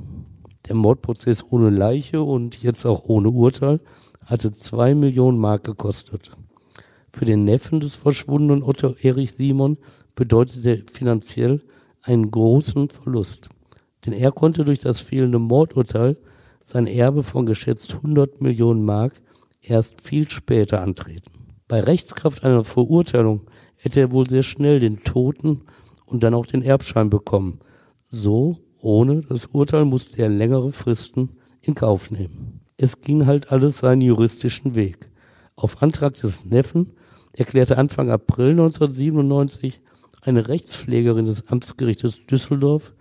Der 0.67 0.76
Mordprozess 0.76 1.43
ohne 1.49 1.69
Leiche 1.69 2.21
und 2.21 2.61
jetzt 2.61 2.86
auch 2.86 3.05
ohne 3.05 3.30
Urteil 3.30 3.80
hatte 4.26 4.51
zwei 4.51 4.93
Millionen 4.95 5.39
Mark 5.39 5.63
gekostet. 5.63 6.32
Für 7.07 7.26
den 7.26 7.43
Neffen 7.43 7.80
des 7.80 7.95
verschwundenen 7.95 8.63
Otto 8.63 8.95
Erich 9.01 9.34
Simon 9.34 9.78
bedeutete 10.15 10.84
finanziell 10.91 11.61
einen 12.01 12.30
großen 12.30 12.89
Verlust. 12.89 13.49
Denn 14.05 14.13
er 14.13 14.32
konnte 14.32 14.63
durch 14.63 14.80
das 14.80 15.01
fehlende 15.01 15.39
Mordurteil 15.39 16.17
sein 16.63 16.88
Erbe 16.88 17.23
von 17.23 17.45
geschätzt 17.45 17.95
100 17.95 18.41
Millionen 18.41 18.84
Mark 18.86 19.13
erst 19.61 20.01
viel 20.01 20.30
später 20.30 20.82
antreten. 20.82 21.32
Bei 21.67 21.80
Rechtskraft 21.80 22.43
einer 22.43 22.63
Verurteilung 22.63 23.41
hätte 23.78 24.01
er 24.01 24.11
wohl 24.11 24.30
sehr 24.30 24.43
schnell 24.43 24.80
den 24.80 24.97
Toten 24.97 25.61
und 26.06 26.24
dann 26.24 26.34
auch 26.34 26.45
den 26.45 26.62
Erbschein 26.62 27.10
bekommen. 27.10 27.60
So 28.08 28.58
ohne 28.82 29.22
das 29.22 29.47
Urteil 29.47 29.86
musste 29.86 30.22
er 30.22 30.30
längere 30.30 30.72
Fristen 30.72 31.38
in 31.62 31.76
Kauf 31.76 32.12
nehmen. 32.12 32.62
Es 32.78 33.01
ging 33.01 33.26
halt 33.26 33.51
alles 33.51 33.80
seinen 33.80 34.01
juristischen 34.01 34.76
Weg. 34.76 35.10
Auf 35.56 35.82
Antrag 35.82 36.14
des 36.16 36.45
Neffen 36.45 36.91
erklärte 37.34 37.78
Anfang 37.78 38.12
April 38.12 38.51
1997 38.51 39.82
eine 40.22 40.47
Rechtspflegerin 40.47 41.26
des 41.26 41.49
Amtsgerichtes 41.49 42.26
Düsseldorf 42.28 42.93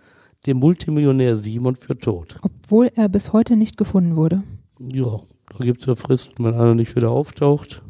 den 0.46 0.59
Multimillionär 0.59 1.36
Simon 1.36 1.74
für 1.74 1.96
tot. 1.96 2.36
Obwohl 2.42 2.90
er 2.94 3.09
bis 3.09 3.32
heute 3.32 3.57
nicht 3.57 3.76
gefunden 3.76 4.16
wurde. 4.16 4.42
Ja, 4.78 5.20
da 5.50 5.59
gibt 5.64 5.80
es 5.80 5.86
ja 5.86 5.94
Fristen, 5.94 6.44
wenn 6.44 6.55
einer 6.55 6.74
nicht 6.74 6.94
wieder 6.96 7.11
auftaucht, 7.11 7.82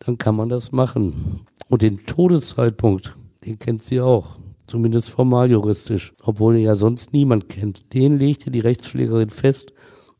dann 0.00 0.18
kann 0.18 0.36
man 0.36 0.48
das 0.48 0.72
machen. 0.72 1.46
Und 1.68 1.82
den 1.82 1.98
Todeszeitpunkt, 1.98 3.16
den 3.44 3.58
kennt 3.58 3.82
sie 3.82 4.00
auch 4.00 4.38
zumindest 4.66 5.10
formal 5.10 5.50
juristisch, 5.50 6.14
obwohl 6.22 6.54
er 6.54 6.60
ja 6.60 6.74
sonst 6.74 7.12
niemand 7.12 7.48
kennt. 7.48 7.92
Den 7.92 8.18
legte 8.18 8.50
die 8.50 8.60
Rechtspflegerin 8.60 9.30
fest 9.30 9.72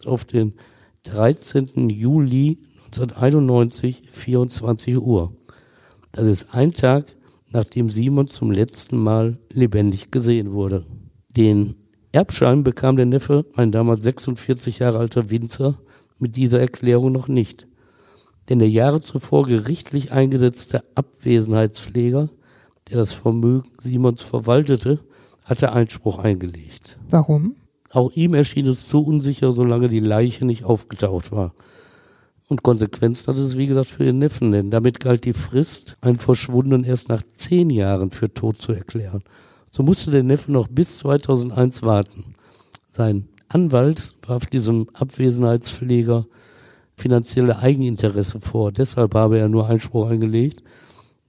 auf 0.04 0.24
den 0.24 0.54
13. 1.04 1.88
Juli 1.88 2.58
1991, 2.86 4.02
24 4.08 4.98
Uhr. 4.98 5.32
Das 6.12 6.26
ist 6.26 6.54
ein 6.54 6.72
Tag, 6.72 7.06
nachdem 7.50 7.88
Simon 7.88 8.28
zum 8.28 8.50
letzten 8.50 8.98
Mal 8.98 9.38
lebendig 9.52 10.10
gesehen 10.10 10.52
wurde. 10.52 10.84
Den 11.34 11.76
Erbschein 12.12 12.62
bekam 12.62 12.96
der 12.96 13.06
Neffe, 13.06 13.46
ein 13.56 13.72
damals 13.72 14.02
46 14.02 14.80
Jahre 14.80 14.98
alter 14.98 15.30
Winzer, 15.30 15.78
mit 16.18 16.36
dieser 16.36 16.60
Erklärung 16.60 17.10
noch 17.10 17.28
nicht. 17.28 17.66
Denn 18.48 18.58
der 18.58 18.68
Jahre 18.68 19.00
zuvor 19.00 19.44
gerichtlich 19.44 20.12
eingesetzte 20.12 20.84
Abwesenheitspfleger, 20.94 22.28
der 22.88 22.98
das 22.98 23.12
Vermögen 23.12 23.68
Simons 23.82 24.22
verwaltete, 24.22 25.00
hatte 25.44 25.72
Einspruch 25.72 26.18
eingelegt. 26.18 26.98
Warum? 27.08 27.56
Auch 27.90 28.10
ihm 28.12 28.34
erschien 28.34 28.66
es 28.66 28.88
zu 28.88 29.04
unsicher, 29.04 29.52
solange 29.52 29.88
die 29.88 30.00
Leiche 30.00 30.44
nicht 30.44 30.64
aufgetaucht 30.64 31.32
war. 31.32 31.52
Und 32.48 32.62
Konsequenzen 32.62 33.28
hatte 33.28 33.42
es, 33.42 33.56
wie 33.56 33.66
gesagt, 33.66 33.88
für 33.88 34.04
den 34.04 34.18
Neffen, 34.18 34.52
denn 34.52 34.70
damit 34.70 35.00
galt 35.00 35.24
die 35.24 35.32
Frist, 35.32 35.96
einen 36.00 36.16
Verschwundenen 36.16 36.84
erst 36.84 37.08
nach 37.08 37.22
zehn 37.34 37.70
Jahren 37.70 38.10
für 38.10 38.32
tot 38.32 38.60
zu 38.60 38.72
erklären. 38.72 39.22
So 39.70 39.82
musste 39.82 40.10
der 40.10 40.22
Neffe 40.22 40.52
noch 40.52 40.68
bis 40.68 40.98
2001 40.98 41.82
warten. 41.82 42.34
Sein 42.94 43.28
Anwalt 43.48 44.14
warf 44.26 44.46
diesem 44.46 44.88
Abwesenheitspfleger 44.92 46.26
finanzielle 46.96 47.58
Eigeninteresse 47.58 48.40
vor. 48.40 48.72
Deshalb 48.72 49.14
habe 49.14 49.38
er 49.38 49.48
nur 49.48 49.66
Einspruch 49.68 50.10
eingelegt, 50.10 50.62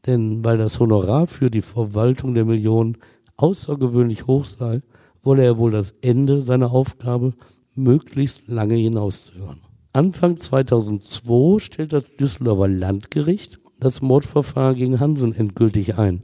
denn 0.06 0.44
weil 0.44 0.58
das 0.58 0.80
Honorar 0.80 1.28
für 1.28 1.50
die 1.50 1.62
Verwaltung 1.62 2.34
der 2.34 2.46
Millionen 2.46 2.98
außergewöhnlich 3.38 4.28
hoch 4.28 4.46
sei, 4.46 4.82
wolle 5.22 5.44
er 5.44 5.58
wohl 5.58 5.72
das 5.72 5.92
Ende 6.02 6.42
seiner 6.42 6.72
Aufgabe 6.72 7.34
möglichst 7.76 8.48
lange 8.48 8.76
hinauszögern. 8.76 9.62
Anfang 9.94 10.38
2002 10.38 11.60
stellt 11.60 11.94
das 11.94 12.16
Düsseldorfer 12.16 12.68
Landgericht 12.68 13.60
das 13.80 14.02
Mordverfahren 14.02 14.76
gegen 14.76 15.00
Hansen 15.00 15.36
endgültig 15.36 15.98
ein. 15.98 16.24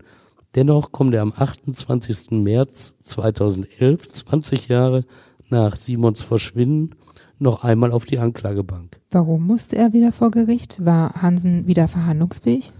Dennoch 0.55 0.91
kommt 0.91 1.13
er 1.13 1.21
am 1.21 1.34
28. 1.36 2.32
März 2.32 2.95
2011, 3.03 4.09
20 4.09 4.67
Jahre 4.69 5.05
nach 5.49 5.75
Simons 5.75 6.23
Verschwinden, 6.23 6.95
noch 7.38 7.63
einmal 7.63 7.91
auf 7.91 8.05
die 8.05 8.19
Anklagebank. 8.19 8.99
Warum 9.11 9.45
musste 9.45 9.77
er 9.77 9.93
wieder 9.93 10.11
vor 10.11 10.32
Gericht? 10.32 10.84
War 10.84 11.21
Hansen 11.21 11.67
wieder 11.67 11.88
verhandlungsfähig? 11.88 12.73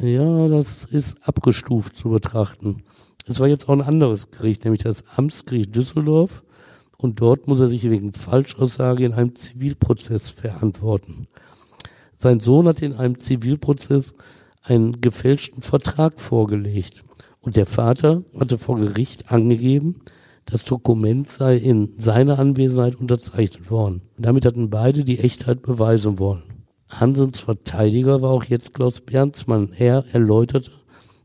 Ja, 0.00 0.46
das 0.46 0.84
ist 0.84 1.16
abgestuft 1.26 1.96
zu 1.96 2.10
betrachten. 2.10 2.84
Es 3.26 3.40
war 3.40 3.48
jetzt 3.48 3.68
auch 3.68 3.72
ein 3.72 3.82
anderes 3.82 4.30
Gericht, 4.30 4.64
nämlich 4.64 4.84
das 4.84 5.02
Amtsgericht 5.16 5.74
Düsseldorf. 5.74 6.44
Und 6.96 7.20
dort 7.20 7.48
muss 7.48 7.58
er 7.58 7.66
sich 7.66 7.88
wegen 7.90 8.12
Falschaussage 8.12 9.04
in 9.04 9.12
einem 9.12 9.34
Zivilprozess 9.34 10.30
verantworten. 10.30 11.26
Sein 12.16 12.38
Sohn 12.38 12.68
hat 12.68 12.80
in 12.80 12.94
einem 12.94 13.18
Zivilprozess 13.18 14.14
einen 14.62 15.00
gefälschten 15.00 15.62
Vertrag 15.62 16.20
vorgelegt. 16.20 17.04
Und 17.40 17.56
der 17.56 17.66
Vater 17.66 18.22
hatte 18.38 18.56
vor 18.56 18.76
Gericht 18.78 19.32
angegeben, 19.32 19.96
das 20.46 20.64
Dokument 20.64 21.28
sei 21.28 21.56
in 21.56 21.98
seiner 21.98 22.38
Anwesenheit 22.38 22.94
unterzeichnet 22.94 23.70
worden. 23.70 24.02
Damit 24.16 24.44
hatten 24.44 24.70
beide 24.70 25.02
die 25.02 25.18
Echtheit 25.18 25.62
beweisen 25.62 26.20
wollen. 26.20 26.57
Hansens 26.88 27.40
Verteidiger 27.40 28.22
war 28.22 28.30
auch 28.30 28.44
jetzt 28.44 28.74
Klaus 28.74 29.00
Bernsmann. 29.00 29.72
Er 29.76 30.04
erläuterte, 30.12 30.70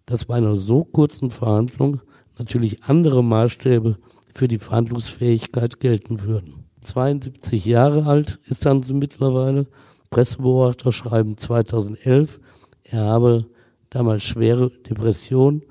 dass 0.06 0.26
bei 0.26 0.36
einer 0.36 0.56
so 0.56 0.84
kurzen 0.84 1.30
Verhandlung 1.30 2.02
natürlich 2.38 2.84
andere 2.84 3.24
Maßstäbe 3.24 3.98
für 4.32 4.48
die 4.48 4.58
Verhandlungsfähigkeit 4.58 5.80
gelten 5.80 6.24
würden. 6.24 6.66
72 6.82 7.66
Jahre 7.66 8.06
alt 8.06 8.40
ist 8.46 8.66
Hansen 8.66 9.00
mittlerweile. 9.00 9.68
Pressebeobachter 10.10 10.92
schreiben 10.92 11.38
2011, 11.38 12.40
er 12.84 13.06
habe 13.06 13.46
damals 13.90 14.24
schwere 14.24 14.70
Depressionen 14.70 15.64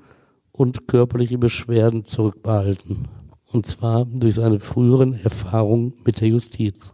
und 0.51 0.87
körperliche 0.87 1.37
Beschwerden 1.37 2.05
zurückbehalten. 2.05 3.07
Und 3.51 3.65
zwar 3.67 4.05
durch 4.05 4.35
seine 4.35 4.59
früheren 4.59 5.13
Erfahrungen 5.13 5.93
mit 6.03 6.19
der 6.19 6.29
Justiz. 6.29 6.93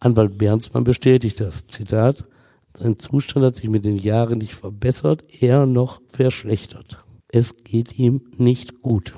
Anwalt 0.00 0.38
Bernsmann 0.38 0.84
bestätigt 0.84 1.40
das. 1.40 1.66
Zitat. 1.66 2.24
Sein 2.78 2.98
Zustand 2.98 3.46
hat 3.46 3.56
sich 3.56 3.70
mit 3.70 3.84
den 3.84 3.96
Jahren 3.96 4.38
nicht 4.38 4.54
verbessert, 4.54 5.24
eher 5.40 5.64
noch 5.64 6.00
verschlechtert. 6.08 7.04
Es 7.28 7.56
geht 7.64 7.98
ihm 7.98 8.20
nicht 8.36 8.82
gut. 8.82 9.14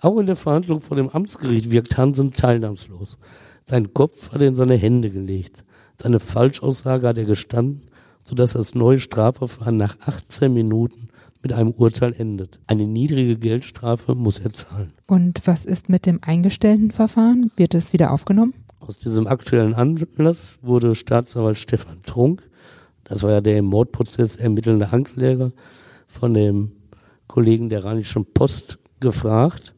Auch 0.00 0.18
in 0.18 0.26
der 0.26 0.36
Verhandlung 0.36 0.80
vor 0.80 0.96
dem 0.96 1.08
Amtsgericht 1.08 1.70
wirkt 1.70 1.96
Hansen 1.96 2.32
teilnahmslos. 2.32 3.18
Sein 3.64 3.94
Kopf 3.94 4.32
hat 4.32 4.42
er 4.42 4.48
in 4.48 4.54
seine 4.54 4.76
Hände 4.76 5.10
gelegt. 5.10 5.64
Seine 6.00 6.20
Falschaussage 6.20 7.08
hat 7.08 7.18
er 7.18 7.24
gestanden, 7.24 7.82
sodass 8.24 8.52
das 8.52 8.74
neue 8.74 9.00
Strafverfahren 9.00 9.76
nach 9.76 9.96
18 10.06 10.52
Minuten 10.52 11.08
mit 11.42 11.52
einem 11.52 11.70
Urteil 11.70 12.14
endet. 12.16 12.60
Eine 12.66 12.86
niedrige 12.86 13.36
Geldstrafe 13.36 14.14
muss 14.14 14.38
er 14.38 14.52
zahlen. 14.52 14.92
Und 15.06 15.40
was 15.46 15.64
ist 15.64 15.88
mit 15.88 16.06
dem 16.06 16.20
eingestellten 16.22 16.90
Verfahren? 16.90 17.50
Wird 17.56 17.74
es 17.74 17.92
wieder 17.92 18.12
aufgenommen? 18.12 18.54
Aus 18.80 18.98
diesem 18.98 19.26
aktuellen 19.26 19.74
Anlass 19.74 20.58
wurde 20.62 20.94
Staatsanwalt 20.94 21.58
Stefan 21.58 22.02
Trunk, 22.02 22.48
das 23.04 23.22
war 23.22 23.32
ja 23.32 23.40
der 23.40 23.58
im 23.58 23.66
Mordprozess 23.66 24.36
ermittelnde 24.36 24.92
Ankläger, 24.92 25.52
von 26.06 26.34
dem 26.34 26.72
Kollegen 27.26 27.68
der 27.68 27.84
Rheinischen 27.84 28.24
Post 28.24 28.78
gefragt 29.00 29.74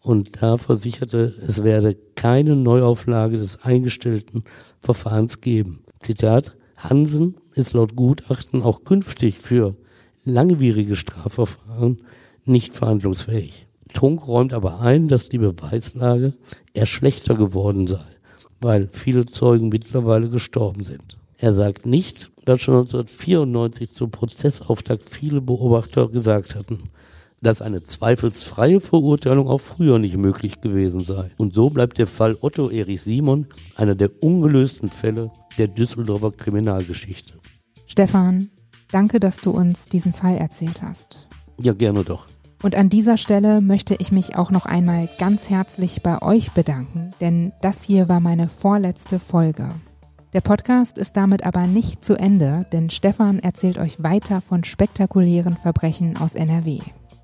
und 0.00 0.42
da 0.42 0.56
versicherte, 0.56 1.34
es 1.46 1.64
werde 1.64 1.96
keine 2.14 2.56
Neuauflage 2.56 3.38
des 3.38 3.64
eingestellten 3.64 4.44
Verfahrens 4.80 5.40
geben. 5.40 5.80
Zitat, 6.00 6.56
Hansen 6.76 7.36
ist 7.54 7.72
laut 7.74 7.96
Gutachten 7.96 8.62
auch 8.62 8.84
künftig 8.84 9.38
für 9.38 9.76
langwierige 10.24 10.96
Strafverfahren 10.96 12.02
nicht 12.44 12.72
verhandlungsfähig. 12.72 13.66
Trunk 13.92 14.26
räumt 14.26 14.52
aber 14.52 14.80
ein, 14.80 15.08
dass 15.08 15.28
die 15.28 15.38
Beweislage 15.38 16.34
eher 16.74 16.86
schlechter 16.86 17.34
geworden 17.34 17.86
sei, 17.86 18.04
weil 18.62 18.88
viele 18.88 19.26
Zeugen 19.26 19.68
mittlerweile 19.68 20.28
gestorben 20.28 20.84
sind. 20.84 21.18
Er 21.38 21.52
sagt 21.52 21.86
nicht, 21.86 22.30
dass 22.44 22.60
schon 22.60 22.76
1994 22.76 23.92
zum 23.92 24.10
Prozessauftakt 24.10 25.08
viele 25.08 25.40
Beobachter 25.40 26.08
gesagt 26.08 26.54
hatten, 26.54 26.90
dass 27.40 27.60
eine 27.60 27.82
zweifelsfreie 27.82 28.80
Verurteilung 28.80 29.48
auch 29.48 29.58
früher 29.58 29.98
nicht 29.98 30.16
möglich 30.16 30.60
gewesen 30.60 31.02
sei. 31.02 31.30
Und 31.36 31.54
so 31.54 31.70
bleibt 31.70 31.98
der 31.98 32.06
Fall 32.06 32.36
Otto 32.40 32.70
Erich 32.70 33.02
Simon 33.02 33.46
einer 33.74 33.96
der 33.96 34.22
ungelösten 34.22 34.88
Fälle 34.88 35.32
der 35.58 35.66
Düsseldorfer 35.66 36.30
Kriminalgeschichte. 36.30 37.34
Stefan, 37.86 38.50
Danke, 38.92 39.20
dass 39.20 39.38
du 39.38 39.52
uns 39.52 39.86
diesen 39.86 40.12
Fall 40.12 40.36
erzählt 40.36 40.82
hast. 40.82 41.26
Ja, 41.58 41.72
gerne 41.72 42.04
doch. 42.04 42.28
Und 42.62 42.76
an 42.76 42.88
dieser 42.88 43.16
Stelle 43.16 43.60
möchte 43.60 43.96
ich 43.96 44.12
mich 44.12 44.36
auch 44.36 44.52
noch 44.52 44.66
einmal 44.66 45.08
ganz 45.18 45.50
herzlich 45.50 46.02
bei 46.02 46.22
euch 46.22 46.52
bedanken, 46.52 47.12
denn 47.20 47.52
das 47.60 47.82
hier 47.82 48.08
war 48.08 48.20
meine 48.20 48.48
vorletzte 48.48 49.18
Folge. 49.18 49.74
Der 50.32 50.40
Podcast 50.40 50.96
ist 50.96 51.16
damit 51.16 51.44
aber 51.44 51.66
nicht 51.66 52.04
zu 52.04 52.14
Ende, 52.14 52.64
denn 52.72 52.88
Stefan 52.88 53.40
erzählt 53.40 53.78
euch 53.78 54.02
weiter 54.02 54.40
von 54.40 54.64
spektakulären 54.64 55.56
Verbrechen 55.56 56.16
aus 56.16 56.34
NRW. 56.34 56.78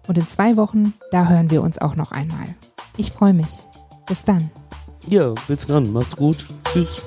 Und 0.08 0.18
in 0.18 0.26
zwei 0.26 0.56
Wochen, 0.56 0.92
da 1.12 1.28
hören 1.28 1.50
wir 1.50 1.62
uns 1.62 1.78
auch 1.78 1.94
noch 1.94 2.12
einmal. 2.12 2.54
Ich 2.96 3.12
freue 3.12 3.34
mich. 3.34 3.68
Bis 4.06 4.24
dann. 4.24 4.50
Ja, 5.06 5.34
bis 5.46 5.66
dann. 5.66 5.92
Macht's 5.92 6.16
gut. 6.16 6.46
Tschüss. 6.64 7.02